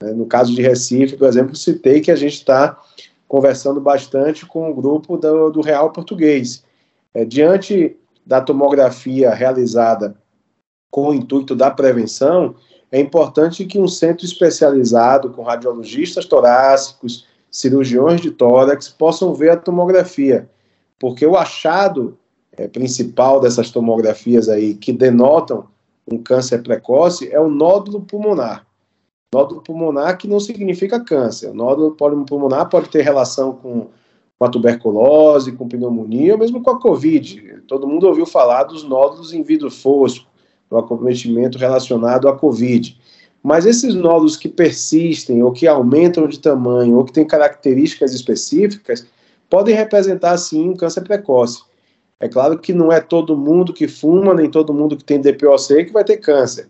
No 0.00 0.26
caso 0.26 0.54
de 0.54 0.60
Recife, 0.60 1.16
por 1.16 1.26
exemplo, 1.26 1.56
citei 1.56 2.00
que 2.00 2.10
a 2.10 2.16
gente 2.16 2.34
está 2.34 2.78
conversando 3.28 3.80
bastante 3.80 4.46
com 4.46 4.70
o 4.70 4.74
grupo 4.74 5.18
do, 5.18 5.50
do 5.50 5.60
Real 5.60 5.92
Português. 5.92 6.64
É, 7.14 7.24
diante 7.24 7.96
da 8.26 8.40
tomografia 8.40 9.30
realizada 9.32 10.16
com 10.90 11.10
o 11.10 11.14
intuito 11.14 11.54
da 11.54 11.70
prevenção, 11.70 12.54
é 12.90 12.98
importante 12.98 13.66
que 13.66 13.78
um 13.78 13.86
centro 13.86 14.24
especializado 14.24 15.30
com 15.30 15.42
radiologistas 15.42 16.24
torácicos, 16.24 17.26
cirurgiões 17.50 18.20
de 18.20 18.30
tórax, 18.30 18.88
possam 18.88 19.34
ver 19.34 19.50
a 19.50 19.56
tomografia, 19.56 20.48
porque 20.98 21.26
o 21.26 21.36
achado 21.36 22.18
é, 22.52 22.66
principal 22.66 23.40
dessas 23.40 23.70
tomografias 23.70 24.48
aí 24.48 24.74
que 24.74 24.92
denotam 24.92 25.68
um 26.10 26.18
câncer 26.22 26.62
precoce 26.62 27.30
é 27.30 27.38
o 27.38 27.48
nódulo 27.48 28.00
pulmonar. 28.00 28.67
Nódulo 29.34 29.60
pulmonar 29.60 30.16
que 30.16 30.26
não 30.26 30.40
significa 30.40 30.98
câncer. 30.98 31.52
Nódulo 31.52 31.94
pulmonar 32.24 32.66
pode 32.70 32.88
ter 32.88 33.02
relação 33.02 33.52
com, 33.52 33.88
com 34.38 34.44
a 34.44 34.48
tuberculose, 34.48 35.52
com 35.52 35.68
pneumonia, 35.68 36.32
ou 36.32 36.38
mesmo 36.38 36.62
com 36.62 36.70
a 36.70 36.80
Covid. 36.80 37.62
Todo 37.66 37.86
mundo 37.86 38.06
ouviu 38.06 38.24
falar 38.24 38.64
dos 38.64 38.84
nódulos 38.84 39.34
em 39.34 39.42
vidro 39.42 39.70
fosco, 39.70 40.26
do 40.70 40.78
acometimento 40.78 41.58
relacionado 41.58 42.26
à 42.26 42.34
Covid. 42.34 42.98
Mas 43.42 43.66
esses 43.66 43.94
nódulos 43.94 44.34
que 44.34 44.48
persistem, 44.48 45.42
ou 45.42 45.52
que 45.52 45.66
aumentam 45.66 46.26
de 46.26 46.40
tamanho, 46.40 46.96
ou 46.96 47.04
que 47.04 47.12
têm 47.12 47.26
características 47.26 48.14
específicas, 48.14 49.06
podem 49.50 49.74
representar, 49.74 50.38
sim, 50.38 50.70
um 50.70 50.74
câncer 50.74 51.02
precoce. 51.02 51.62
É 52.18 52.28
claro 52.28 52.58
que 52.58 52.72
não 52.72 52.90
é 52.90 52.98
todo 52.98 53.36
mundo 53.36 53.74
que 53.74 53.86
fuma, 53.88 54.32
nem 54.32 54.50
todo 54.50 54.72
mundo 54.72 54.96
que 54.96 55.04
tem 55.04 55.20
DPOC 55.20 55.84
que 55.84 55.92
vai 55.92 56.02
ter 56.02 56.16
câncer 56.16 56.66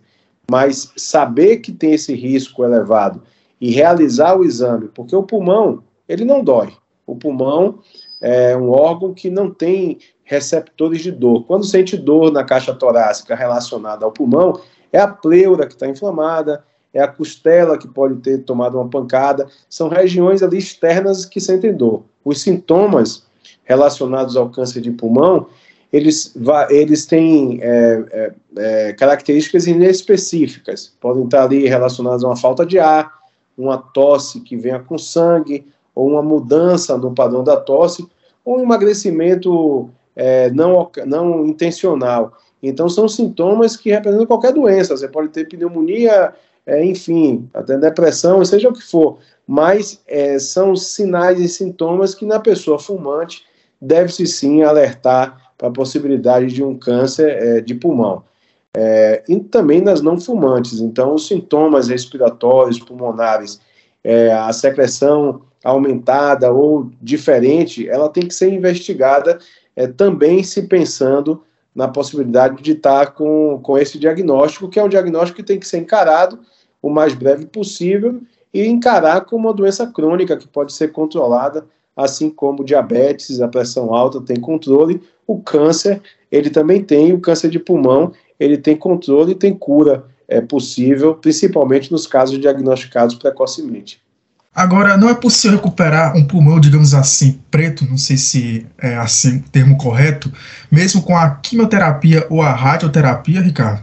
mas 0.50 0.92
saber 0.96 1.58
que 1.58 1.72
tem 1.72 1.92
esse 1.92 2.14
risco 2.14 2.64
elevado 2.64 3.22
e 3.60 3.70
realizar 3.70 4.36
o 4.36 4.44
exame, 4.44 4.88
porque 4.88 5.14
o 5.14 5.22
pulmão, 5.22 5.82
ele 6.08 6.24
não 6.24 6.42
dói. 6.42 6.72
O 7.06 7.16
pulmão 7.16 7.80
é 8.20 8.56
um 8.56 8.70
órgão 8.70 9.12
que 9.12 9.28
não 9.28 9.50
tem 9.50 9.98
receptores 10.24 11.02
de 11.02 11.10
dor. 11.10 11.44
Quando 11.44 11.64
sente 11.64 11.96
dor 11.96 12.32
na 12.32 12.44
caixa 12.44 12.74
torácica 12.74 13.34
relacionada 13.34 14.04
ao 14.04 14.12
pulmão, 14.12 14.60
é 14.92 14.98
a 14.98 15.08
pleura 15.08 15.66
que 15.66 15.74
está 15.74 15.86
inflamada, 15.86 16.64
é 16.92 17.00
a 17.00 17.08
costela 17.08 17.76
que 17.76 17.86
pode 17.86 18.16
ter 18.16 18.38
tomado 18.38 18.76
uma 18.78 18.88
pancada, 18.88 19.46
são 19.68 19.88
regiões 19.88 20.42
ali 20.42 20.58
externas 20.58 21.24
que 21.24 21.40
sentem 21.40 21.74
dor. 21.74 22.04
Os 22.24 22.40
sintomas 22.40 23.26
relacionados 23.64 24.36
ao 24.36 24.48
câncer 24.48 24.80
de 24.80 24.90
pulmão, 24.90 25.46
eles, 25.92 26.34
eles 26.70 27.06
têm 27.06 27.60
é, 27.62 28.04
é, 28.10 28.32
é, 28.56 28.92
características 28.92 29.66
inespecíficas. 29.66 30.92
Podem 31.00 31.24
estar 31.24 31.44
ali 31.44 31.66
relacionadas 31.66 32.22
a 32.22 32.28
uma 32.28 32.36
falta 32.36 32.64
de 32.64 32.78
ar, 32.78 33.18
uma 33.56 33.78
tosse 33.78 34.40
que 34.40 34.56
venha 34.56 34.78
com 34.78 34.98
sangue, 34.98 35.66
ou 35.94 36.08
uma 36.08 36.22
mudança 36.22 36.96
no 36.96 37.14
padrão 37.14 37.42
da 37.42 37.56
tosse, 37.56 38.06
ou 38.44 38.58
um 38.58 38.62
emagrecimento 38.62 39.90
é, 40.14 40.50
não, 40.50 40.90
não 41.06 41.46
intencional. 41.46 42.34
Então, 42.62 42.88
são 42.88 43.08
sintomas 43.08 43.76
que 43.76 43.90
representam 43.90 44.26
qualquer 44.26 44.52
doença. 44.52 44.96
Você 44.96 45.08
pode 45.08 45.28
ter 45.28 45.48
pneumonia 45.48 46.34
é, 46.68 46.84
enfim, 46.84 47.48
até 47.54 47.78
depressão, 47.78 48.44
seja 48.44 48.68
o 48.68 48.74
que 48.74 48.82
for, 48.82 49.16
mas 49.46 50.02
é, 50.06 50.38
são 50.38 50.76
sinais 50.76 51.40
e 51.40 51.48
sintomas 51.48 52.14
que 52.14 52.26
na 52.26 52.38
pessoa 52.38 52.78
fumante 52.78 53.42
deve-se 53.80 54.26
sim 54.26 54.62
alertar 54.62 55.47
para 55.58 55.68
a 55.68 55.72
possibilidade 55.72 56.46
de 56.46 56.62
um 56.62 56.78
câncer 56.78 57.28
é, 57.28 57.60
de 57.60 57.74
pulmão. 57.74 58.22
É, 58.74 59.24
e 59.28 59.40
também 59.40 59.80
nas 59.80 60.00
não 60.00 60.20
fumantes. 60.20 60.80
Então, 60.80 61.14
os 61.14 61.26
sintomas 61.26 61.88
respiratórios, 61.88 62.78
pulmonares, 62.78 63.60
é, 64.04 64.32
a 64.32 64.52
secreção 64.52 65.42
aumentada 65.64 66.52
ou 66.52 66.88
diferente, 67.02 67.88
ela 67.88 68.08
tem 68.08 68.26
que 68.26 68.34
ser 68.34 68.52
investigada 68.52 69.38
é, 69.74 69.88
também 69.88 70.42
se 70.44 70.62
pensando 70.62 71.42
na 71.74 71.88
possibilidade 71.88 72.62
de 72.62 72.72
estar 72.72 73.12
com, 73.12 73.60
com 73.62 73.76
esse 73.76 73.98
diagnóstico, 73.98 74.68
que 74.68 74.78
é 74.78 74.84
um 74.84 74.88
diagnóstico 74.88 75.36
que 75.36 75.46
tem 75.46 75.58
que 75.58 75.66
ser 75.66 75.78
encarado 75.78 76.38
o 76.80 76.88
mais 76.88 77.14
breve 77.14 77.46
possível 77.46 78.20
e 78.52 78.66
encarar 78.66 79.22
como 79.22 79.48
uma 79.48 79.54
doença 79.54 79.86
crônica 79.86 80.36
que 80.36 80.48
pode 80.48 80.72
ser 80.72 80.92
controlada, 80.92 81.66
assim 81.98 82.30
como 82.30 82.64
diabetes, 82.64 83.40
a 83.40 83.48
pressão 83.48 83.92
alta 83.92 84.20
tem 84.20 84.38
controle, 84.38 85.02
o 85.26 85.40
câncer, 85.40 86.00
ele 86.30 86.48
também 86.48 86.82
tem, 86.82 87.12
o 87.12 87.20
câncer 87.20 87.50
de 87.50 87.58
pulmão, 87.58 88.12
ele 88.38 88.56
tem 88.56 88.76
controle 88.76 89.32
e 89.32 89.34
tem 89.34 89.52
cura 89.52 90.04
é 90.28 90.42
possível, 90.42 91.14
principalmente 91.14 91.90
nos 91.90 92.06
casos 92.06 92.38
diagnosticados 92.38 93.14
precocemente. 93.14 94.00
Agora, 94.54 94.96
não 94.96 95.08
é 95.08 95.14
possível 95.14 95.56
recuperar 95.56 96.16
um 96.16 96.26
pulmão, 96.26 96.60
digamos 96.60 96.92
assim, 96.92 97.40
preto, 97.50 97.86
não 97.88 97.96
sei 97.96 98.16
se 98.16 98.66
é 98.76 98.96
assim 98.96 99.38
o 99.38 99.42
termo 99.50 99.78
correto, 99.78 100.30
mesmo 100.70 101.02
com 101.02 101.16
a 101.16 101.30
quimioterapia 101.30 102.26
ou 102.28 102.42
a 102.42 102.52
radioterapia, 102.52 103.40
Ricardo? 103.40 103.82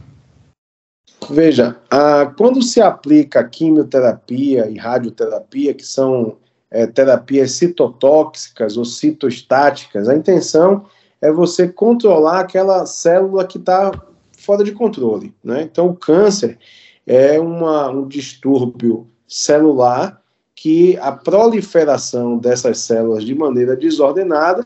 Veja, 1.29 1.77
a, 1.89 2.31
quando 2.37 2.61
se 2.61 2.79
aplica 2.79 3.43
quimioterapia 3.43 4.69
e 4.69 4.77
radioterapia, 4.77 5.73
que 5.73 5.85
são 5.85 6.37
é, 6.75 6.85
terapias 6.85 7.53
citotóxicas 7.53 8.75
ou 8.75 8.83
citostáticas, 8.83 10.09
a 10.09 10.15
intenção 10.15 10.85
é 11.21 11.31
você 11.31 11.69
controlar 11.69 12.41
aquela 12.41 12.85
célula 12.85 13.47
que 13.47 13.57
está 13.57 13.93
fora 14.37 14.61
de 14.61 14.73
controle. 14.73 15.33
Né? 15.41 15.61
Então, 15.61 15.87
o 15.87 15.95
câncer 15.95 16.59
é 17.07 17.39
uma, 17.39 17.89
um 17.89 18.05
distúrbio 18.05 19.07
celular 19.25 20.21
que 20.53 20.97
a 20.97 21.13
proliferação 21.13 22.37
dessas 22.37 22.79
células 22.79 23.23
de 23.23 23.33
maneira 23.33 23.73
desordenada 23.77 24.65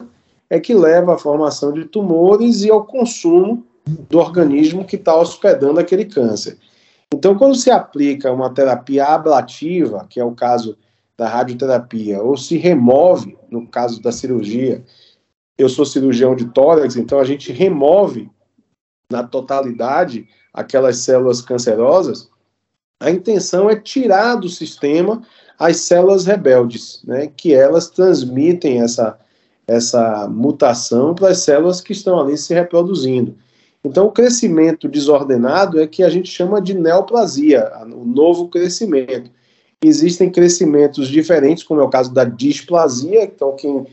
é 0.50 0.60
que 0.60 0.74
leva 0.74 1.14
à 1.14 1.18
formação 1.18 1.72
de 1.72 1.86
tumores 1.86 2.64
e 2.64 2.72
ao 2.72 2.86
consumo 2.86 3.64
do 4.10 4.18
organismo 4.18 4.84
que 4.84 4.96
está 4.96 5.16
hospedando 5.16 5.80
aquele 5.80 6.06
câncer. 6.06 6.58
Então, 7.14 7.38
quando 7.38 7.54
se 7.54 7.70
aplica 7.70 8.32
uma 8.32 8.50
terapia 8.50 9.06
ablativa, 9.06 10.08
que 10.10 10.20
é 10.20 10.26
o 10.26 10.32
caso 10.32 10.76
da 11.20 11.28
radioterapia, 11.28 12.24
ou 12.24 12.38
se 12.38 12.56
remove, 12.56 13.38
no 13.52 13.68
caso 13.68 14.02
da 14.02 14.10
cirurgia, 14.10 14.86
eu 15.58 15.68
sou 15.68 15.86
cirurgião 15.86 16.34
de 16.34 16.46
tórax, 16.46 16.96
então 16.96 17.20
a 17.20 17.26
gente 17.26 17.52
remove 17.52 18.32
na 19.12 19.22
totalidade 19.22 20.26
aquelas 20.54 21.00
células 21.00 21.42
cancerosas, 21.42 22.30
a 23.02 23.12
intenção 23.12 23.70
é 23.70 23.76
tirar 23.76 24.36
do 24.36 24.48
sistema 24.48 25.22
as 25.60 25.82
células 25.82 26.26
rebeldes, 26.26 27.02
né, 27.04 27.28
que 27.28 27.54
elas 27.54 27.90
transmitem 27.90 28.80
essa, 28.82 29.20
essa 29.68 30.26
mutação 30.30 31.14
para 31.14 31.32
as 31.32 31.40
células 31.40 31.82
que 31.82 31.92
estão 31.92 32.18
ali 32.18 32.38
se 32.38 32.54
reproduzindo. 32.54 33.36
Então, 33.84 34.06
o 34.06 34.12
crescimento 34.12 34.88
desordenado 34.88 35.82
é 35.82 35.86
que 35.88 36.02
a 36.02 36.10
gente 36.10 36.32
chama 36.32 36.62
de 36.62 36.74
neoplasia, 36.74 37.70
o 37.94 38.06
novo 38.06 38.48
crescimento. 38.48 39.30
Existem 39.84 40.30
crescimentos 40.30 41.08
diferentes, 41.08 41.64
como 41.64 41.80
é 41.80 41.84
o 41.84 41.90
caso 41.90 42.14
da 42.14 42.26
displasia, 42.26 43.24
então 43.24 43.56
quem 43.56 43.86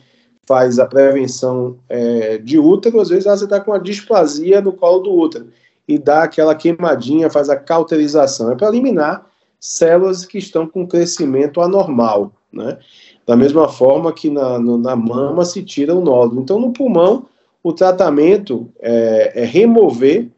faz 0.46 0.78
a 0.78 0.86
prevenção 0.86 1.76
é, 1.88 2.38
de 2.38 2.58
útero, 2.58 3.00
às 3.00 3.08
vezes 3.08 3.24
você 3.24 3.44
está 3.44 3.60
com 3.60 3.72
a 3.72 3.78
displasia 3.78 4.60
no 4.60 4.72
colo 4.72 5.00
do 5.00 5.12
útero 5.12 5.48
e 5.86 5.98
dá 5.98 6.24
aquela 6.24 6.54
queimadinha, 6.54 7.30
faz 7.30 7.48
a 7.48 7.56
cauterização. 7.56 8.50
É 8.50 8.56
para 8.56 8.68
eliminar 8.68 9.26
células 9.60 10.24
que 10.24 10.38
estão 10.38 10.66
com 10.66 10.86
crescimento 10.86 11.60
anormal, 11.60 12.32
né? 12.52 12.78
Da 13.26 13.36
mesma 13.36 13.68
forma 13.68 14.12
que 14.12 14.30
na, 14.30 14.58
no, 14.58 14.78
na 14.78 14.94
mama 14.94 15.44
se 15.44 15.62
tira 15.62 15.94
o 15.94 16.00
nódulo. 16.00 16.40
Então, 16.40 16.60
no 16.60 16.72
pulmão, 16.72 17.26
o 17.62 17.72
tratamento 17.72 18.68
é, 18.80 19.42
é 19.42 19.44
remover 19.44 20.28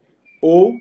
ou 0.41 0.73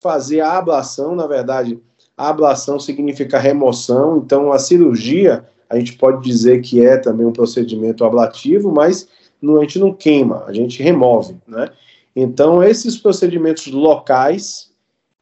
fazer 0.00 0.40
a 0.40 0.58
ablação, 0.58 1.16
na 1.16 1.26
verdade, 1.26 1.80
a 2.16 2.30
ablação 2.30 2.80
significa 2.80 3.38
remoção, 3.38 4.16
então 4.18 4.52
a 4.52 4.58
cirurgia 4.58 5.44
a 5.68 5.78
gente 5.78 5.94
pode 5.94 6.22
dizer 6.24 6.60
que 6.62 6.84
é 6.84 6.96
também 6.96 7.26
um 7.26 7.32
procedimento 7.32 8.04
ablativo, 8.04 8.72
mas 8.72 9.08
não, 9.42 9.58
a 9.58 9.60
gente 9.62 9.78
não 9.78 9.92
queima, 9.92 10.44
a 10.46 10.52
gente 10.52 10.82
remove, 10.82 11.36
né? 11.46 11.68
Então, 12.14 12.62
esses 12.62 12.96
procedimentos 12.96 13.66
locais, 13.66 14.70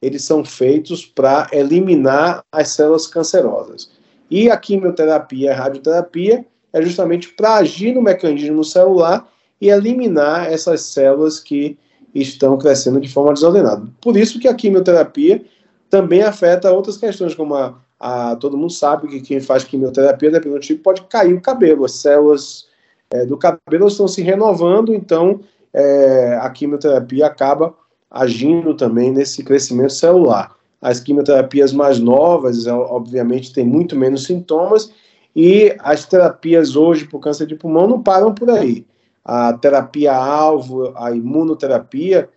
eles 0.00 0.22
são 0.22 0.44
feitos 0.44 1.04
para 1.04 1.48
eliminar 1.52 2.44
as 2.52 2.68
células 2.68 3.06
cancerosas. 3.06 3.90
E 4.30 4.48
a 4.48 4.56
quimioterapia, 4.56 5.52
a 5.52 5.56
radioterapia, 5.56 6.46
é 6.72 6.82
justamente 6.82 7.30
para 7.30 7.56
agir 7.56 7.94
no 7.94 8.02
mecanismo 8.02 8.62
celular 8.62 9.28
e 9.60 9.70
eliminar 9.70 10.52
essas 10.52 10.82
células 10.82 11.40
que 11.40 11.76
estão 12.14 12.56
crescendo 12.56 13.00
de 13.00 13.08
forma 13.08 13.32
desordenada. 13.32 13.88
Por 14.00 14.16
isso 14.16 14.38
que 14.38 14.46
a 14.46 14.54
quimioterapia 14.54 15.44
também 15.90 16.22
afeta 16.22 16.72
outras 16.72 16.96
questões, 16.96 17.34
como 17.34 17.54
a, 17.54 17.74
a 17.98 18.36
todo 18.36 18.56
mundo 18.56 18.72
sabe 18.72 19.08
que 19.08 19.20
quem 19.20 19.40
faz 19.40 19.64
quimioterapia, 19.64 20.30
dependendo 20.30 20.60
do 20.60 20.64
tipo, 20.64 20.82
pode 20.82 21.02
cair 21.02 21.34
o 21.34 21.40
cabelo, 21.40 21.84
as 21.84 21.92
células 21.92 22.66
é, 23.10 23.24
do 23.24 23.36
cabelo 23.36 23.86
estão 23.86 24.08
se 24.08 24.22
renovando, 24.22 24.94
então 24.94 25.40
é, 25.72 26.38
a 26.40 26.50
quimioterapia 26.50 27.26
acaba 27.26 27.74
agindo 28.10 28.74
também 28.74 29.10
nesse 29.10 29.42
crescimento 29.42 29.92
celular. 29.92 30.54
As 30.80 31.00
quimioterapias 31.00 31.72
mais 31.72 31.98
novas, 31.98 32.66
obviamente, 32.66 33.52
têm 33.52 33.64
muito 33.64 33.96
menos 33.96 34.24
sintomas, 34.24 34.92
e 35.34 35.74
as 35.80 36.06
terapias 36.06 36.76
hoje 36.76 37.06
por 37.06 37.18
câncer 37.20 37.46
de 37.46 37.56
pulmão 37.56 37.88
não 37.88 38.02
param 38.02 38.32
por 38.32 38.50
aí. 38.50 38.86
A 39.24 39.52
terapia-alvo, 39.54 40.92
a 40.96 41.10
imunoterapia, 41.10 42.28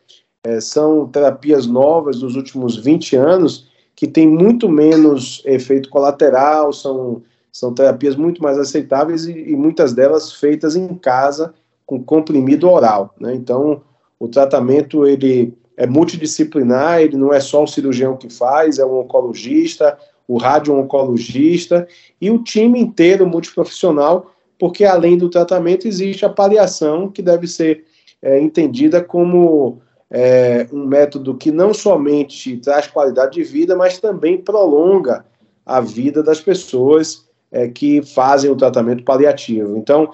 é, 0.48 0.62
são 0.62 1.06
terapias 1.06 1.68
novas 1.68 2.20
dos 2.20 2.38
últimos 2.38 2.78
20 2.78 3.18
anos, 3.18 3.68
que 3.94 4.08
têm 4.08 4.26
muito 4.26 4.70
menos 4.70 5.42
efeito 5.46 5.90
colateral, 5.90 6.72
são, 6.72 7.22
são 7.52 7.74
terapias 7.74 8.16
muito 8.16 8.42
mais 8.42 8.58
aceitáveis 8.58 9.26
e, 9.26 9.34
e 9.34 9.56
muitas 9.58 9.92
delas 9.92 10.32
feitas 10.32 10.74
em 10.78 10.88
casa, 10.96 11.54
com 11.86 12.02
comprimido 12.02 12.70
oral. 12.70 13.14
Né? 13.20 13.36
Então, 13.36 13.82
o 14.18 14.30
tratamento 14.30 15.06
ele 15.06 15.54
é 15.76 15.86
multidisciplinar, 15.86 17.02
ele 17.02 17.18
não 17.18 17.34
é 17.34 17.42
só 17.42 17.64
o 17.64 17.68
cirurgião 17.68 18.16
que 18.16 18.30
faz, 18.30 18.80
é 18.80 18.86
um 18.86 19.00
oncologista, 19.00 19.98
o 20.26 20.38
radio-oncologista 20.38 21.86
e 22.22 22.32
o 22.32 22.42
time 22.42 22.80
inteiro 22.80 23.28
multiprofissional, 23.28 24.32
porque 24.58 24.86
além 24.86 25.18
do 25.18 25.30
tratamento 25.30 25.88
existe 25.88 26.26
a 26.26 26.30
paliação, 26.30 27.10
que 27.10 27.22
deve 27.22 27.48
ser 27.48 27.84
é, 28.22 28.40
entendida 28.40 29.04
como 29.04 29.82
é, 30.10 30.68
um 30.72 30.86
método 30.86 31.36
que 31.36 31.52
não 31.52 31.74
somente 31.74 32.58
traz 32.58 32.88
qualidade 32.88 33.34
de 33.34 33.44
vida, 33.44 33.76
mas 33.76 34.00
também 34.00 34.38
prolonga 34.38 35.26
a 35.66 35.82
vida 35.82 36.24
das 36.24 36.40
pessoas 36.40 37.26
é, 37.52 37.68
que 37.68 38.02
fazem 38.02 38.50
o 38.50 38.56
tratamento 38.56 39.04
paliativo. 39.04 39.78
Então, 39.78 40.12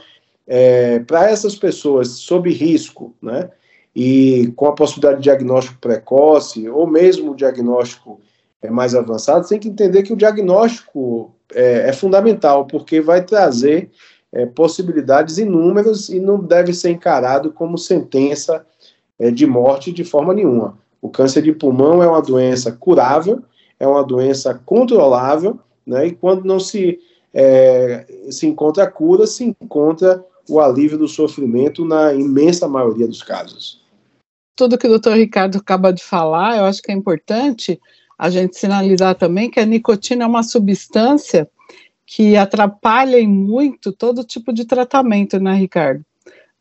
é, 0.48 1.00
para 1.00 1.30
essas 1.30 1.56
pessoas 1.56 2.10
sob 2.10 2.52
risco, 2.52 3.14
né, 3.22 3.50
e 3.96 4.52
com 4.56 4.66
a 4.66 4.74
possibilidade 4.74 5.18
de 5.18 5.24
diagnóstico 5.24 5.80
precoce, 5.80 6.68
ou 6.68 6.88
mesmo 6.88 7.32
o 7.32 7.36
diagnóstico 7.36 8.20
é, 8.62 8.70
mais 8.70 8.96
avançado, 8.96 9.48
tem 9.48 9.60
que 9.60 9.68
entender 9.68 10.02
que 10.04 10.14
o 10.14 10.18
diagnóstico 10.18 11.36
é, 11.54 11.90
é 11.90 11.94
fundamental, 11.94 12.66
porque 12.66 13.00
vai 13.00 13.24
trazer 13.24 13.92
é, 14.32 14.48
possibilidades 14.48 15.38
inúmeras 15.38 16.10
e 16.10 16.20
não 16.20 16.40
deve 16.40 16.74
ser 16.74 16.90
encarado 16.90 17.52
como 17.52 17.78
sentença 17.78 18.66
de 19.34 19.46
morte 19.46 19.92
de 19.92 20.04
forma 20.04 20.34
nenhuma. 20.34 20.78
O 21.02 21.10
câncer 21.10 21.42
de 21.42 21.52
pulmão 21.52 22.02
é 22.02 22.08
uma 22.08 22.22
doença 22.22 22.72
curável, 22.72 23.44
é 23.80 23.86
uma 23.86 24.04
doença 24.04 24.54
controlável, 24.66 25.60
né, 25.86 26.08
e 26.08 26.12
quando 26.12 26.46
não 26.46 26.60
se, 26.60 27.00
é, 27.34 28.06
se 28.30 28.48
encontra 28.48 28.86
a 28.86 28.92
cura, 28.92 29.28
se 29.28 29.44
encontra 29.44 30.24
o 30.50 30.60
alívio 30.60 30.98
do 30.98 31.08
sofrimento 31.08 31.86
na 31.86 32.14
imensa 32.14 32.68
maioria 32.68 33.08
dos 33.08 33.22
casos. 33.22 33.82
Tudo 34.56 34.78
que 34.78 34.88
o 34.88 34.90
doutor 34.90 35.18
Ricardo 35.18 35.58
acaba 35.58 35.92
de 35.92 36.04
falar, 36.04 36.58
eu 36.58 36.66
acho 36.66 36.82
que 36.82 36.92
é 36.92 36.96
importante 36.96 37.80
a 38.18 38.30
gente 38.30 38.58
sinalizar 38.58 39.16
também 39.16 39.50
que 39.50 39.60
a 39.60 39.66
nicotina 39.66 40.24
é 40.24 40.28
uma 40.28 40.44
substância 40.44 41.50
que 42.06 42.38
atrapalha 42.38 43.28
muito 43.28 43.92
todo 43.92 44.24
tipo 44.24 44.54
de 44.54 44.66
tratamento, 44.66 45.40
né, 45.40 45.54
Ricardo? 45.54 46.06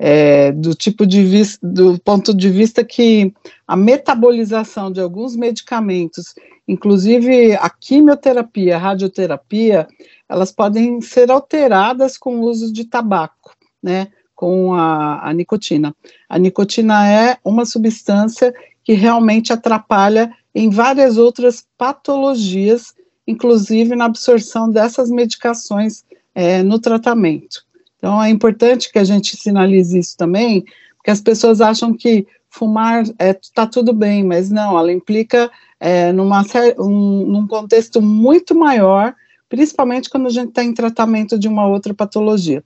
É, 0.05 0.51
do 0.51 0.75
tipo 0.75 1.07
de 1.07 1.23
vista, 1.23 1.65
do 1.65 1.97
ponto 2.01 2.35
de 2.35 2.51
vista 2.51 2.83
que 2.83 3.33
a 3.65 3.77
metabolização 3.77 4.91
de 4.91 5.01
alguns 5.01 5.37
medicamentos, 5.37 6.35
inclusive 6.67 7.55
a 7.55 7.71
quimioterapia, 7.71 8.75
a 8.75 8.81
radioterapia, 8.81 9.87
elas 10.29 10.51
podem 10.51 11.01
ser 11.01 11.31
alteradas 11.31 12.19
com 12.19 12.41
o 12.41 12.43
uso 12.51 12.73
de 12.73 12.85
tabaco, 12.85 13.55
né? 13.81 14.09
Com 14.35 14.75
a, 14.75 15.29
a 15.29 15.33
nicotina. 15.33 15.95
A 16.29 16.37
nicotina 16.37 17.09
é 17.09 17.39
uma 17.45 17.65
substância 17.65 18.53
que 18.83 18.95
realmente 18.95 19.53
atrapalha 19.53 20.33
em 20.53 20.69
várias 20.69 21.17
outras 21.17 21.65
patologias, 21.79 22.93
inclusive 23.25 23.95
na 23.95 24.07
absorção 24.07 24.69
dessas 24.69 25.13
medicações 25.13 26.05
é, 26.35 26.61
no 26.61 26.81
tratamento. 26.81 27.65
Então 28.03 28.21
é 28.21 28.29
importante 28.29 28.91
que 28.91 28.99
a 28.99 29.05
gente 29.05 29.37
sinalize 29.37 29.97
isso 29.97 30.17
também, 30.17 30.65
porque 30.97 31.13
as 31.13 31.21
pessoas 31.21 31.61
acham 31.61 31.95
que 31.95 32.27
fumar 32.51 33.03
está 33.03 33.15
é, 33.21 33.33
tá 33.55 33.65
tudo 33.65 33.93
bem, 33.93 34.25
mas 34.25 34.51
não, 34.51 34.77
ela 34.77 34.93
implica 34.93 35.49
é, 35.79 36.13
numa, 36.13 36.45
um, 36.81 37.25
num 37.27 37.47
contexto 37.47 38.03
muito 38.03 38.57
maior, 38.57 39.15
principalmente 39.49 40.11
quando 40.11 40.27
a 40.27 40.31
gente 40.31 40.49
está 40.49 40.65
em 40.65 40.75
tratamento 40.75 41.39
de 41.39 41.47
uma 41.47 41.65
outra 41.69 41.95
patologia. 41.95 42.65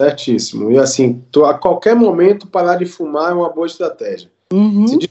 Certíssimo. 0.00 0.70
E 0.70 0.78
assim, 0.78 1.20
tu, 1.32 1.44
a 1.44 1.54
qualquer 1.54 1.96
momento 1.96 2.46
parar 2.46 2.76
de 2.76 2.86
fumar 2.86 3.32
é 3.32 3.34
uma 3.34 3.50
boa 3.50 3.66
estratégia. 3.66 4.30
Uhum. 4.52 4.86
Se 4.86 4.98
diz 4.98 5.08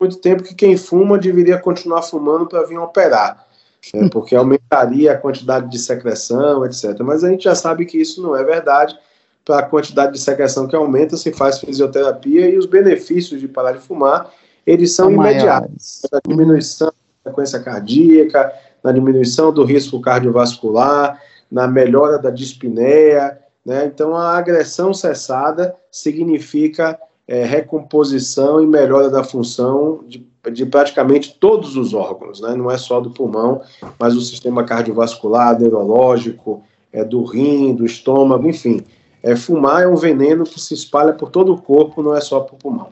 muito 0.00 0.18
tempo 0.18 0.44
que 0.44 0.54
quem 0.54 0.76
fuma 0.76 1.18
deveria 1.18 1.58
continuar 1.58 2.02
fumando 2.02 2.46
para 2.46 2.64
vir 2.64 2.78
operar 2.78 3.47
né, 3.94 4.08
porque 4.10 4.34
aumentaria 4.34 5.12
a 5.12 5.18
quantidade 5.18 5.70
de 5.70 5.78
secreção, 5.78 6.64
etc. 6.64 6.98
Mas 7.00 7.24
a 7.24 7.30
gente 7.30 7.44
já 7.44 7.54
sabe 7.54 7.84
que 7.86 7.98
isso 7.98 8.22
não 8.22 8.36
é 8.36 8.44
verdade. 8.44 8.98
Para 9.44 9.60
a 9.60 9.68
quantidade 9.68 10.12
de 10.12 10.20
secreção 10.20 10.66
que 10.66 10.76
aumenta, 10.76 11.16
se 11.16 11.32
faz 11.32 11.58
fisioterapia 11.58 12.48
e 12.48 12.58
os 12.58 12.66
benefícios 12.66 13.40
de 13.40 13.48
parar 13.48 13.72
de 13.72 13.78
fumar, 13.78 14.30
eles 14.66 14.94
são, 14.94 15.06
são 15.06 15.14
imediatos. 15.14 16.02
Na 16.12 16.20
diminuição 16.26 16.88
da 16.88 17.30
frequência 17.30 17.58
cardíaca, 17.60 18.52
na 18.84 18.92
diminuição 18.92 19.52
do 19.52 19.64
risco 19.64 20.00
cardiovascular, 20.00 21.20
na 21.50 21.66
melhora 21.66 22.18
da 22.18 22.30
dispneia. 22.30 23.38
Né? 23.64 23.86
Então, 23.86 24.14
a 24.14 24.36
agressão 24.36 24.92
cessada 24.92 25.74
significa 25.90 26.98
é, 27.26 27.44
recomposição 27.44 28.62
e 28.62 28.66
melhora 28.66 29.10
da 29.10 29.24
função 29.24 30.04
de 30.06 30.27
de 30.52 30.64
praticamente 30.66 31.36
todos 31.38 31.76
os 31.76 31.94
órgãos, 31.94 32.40
né? 32.40 32.54
não 32.54 32.70
é 32.70 32.78
só 32.78 33.00
do 33.00 33.10
pulmão, 33.10 33.62
mas 33.98 34.16
o 34.16 34.20
sistema 34.20 34.64
cardiovascular, 34.64 35.58
neurológico, 35.58 36.62
é 36.92 37.04
do 37.04 37.24
rim, 37.24 37.74
do 37.74 37.84
estômago, 37.84 38.48
enfim. 38.48 38.82
É, 39.22 39.34
fumar 39.36 39.82
é 39.82 39.88
um 39.88 39.96
veneno 39.96 40.44
que 40.44 40.60
se 40.60 40.74
espalha 40.74 41.12
por 41.12 41.30
todo 41.30 41.52
o 41.52 41.60
corpo, 41.60 42.02
não 42.02 42.14
é 42.14 42.20
só 42.20 42.40
para 42.40 42.54
o 42.54 42.58
pulmão. 42.58 42.90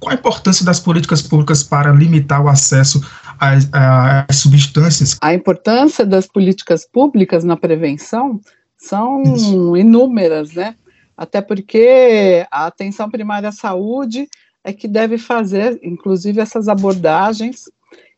Qual 0.00 0.10
a 0.10 0.14
importância 0.14 0.64
das 0.64 0.80
políticas 0.80 1.22
públicas 1.22 1.62
para 1.62 1.92
limitar 1.92 2.44
o 2.44 2.48
acesso 2.48 3.00
às, 3.38 3.68
às 3.72 4.36
substâncias? 4.36 5.16
A 5.20 5.32
importância 5.32 6.04
das 6.04 6.26
políticas 6.26 6.86
públicas 6.86 7.44
na 7.44 7.56
prevenção 7.56 8.40
são 8.76 9.22
Isso. 9.22 9.76
inúmeras, 9.76 10.52
né? 10.52 10.74
Até 11.16 11.40
porque 11.40 12.44
a 12.50 12.66
atenção 12.66 13.08
primária 13.08 13.50
à 13.50 13.52
saúde 13.52 14.28
é 14.64 14.72
que 14.72 14.86
deve 14.86 15.18
fazer, 15.18 15.78
inclusive, 15.82 16.40
essas 16.40 16.68
abordagens 16.68 17.70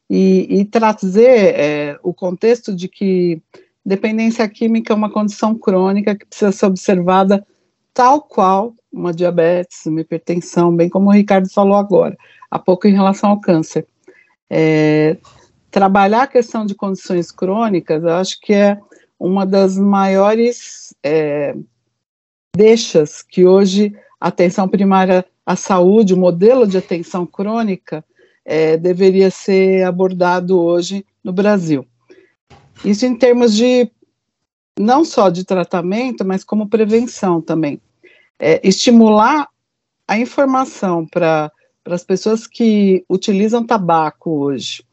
e, 0.09 0.61
e 0.61 0.65
trazer 0.65 1.55
é, 1.55 1.99
o 2.03 2.13
contexto 2.13 2.75
de 2.75 2.89
que 2.89 3.41
dependência 3.85 4.49
química 4.49 4.93
é 4.93 4.97
uma 4.97 5.11
condição 5.11 5.55
crônica 5.55 6.15
que 6.15 6.27
precisa 6.27 6.53
ser 6.53 6.67
observada 6.67 7.47
tal 7.93 8.23
qual 8.23 8.75
uma 8.93 9.13
diabetes, 9.13 9.87
uma 9.87 10.01
hipertensão, 10.01 10.75
bem 10.75 10.89
como 10.89 11.09
o 11.09 11.13
Ricardo 11.13 11.49
falou 11.51 11.77
agora, 11.77 12.17
há 12.51 12.59
pouco 12.59 12.87
em 12.87 12.93
relação 12.93 13.31
ao 13.31 13.41
câncer. 13.41 13.87
É, 14.49 15.17
trabalhar 15.71 16.23
a 16.23 16.29
questão 16.29 16.65
de 16.65 16.75
condições 16.75 17.33
crônicas, 17.33 18.03
eu 18.03 18.13
acho 18.13 18.41
que 18.41 18.53
é 18.53 18.79
uma 19.19 19.45
das 19.47 19.77
maiores 19.77 20.95
é, 21.03 21.57
deixas 22.55 23.23
que 23.23 23.45
hoje 23.45 23.93
a 24.21 24.29
atenção 24.29 24.69
primária 24.69 25.25
a 25.45 25.57
saúde, 25.57 26.15
o 26.15 26.19
modelo 26.19 26.67
de 26.67 26.79
atenção 26.79 27.27
crônica, 27.27 28.05
é, 28.45 28.77
deveria 28.77 29.31
ser 29.31 29.85
abordado 29.85 30.61
hoje 30.61 31.05
no 31.23 31.33
Brasil. 31.33 31.87
Isso 32.85 33.07
em 33.07 33.17
termos 33.17 33.55
de 33.55 33.91
não 34.79 35.05
só 35.05 35.31
de 35.31 35.45
tratamento, 35.45 36.25
mas 36.25 36.43
como 36.43 36.69
prevenção 36.69 37.41
também. 37.41 37.81
É, 38.39 38.61
estimular 38.67 39.49
a 40.07 40.19
informação 40.19 41.07
para 41.07 41.51
as 41.87 42.05
pessoas 42.05 42.47
que 42.47 43.05
utilizam 43.09 43.65
tabaco 43.65 44.31
hoje, 44.31 44.85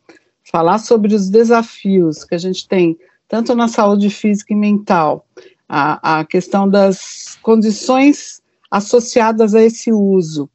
falar 0.49 0.78
sobre 0.78 1.16
os 1.16 1.30
desafios 1.30 2.24
que 2.24 2.36
a 2.36 2.38
gente 2.38 2.68
tem, 2.68 2.97
tanto 3.28 3.56
na 3.56 3.68
saúde 3.68 4.10
física 4.10 4.54
e 4.54 4.56
mental, 4.56 5.26
a, 5.68 6.20
a 6.20 6.26
questão 6.26 6.70
das 6.70 7.38
condições 7.41 8.41
associadas 8.72 9.53
a 9.53 9.61
esse 9.61 9.91
uso. 9.91 10.49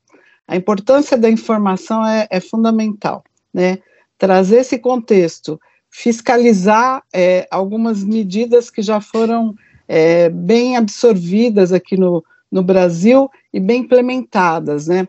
A 0.48 0.56
importância 0.56 1.16
da 1.18 1.28
informação 1.28 2.04
é, 2.06 2.26
é 2.30 2.40
fundamental, 2.40 3.22
né? 3.52 3.78
Trazer 4.16 4.60
esse 4.60 4.78
contexto, 4.78 5.60
fiscalizar 5.90 7.02
é, 7.12 7.46
algumas 7.50 8.02
medidas 8.02 8.70
que 8.70 8.80
já 8.80 9.00
foram 9.00 9.54
é, 9.86 10.30
bem 10.30 10.76
absorvidas 10.76 11.72
aqui 11.72 11.96
no, 11.96 12.24
no 12.50 12.62
Brasil 12.62 13.28
e 13.52 13.60
bem 13.60 13.82
implementadas, 13.82 14.86
né? 14.86 15.06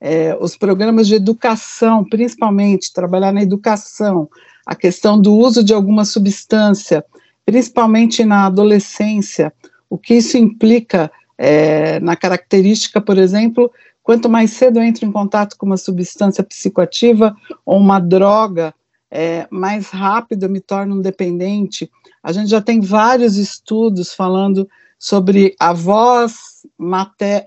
É, 0.00 0.36
os 0.40 0.56
programas 0.56 1.06
de 1.06 1.14
educação, 1.14 2.04
principalmente, 2.04 2.92
trabalhar 2.92 3.32
na 3.32 3.42
educação, 3.42 4.28
a 4.66 4.74
questão 4.74 5.20
do 5.20 5.34
uso 5.34 5.62
de 5.62 5.74
alguma 5.74 6.04
substância, 6.04 7.04
principalmente 7.44 8.24
na 8.24 8.46
adolescência, 8.46 9.52
o 9.90 9.98
que 9.98 10.14
isso 10.14 10.38
implica 10.38 11.10
é, 11.42 11.98
na 12.00 12.14
característica, 12.16 13.00
por 13.00 13.16
exemplo, 13.16 13.72
quanto 14.02 14.28
mais 14.28 14.50
cedo 14.50 14.78
eu 14.78 14.82
entro 14.82 15.06
em 15.06 15.10
contato 15.10 15.56
com 15.56 15.64
uma 15.64 15.78
substância 15.78 16.44
psicoativa 16.44 17.34
ou 17.64 17.78
uma 17.78 17.98
droga, 17.98 18.74
é, 19.10 19.46
mais 19.50 19.88
rápido 19.88 20.42
eu 20.42 20.50
me 20.50 20.60
torno 20.60 20.96
um 20.96 21.00
dependente. 21.00 21.90
A 22.22 22.30
gente 22.30 22.50
já 22.50 22.60
tem 22.60 22.78
vários 22.78 23.38
estudos 23.38 24.12
falando 24.12 24.68
sobre 24.98 25.56
a 25.58 25.72
voz, 25.72 26.66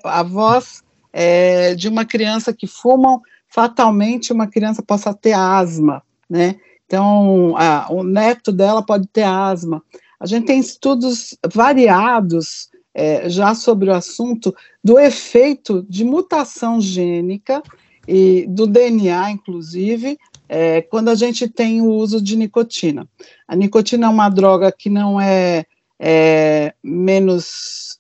a 0.04 0.24
voz 0.24 0.82
é, 1.14 1.76
de 1.76 1.88
uma 1.88 2.04
criança 2.04 2.52
que 2.52 2.66
fuma, 2.66 3.22
fatalmente 3.48 4.34
uma 4.34 4.48
criança 4.48 4.82
possa 4.82 5.14
ter 5.14 5.34
asma, 5.34 6.02
né? 6.28 6.56
Então, 6.88 7.56
a, 7.56 7.86
o 7.92 8.04
neto 8.04 8.52
dela 8.52 8.84
pode 8.84 9.08
ter 9.08 9.22
asma. 9.22 9.84
A 10.20 10.26
gente 10.26 10.48
tem 10.48 10.60
estudos 10.60 11.38
variados 11.54 12.73
é, 12.94 13.28
já 13.30 13.56
sobre 13.56 13.90
o 13.90 13.94
assunto 13.94 14.56
do 14.84 15.00
efeito 15.00 15.86
de 15.90 16.04
mutação 16.04 16.80
gênica 16.80 17.64
e 18.08 18.46
do 18.48 18.68
DNA, 18.68 19.32
inclusive, 19.32 20.18
é, 20.48 20.82
quando 20.82 21.10
a 21.10 21.16
gente 21.16 21.48
tem 21.48 21.82
o 21.82 21.90
uso 21.90 22.22
de 22.22 22.36
nicotina. 22.36 23.08
A 23.48 23.56
nicotina 23.56 24.08
é 24.08 24.10
uma 24.10 24.30
droga 24.30 24.72
que 24.72 24.90
não 24.90 25.20
é, 25.20 25.66
é 26.00 26.74
menos 26.84 28.00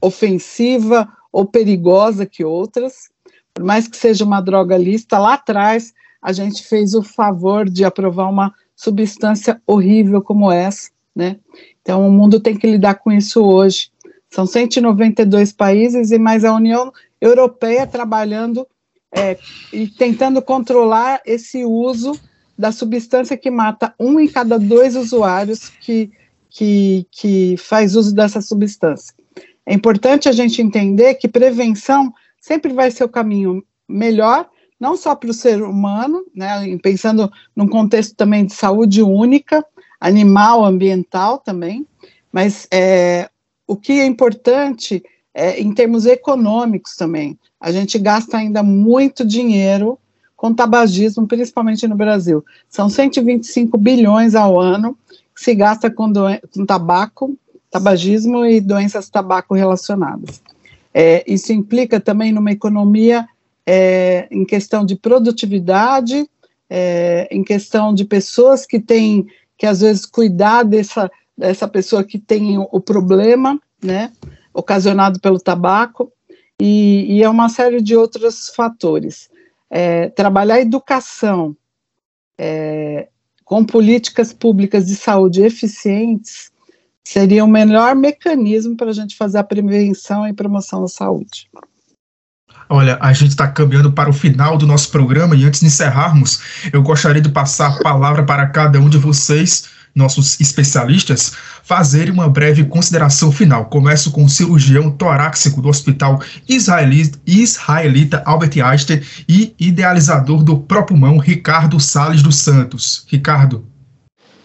ofensiva 0.00 1.08
ou 1.32 1.44
perigosa 1.44 2.26
que 2.26 2.44
outras, 2.44 3.10
por 3.52 3.64
mais 3.64 3.86
que 3.86 3.96
seja 3.96 4.24
uma 4.24 4.40
droga 4.40 4.76
lista, 4.76 5.18
lá 5.18 5.34
atrás 5.34 5.92
a 6.20 6.32
gente 6.32 6.62
fez 6.64 6.94
o 6.94 7.02
favor 7.02 7.68
de 7.68 7.84
aprovar 7.84 8.28
uma 8.28 8.52
substância 8.74 9.60
horrível 9.66 10.20
como 10.22 10.50
essa, 10.50 10.90
né? 11.14 11.38
Então, 11.80 12.06
o 12.06 12.10
mundo 12.10 12.40
tem 12.40 12.56
que 12.56 12.66
lidar 12.66 12.94
com 12.96 13.12
isso 13.12 13.42
hoje. 13.42 13.90
São 14.30 14.46
192 14.46 15.52
países 15.52 16.10
e 16.10 16.18
mais 16.18 16.44
a 16.44 16.54
União 16.54 16.92
Europeia 17.20 17.86
trabalhando 17.86 18.66
é, 19.14 19.38
e 19.72 19.86
tentando 19.86 20.42
controlar 20.42 21.20
esse 21.24 21.64
uso 21.64 22.18
da 22.58 22.72
substância 22.72 23.36
que 23.36 23.50
mata 23.50 23.94
um 23.98 24.18
em 24.18 24.28
cada 24.28 24.58
dois 24.58 24.96
usuários 24.96 25.68
que, 25.80 26.10
que, 26.50 27.06
que 27.10 27.56
faz 27.58 27.94
uso 27.94 28.14
dessa 28.14 28.40
substância. 28.40 29.14
É 29.66 29.72
importante 29.72 30.28
a 30.28 30.32
gente 30.32 30.60
entender 30.60 31.14
que 31.14 31.28
prevenção 31.28 32.12
sempre 32.40 32.72
vai 32.72 32.90
ser 32.90 33.04
o 33.04 33.08
caminho 33.08 33.64
melhor, 33.88 34.48
não 34.78 34.96
só 34.96 35.14
para 35.14 35.30
o 35.30 35.34
ser 35.34 35.62
humano, 35.62 36.24
né, 36.34 36.76
pensando 36.82 37.30
num 37.54 37.68
contexto 37.68 38.14
também 38.14 38.44
de 38.44 38.52
saúde 38.52 39.02
única, 39.02 39.64
animal, 40.00 40.64
ambiental 40.64 41.38
também, 41.38 41.86
mas 42.32 42.66
é, 42.72 43.28
o 43.66 43.76
que 43.76 43.92
é 43.92 44.06
importante 44.06 45.02
é, 45.34 45.60
em 45.60 45.72
termos 45.72 46.06
econômicos 46.06 46.94
também. 46.96 47.38
A 47.60 47.72
gente 47.72 47.98
gasta 47.98 48.36
ainda 48.36 48.62
muito 48.62 49.24
dinheiro 49.24 49.98
com 50.36 50.54
tabagismo, 50.54 51.26
principalmente 51.26 51.88
no 51.88 51.96
Brasil. 51.96 52.44
São 52.68 52.88
125 52.88 53.76
bilhões 53.78 54.34
ao 54.34 54.60
ano 54.60 54.96
que 55.34 55.42
se 55.42 55.54
gasta 55.54 55.90
com, 55.90 56.12
com 56.52 56.64
tabaco, 56.64 57.36
tabagismo 57.70 58.44
e 58.44 58.60
doenças 58.60 59.08
tabaco 59.08 59.54
relacionadas. 59.54 60.40
É, 60.92 61.24
isso 61.26 61.52
implica 61.52 61.98
também 61.98 62.30
numa 62.30 62.52
economia 62.52 63.26
é, 63.66 64.28
em 64.30 64.44
questão 64.44 64.84
de 64.84 64.94
produtividade, 64.94 66.28
é, 66.70 67.26
em 67.30 67.42
questão 67.42 67.92
de 67.92 68.04
pessoas 68.04 68.64
que 68.64 68.78
têm 68.78 69.26
que 69.56 69.66
às 69.66 69.80
vezes 69.80 70.06
cuidar 70.06 70.62
dessa, 70.64 71.10
dessa 71.36 71.68
pessoa 71.68 72.04
que 72.04 72.18
tem 72.18 72.58
o, 72.58 72.80
problema, 72.80 73.60
né, 73.82 74.12
ocasionado 74.52 75.20
pelo 75.20 75.38
tabaco, 75.38 76.12
e, 76.60 77.16
e, 77.16 77.22
é 77.22 77.28
uma 77.28 77.48
série 77.48 77.82
de 77.82 77.96
outros 77.96 78.48
fatores. 78.48 79.28
É, 79.68 80.08
trabalhar 80.10 80.54
a 80.54 80.60
educação 80.60 81.56
é, 82.38 83.08
com 83.44 83.64
políticas 83.64 84.32
públicas 84.32 84.86
de 84.86 84.94
saúde 84.94 85.42
eficientes 85.42 86.52
seria 87.02 87.44
o 87.44 87.48
melhor 87.48 87.94
mecanismo 87.94 88.76
para 88.76 88.90
a 88.90 88.94
gente 88.94 89.16
fazer 89.16 89.38
a 89.38 89.44
prevenção 89.44 90.26
e 90.26 90.32
promoção 90.32 90.80
da 90.80 90.88
saúde. 90.88 91.50
Olha, 92.74 92.98
a 93.00 93.12
gente 93.12 93.30
está 93.30 93.46
caminhando 93.46 93.92
para 93.92 94.10
o 94.10 94.12
final 94.12 94.58
do 94.58 94.66
nosso 94.66 94.90
programa 94.90 95.36
e 95.36 95.44
antes 95.44 95.60
de 95.60 95.66
encerrarmos, 95.66 96.40
eu 96.72 96.82
gostaria 96.82 97.22
de 97.22 97.28
passar 97.28 97.68
a 97.68 97.78
palavra 97.80 98.24
para 98.24 98.48
cada 98.48 98.80
um 98.80 98.88
de 98.88 98.98
vocês, 98.98 99.66
nossos 99.94 100.40
especialistas, 100.40 101.34
fazerem 101.62 102.12
uma 102.12 102.28
breve 102.28 102.64
consideração 102.64 103.30
final. 103.30 103.66
Começo 103.66 104.10
com 104.10 104.24
o 104.24 104.28
cirurgião 104.28 104.90
torácico 104.90 105.62
do 105.62 105.68
Hospital 105.68 106.20
Israelita, 106.48 108.22
Albert 108.26 108.60
Einstein 108.60 109.02
e 109.28 109.54
idealizador 109.56 110.42
do 110.42 110.58
Propulmão, 110.58 111.18
Ricardo 111.18 111.78
Sales 111.78 112.24
dos 112.24 112.38
Santos. 112.38 113.06
Ricardo. 113.06 113.64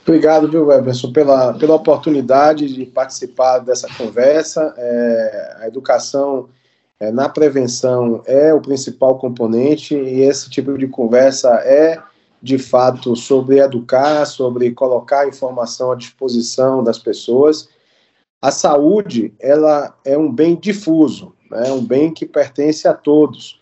Obrigado, 0.06 0.48
viu, 0.48 0.72
Everson, 0.72 1.12
pela, 1.12 1.54
pela 1.54 1.74
oportunidade 1.74 2.72
de 2.76 2.86
participar 2.86 3.58
dessa 3.58 3.88
conversa. 3.98 4.72
É, 4.78 5.58
a 5.62 5.68
educação 5.68 6.48
é, 7.00 7.12
na 7.12 7.30
prevenção 7.30 8.22
é 8.26 8.54
o 8.54 8.62
principal 8.62 9.18
componente 9.18 9.96
e 9.96 10.22
esse 10.22 10.50
tipo 10.50 10.78
de 10.78 10.88
conversa 10.88 11.50
é, 11.64 12.02
de 12.42 12.58
fato, 12.58 13.16
sobre 13.16 13.60
educar, 13.60 14.26
sobre 14.26 14.72
colocar 14.72 15.28
informação 15.28 15.92
à 15.92 15.96
disposição 15.96 16.84
das 16.84 17.00
pessoas. 17.00 17.70
A 18.42 18.52
saúde, 18.52 19.34
ela 19.40 19.98
é 20.06 20.18
um 20.18 20.32
bem 20.32 20.56
difuso, 20.56 21.34
né, 21.50 21.72
um 21.72 21.84
bem 21.84 22.14
que 22.14 22.26
pertence 22.26 22.88
a 22.88 22.94
todos, 22.94 23.60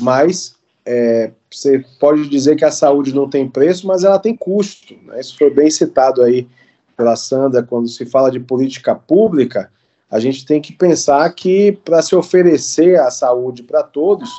mas 0.00 0.56
é, 0.84 1.30
você 1.50 1.84
pode 1.98 2.28
dizer 2.28 2.56
que 2.56 2.64
a 2.64 2.70
saúde 2.70 3.14
não 3.14 3.28
tem 3.28 3.48
preço, 3.48 3.86
mas 3.86 4.04
ela 4.04 4.18
tem 4.18 4.36
custo. 4.36 4.94
Né? 5.04 5.20
Isso 5.20 5.36
foi 5.36 5.50
bem 5.50 5.70
citado 5.70 6.22
aí 6.22 6.48
pela 6.96 7.16
Sandra, 7.16 7.62
quando 7.62 7.88
se 7.88 8.04
fala 8.04 8.30
de 8.30 8.40
política 8.40 8.94
pública, 8.94 9.70
a 10.10 10.18
gente 10.18 10.44
tem 10.44 10.60
que 10.60 10.72
pensar 10.72 11.28
que 11.34 11.72
para 11.84 12.02
se 12.02 12.16
oferecer 12.16 12.98
a 12.98 13.10
saúde 13.10 13.62
para 13.62 13.82
todos, 13.82 14.30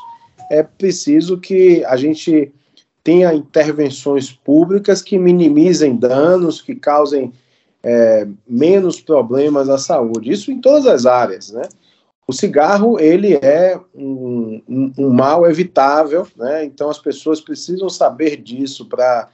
é 0.49 0.61
preciso 0.61 1.37
que 1.37 1.83
a 1.85 1.95
gente 1.95 2.51
tenha 3.03 3.33
intervenções 3.33 4.31
públicas 4.31 5.01
que 5.01 5.17
minimizem 5.17 5.95
danos, 5.95 6.61
que 6.61 6.75
causem 6.75 7.31
é, 7.81 8.27
menos 8.47 8.99
problemas 8.99 9.69
à 9.69 9.77
saúde. 9.77 10.31
Isso 10.31 10.51
em 10.51 10.59
todas 10.59 10.85
as 10.85 11.05
áreas, 11.05 11.51
né? 11.51 11.63
O 12.27 12.33
cigarro, 12.33 12.99
ele 12.99 13.33
é 13.33 13.79
um, 13.93 14.61
um, 14.69 14.93
um 14.97 15.09
mal 15.09 15.49
evitável, 15.49 16.27
né? 16.35 16.63
Então 16.63 16.89
as 16.89 16.99
pessoas 16.99 17.41
precisam 17.41 17.89
saber 17.89 18.37
disso 18.37 18.85
para 18.85 19.29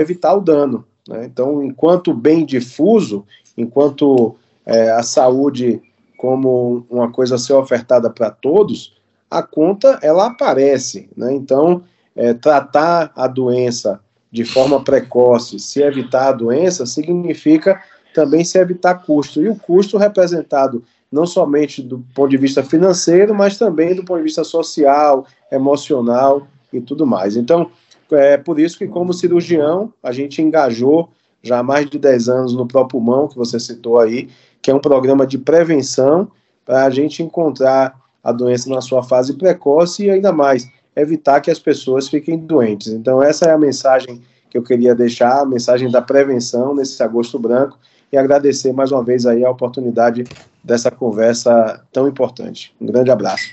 evitar 0.00 0.34
o 0.34 0.40
dano. 0.40 0.84
Né? 1.08 1.24
Então, 1.24 1.64
enquanto 1.64 2.12
bem 2.12 2.44
difuso, 2.44 3.24
enquanto 3.56 4.36
é, 4.68 4.90
a 4.90 5.02
saúde 5.02 5.80
como 6.18 6.84
uma 6.90 7.10
coisa 7.10 7.36
a 7.36 7.38
ser 7.38 7.54
ofertada 7.54 8.10
para 8.10 8.30
todos, 8.30 8.94
a 9.30 9.42
conta 9.42 9.98
ela 10.02 10.26
aparece. 10.26 11.08
Né? 11.16 11.32
Então, 11.32 11.82
é, 12.14 12.34
tratar 12.34 13.10
a 13.16 13.26
doença 13.26 14.00
de 14.30 14.44
forma 14.44 14.84
precoce, 14.84 15.58
se 15.58 15.80
evitar 15.80 16.28
a 16.28 16.32
doença, 16.32 16.84
significa 16.84 17.82
também 18.14 18.44
se 18.44 18.58
evitar 18.58 18.94
custo. 18.96 19.42
E 19.42 19.48
o 19.48 19.56
custo 19.56 19.96
representado 19.96 20.84
não 21.10 21.24
somente 21.24 21.82
do 21.82 22.04
ponto 22.14 22.28
de 22.28 22.36
vista 22.36 22.62
financeiro, 22.62 23.34
mas 23.34 23.56
também 23.56 23.94
do 23.94 24.04
ponto 24.04 24.18
de 24.18 24.24
vista 24.24 24.44
social, 24.44 25.24
emocional 25.50 26.46
e 26.70 26.78
tudo 26.78 27.06
mais. 27.06 27.36
Então, 27.36 27.70
é 28.12 28.36
por 28.36 28.60
isso 28.60 28.76
que, 28.76 28.86
como 28.86 29.14
cirurgião, 29.14 29.92
a 30.02 30.12
gente 30.12 30.42
engajou 30.42 31.08
já 31.42 31.60
há 31.60 31.62
mais 31.62 31.88
de 31.88 31.98
10 31.98 32.28
anos 32.28 32.54
no 32.54 32.66
próprio 32.66 33.00
Pulmão, 33.00 33.28
que 33.28 33.36
você 33.36 33.58
citou 33.60 33.98
aí, 33.98 34.28
que 34.62 34.70
é 34.70 34.74
um 34.74 34.80
programa 34.80 35.26
de 35.26 35.38
prevenção 35.38 36.30
para 36.64 36.84
a 36.84 36.90
gente 36.90 37.22
encontrar 37.22 37.94
a 38.22 38.32
doença 38.32 38.68
na 38.68 38.80
sua 38.80 39.02
fase 39.02 39.34
precoce 39.34 40.04
e 40.04 40.10
ainda 40.10 40.32
mais 40.32 40.68
evitar 40.94 41.40
que 41.40 41.50
as 41.50 41.58
pessoas 41.58 42.08
fiquem 42.08 42.36
doentes. 42.36 42.88
Então, 42.88 43.22
essa 43.22 43.46
é 43.46 43.52
a 43.52 43.58
mensagem 43.58 44.20
que 44.50 44.58
eu 44.58 44.62
queria 44.62 44.94
deixar, 44.94 45.40
a 45.40 45.46
mensagem 45.46 45.90
da 45.90 46.02
prevenção 46.02 46.74
nesse 46.74 47.02
agosto 47.02 47.38
branco 47.38 47.78
e 48.12 48.16
agradecer 48.16 48.72
mais 48.72 48.90
uma 48.90 49.04
vez 49.04 49.26
aí 49.26 49.44
a 49.44 49.50
oportunidade 49.50 50.24
dessa 50.64 50.90
conversa 50.90 51.82
tão 51.92 52.08
importante. 52.08 52.74
Um 52.80 52.86
grande 52.86 53.10
abraço. 53.10 53.48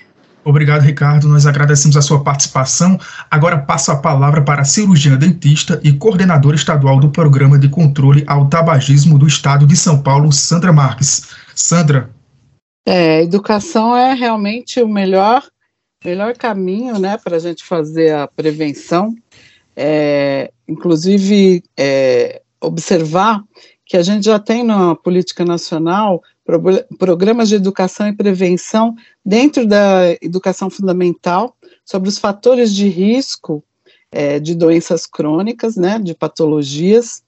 Obrigado, 0.46 0.84
Ricardo. 0.84 1.28
Nós 1.28 1.48
agradecemos 1.48 1.98
a 1.98 2.04
sua 2.04 2.24
participação. 2.24 3.00
Agora 3.32 3.58
passo 3.58 3.91
a 3.91 3.96
palavra 3.96 4.43
para 4.43 4.62
a 4.62 4.66
cirurgiã 4.66 5.18
dentista 5.18 5.82
e 5.84 5.91
coordenadora 5.91 6.56
estadual 6.56 7.00
do 7.00 7.10
Programa 7.10 7.58
de 7.58 7.68
Controle 7.68 8.24
ao 8.28 8.48
Tabagismo 8.48 9.18
do 9.18 9.26
Estado 9.26 9.66
de 9.66 9.76
São 9.76 10.04
Paulo, 10.04 10.32
Sandra 10.32 10.72
Marques. 10.72 11.30
Sandra. 11.56 12.12
É, 12.88 13.24
educação 13.24 13.98
é 13.98 14.14
realmente 14.14 14.80
o 14.80 14.88
melhor, 14.88 15.41
melhor 16.04 16.38
caminho 16.38 17.00
né, 17.00 17.18
para 17.18 17.38
a 17.38 17.39
gente 17.39 17.64
fazer 17.64 18.14
a 18.14 18.28
prevenção. 18.28 19.16
É, 19.76 20.52
inclusive, 20.68 21.64
é, 21.76 22.43
observar 22.62 23.41
que 23.84 23.98
a 23.98 24.04
gente 24.04 24.26
já 24.26 24.38
tem 24.38 24.64
na 24.64 24.96
política 24.96 25.43
nacional 25.43 26.22
programas 27.00 27.50
de 27.50 27.56
educação 27.56 28.08
e 28.08 28.16
prevenção 28.16 28.96
dentro 29.26 29.66
da 29.66 30.12
educação 30.22 30.70
fundamental 30.70 31.56
sobre 31.84 32.08
os 32.08 32.20
fatores 32.20 32.74
de 32.74 32.88
risco 32.88 33.64
é, 34.12 34.39
de 34.39 34.54
doenças 34.54 35.08
crônicas, 35.08 35.76
né, 35.76 36.00
de 36.00 36.14
patologias 36.14 37.24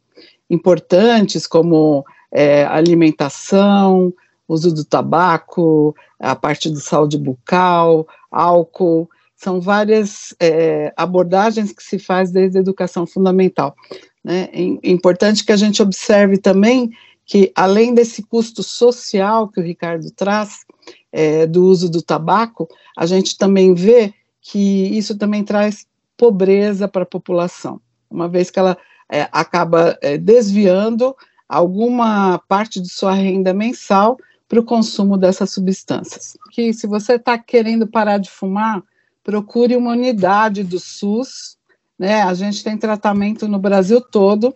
importantes 0.49 1.47
como 1.47 2.05
é, 2.31 2.63
alimentação, 2.65 4.13
uso 4.47 4.73
do 4.73 4.85
tabaco, 4.85 5.95
a 6.19 6.35
parte 6.35 6.69
de 6.69 6.79
saúde 6.79 7.17
bucal, 7.17 8.07
álcool, 8.31 9.09
são 9.35 9.59
várias 9.59 10.33
é, 10.39 10.93
abordagens 10.95 11.71
que 11.71 11.83
se 11.83 11.99
faz 11.99 12.31
desde 12.31 12.57
a 12.57 12.61
educação 12.61 13.05
fundamental. 13.05 13.75
Né? 14.23 14.49
É 14.51 14.89
importante 14.89 15.45
que 15.45 15.51
a 15.51 15.57
gente 15.57 15.81
observe 15.81 16.37
também 16.37 16.91
que, 17.27 17.51
além 17.53 17.93
desse 17.93 18.23
custo 18.23 18.63
social 18.63 19.49
que 19.49 19.59
o 19.59 19.63
Ricardo 19.63 20.09
traz, 20.09 20.65
é, 21.11 21.45
do 21.45 21.65
uso 21.65 21.89
do 21.89 22.01
tabaco, 22.01 22.67
a 22.97 23.05
gente 23.05 23.37
também 23.37 23.73
vê 23.73 24.13
que 24.41 24.97
isso 24.97 25.17
também 25.17 25.43
traz 25.43 25.85
pobreza 26.15 26.87
para 26.87 27.03
a 27.03 27.05
população, 27.05 27.81
uma 28.09 28.29
vez 28.29 28.49
que 28.49 28.57
ela 28.57 28.77
é, 29.11 29.27
acaba 29.31 29.97
é, 30.01 30.17
desviando 30.17 31.15
alguma 31.47 32.39
parte 32.47 32.81
de 32.81 32.89
sua 32.89 33.13
renda 33.13 33.53
mensal 33.53 34.17
para 34.47 34.59
o 34.59 34.63
consumo 34.63 35.17
dessas 35.17 35.51
substâncias. 35.51 36.37
Que 36.51 36.73
se 36.73 36.87
você 36.87 37.15
está 37.15 37.37
querendo 37.37 37.85
parar 37.85 38.17
de 38.17 38.29
fumar, 38.29 38.81
procure 39.21 39.75
uma 39.75 39.91
unidade 39.91 40.63
do 40.63 40.79
SUS 40.79 41.57
né? 41.97 42.21
A 42.21 42.33
gente 42.33 42.63
tem 42.63 42.77
tratamento 42.77 43.47
no 43.47 43.57
Brasil 43.57 43.99
todo 43.99 44.55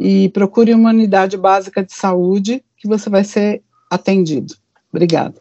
e 0.00 0.28
procure 0.30 0.74
uma 0.74 0.90
unidade 0.90 1.36
básica 1.36 1.84
de 1.84 1.92
saúde 1.92 2.62
que 2.76 2.88
você 2.88 3.08
vai 3.08 3.24
ser 3.24 3.62
atendido. 3.90 4.54
Obrigada. 4.92 5.34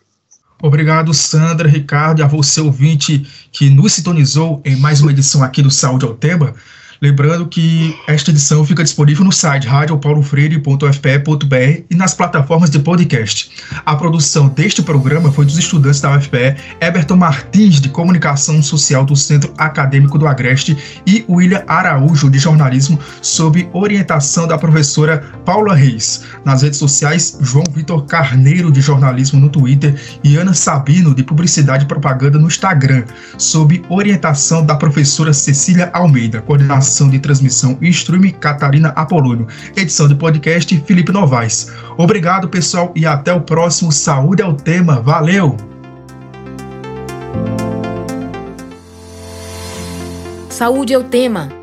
Obrigado, 0.62 1.14
Sandra, 1.14 1.68
Ricardo, 1.68 2.20
e 2.20 2.24
a 2.24 2.28
você 2.28 2.62
ouvinte 2.62 3.28
que 3.52 3.70
nos 3.70 3.94
sintonizou 3.94 4.62
em 4.64 4.78
mais 4.78 5.02
uma 5.02 5.12
edição 5.12 5.44
aqui 5.44 5.62
do 5.62 5.70
Saúde 5.70 6.06
ao 6.06 6.16
Tema. 6.16 6.56
Lembrando 7.04 7.46
que 7.48 8.00
esta 8.08 8.32
edição 8.32 8.64
fica 8.64 8.82
disponível 8.82 9.26
no 9.26 9.32
site 9.34 9.68
radiopaulofreire.fpe.br 9.68 11.84
e 11.90 11.96
nas 11.96 12.14
plataformas 12.14 12.70
de 12.70 12.80
podcast. 12.80 13.52
A 13.86 13.94
produção 13.94 14.48
deste 14.48 14.82
programa 14.82 15.30
foi 15.30 15.44
dos 15.44 15.58
estudantes 15.58 16.00
da 16.00 16.16
UFPE, 16.16 16.56
Eberton 16.80 17.18
Martins, 17.18 17.82
de 17.82 17.90
Comunicação 17.90 18.64
Social 18.64 19.04
do 19.04 19.18
Centro 19.18 19.54
Acadêmico 19.58 20.18
do 20.18 20.26
Agreste, 20.26 20.78
e 21.06 21.26
William 21.28 21.62
Araújo, 21.68 22.30
de 22.30 22.40
Jornalismo, 22.40 22.98
sob 23.22 23.68
orientação 23.74 24.48
da 24.48 24.58
professora 24.58 25.30
Paula 25.44 25.76
Reis. 25.76 26.24
Nas 26.46 26.62
redes 26.62 26.80
sociais, 26.80 27.38
João 27.42 27.66
Vitor 27.76 28.06
Carneiro, 28.06 28.72
de 28.72 28.80
Jornalismo, 28.80 29.42
no 29.42 29.50
Twitter, 29.50 29.94
e 30.24 30.38
Ana 30.38 30.54
Sabino, 30.54 31.14
de 31.14 31.22
Publicidade 31.22 31.84
e 31.84 31.88
Propaganda, 31.88 32.40
no 32.40 32.48
Instagram, 32.48 33.04
sob 33.38 33.84
orientação 33.90 34.66
da 34.66 34.78
professora 34.78 35.34
Cecília 35.34 35.90
Almeida. 35.92 36.42
Coordenação 36.42 36.93
Coordenação 36.94 37.10
de 37.10 37.20
Transmissão 37.20 37.78
e 37.82 37.90
Streaming, 37.90 38.32
Catarina 38.32 38.90
Apolônio. 38.90 39.48
Edição 39.76 40.08
do 40.08 40.16
podcast, 40.16 40.80
Felipe 40.86 41.12
Novaes. 41.12 41.72
Obrigado, 41.98 42.48
pessoal, 42.48 42.92
e 42.96 43.06
até 43.06 43.34
o 43.34 43.42
próximo 43.42 43.92
Saúde 43.92 44.44
é 44.44 44.46
o 44.46 44.54
Tema. 44.54 45.02
Valeu! 45.02 45.58
Saúde 50.50 50.94
é 50.94 50.98
o 50.98 51.04
Tema 51.04 51.63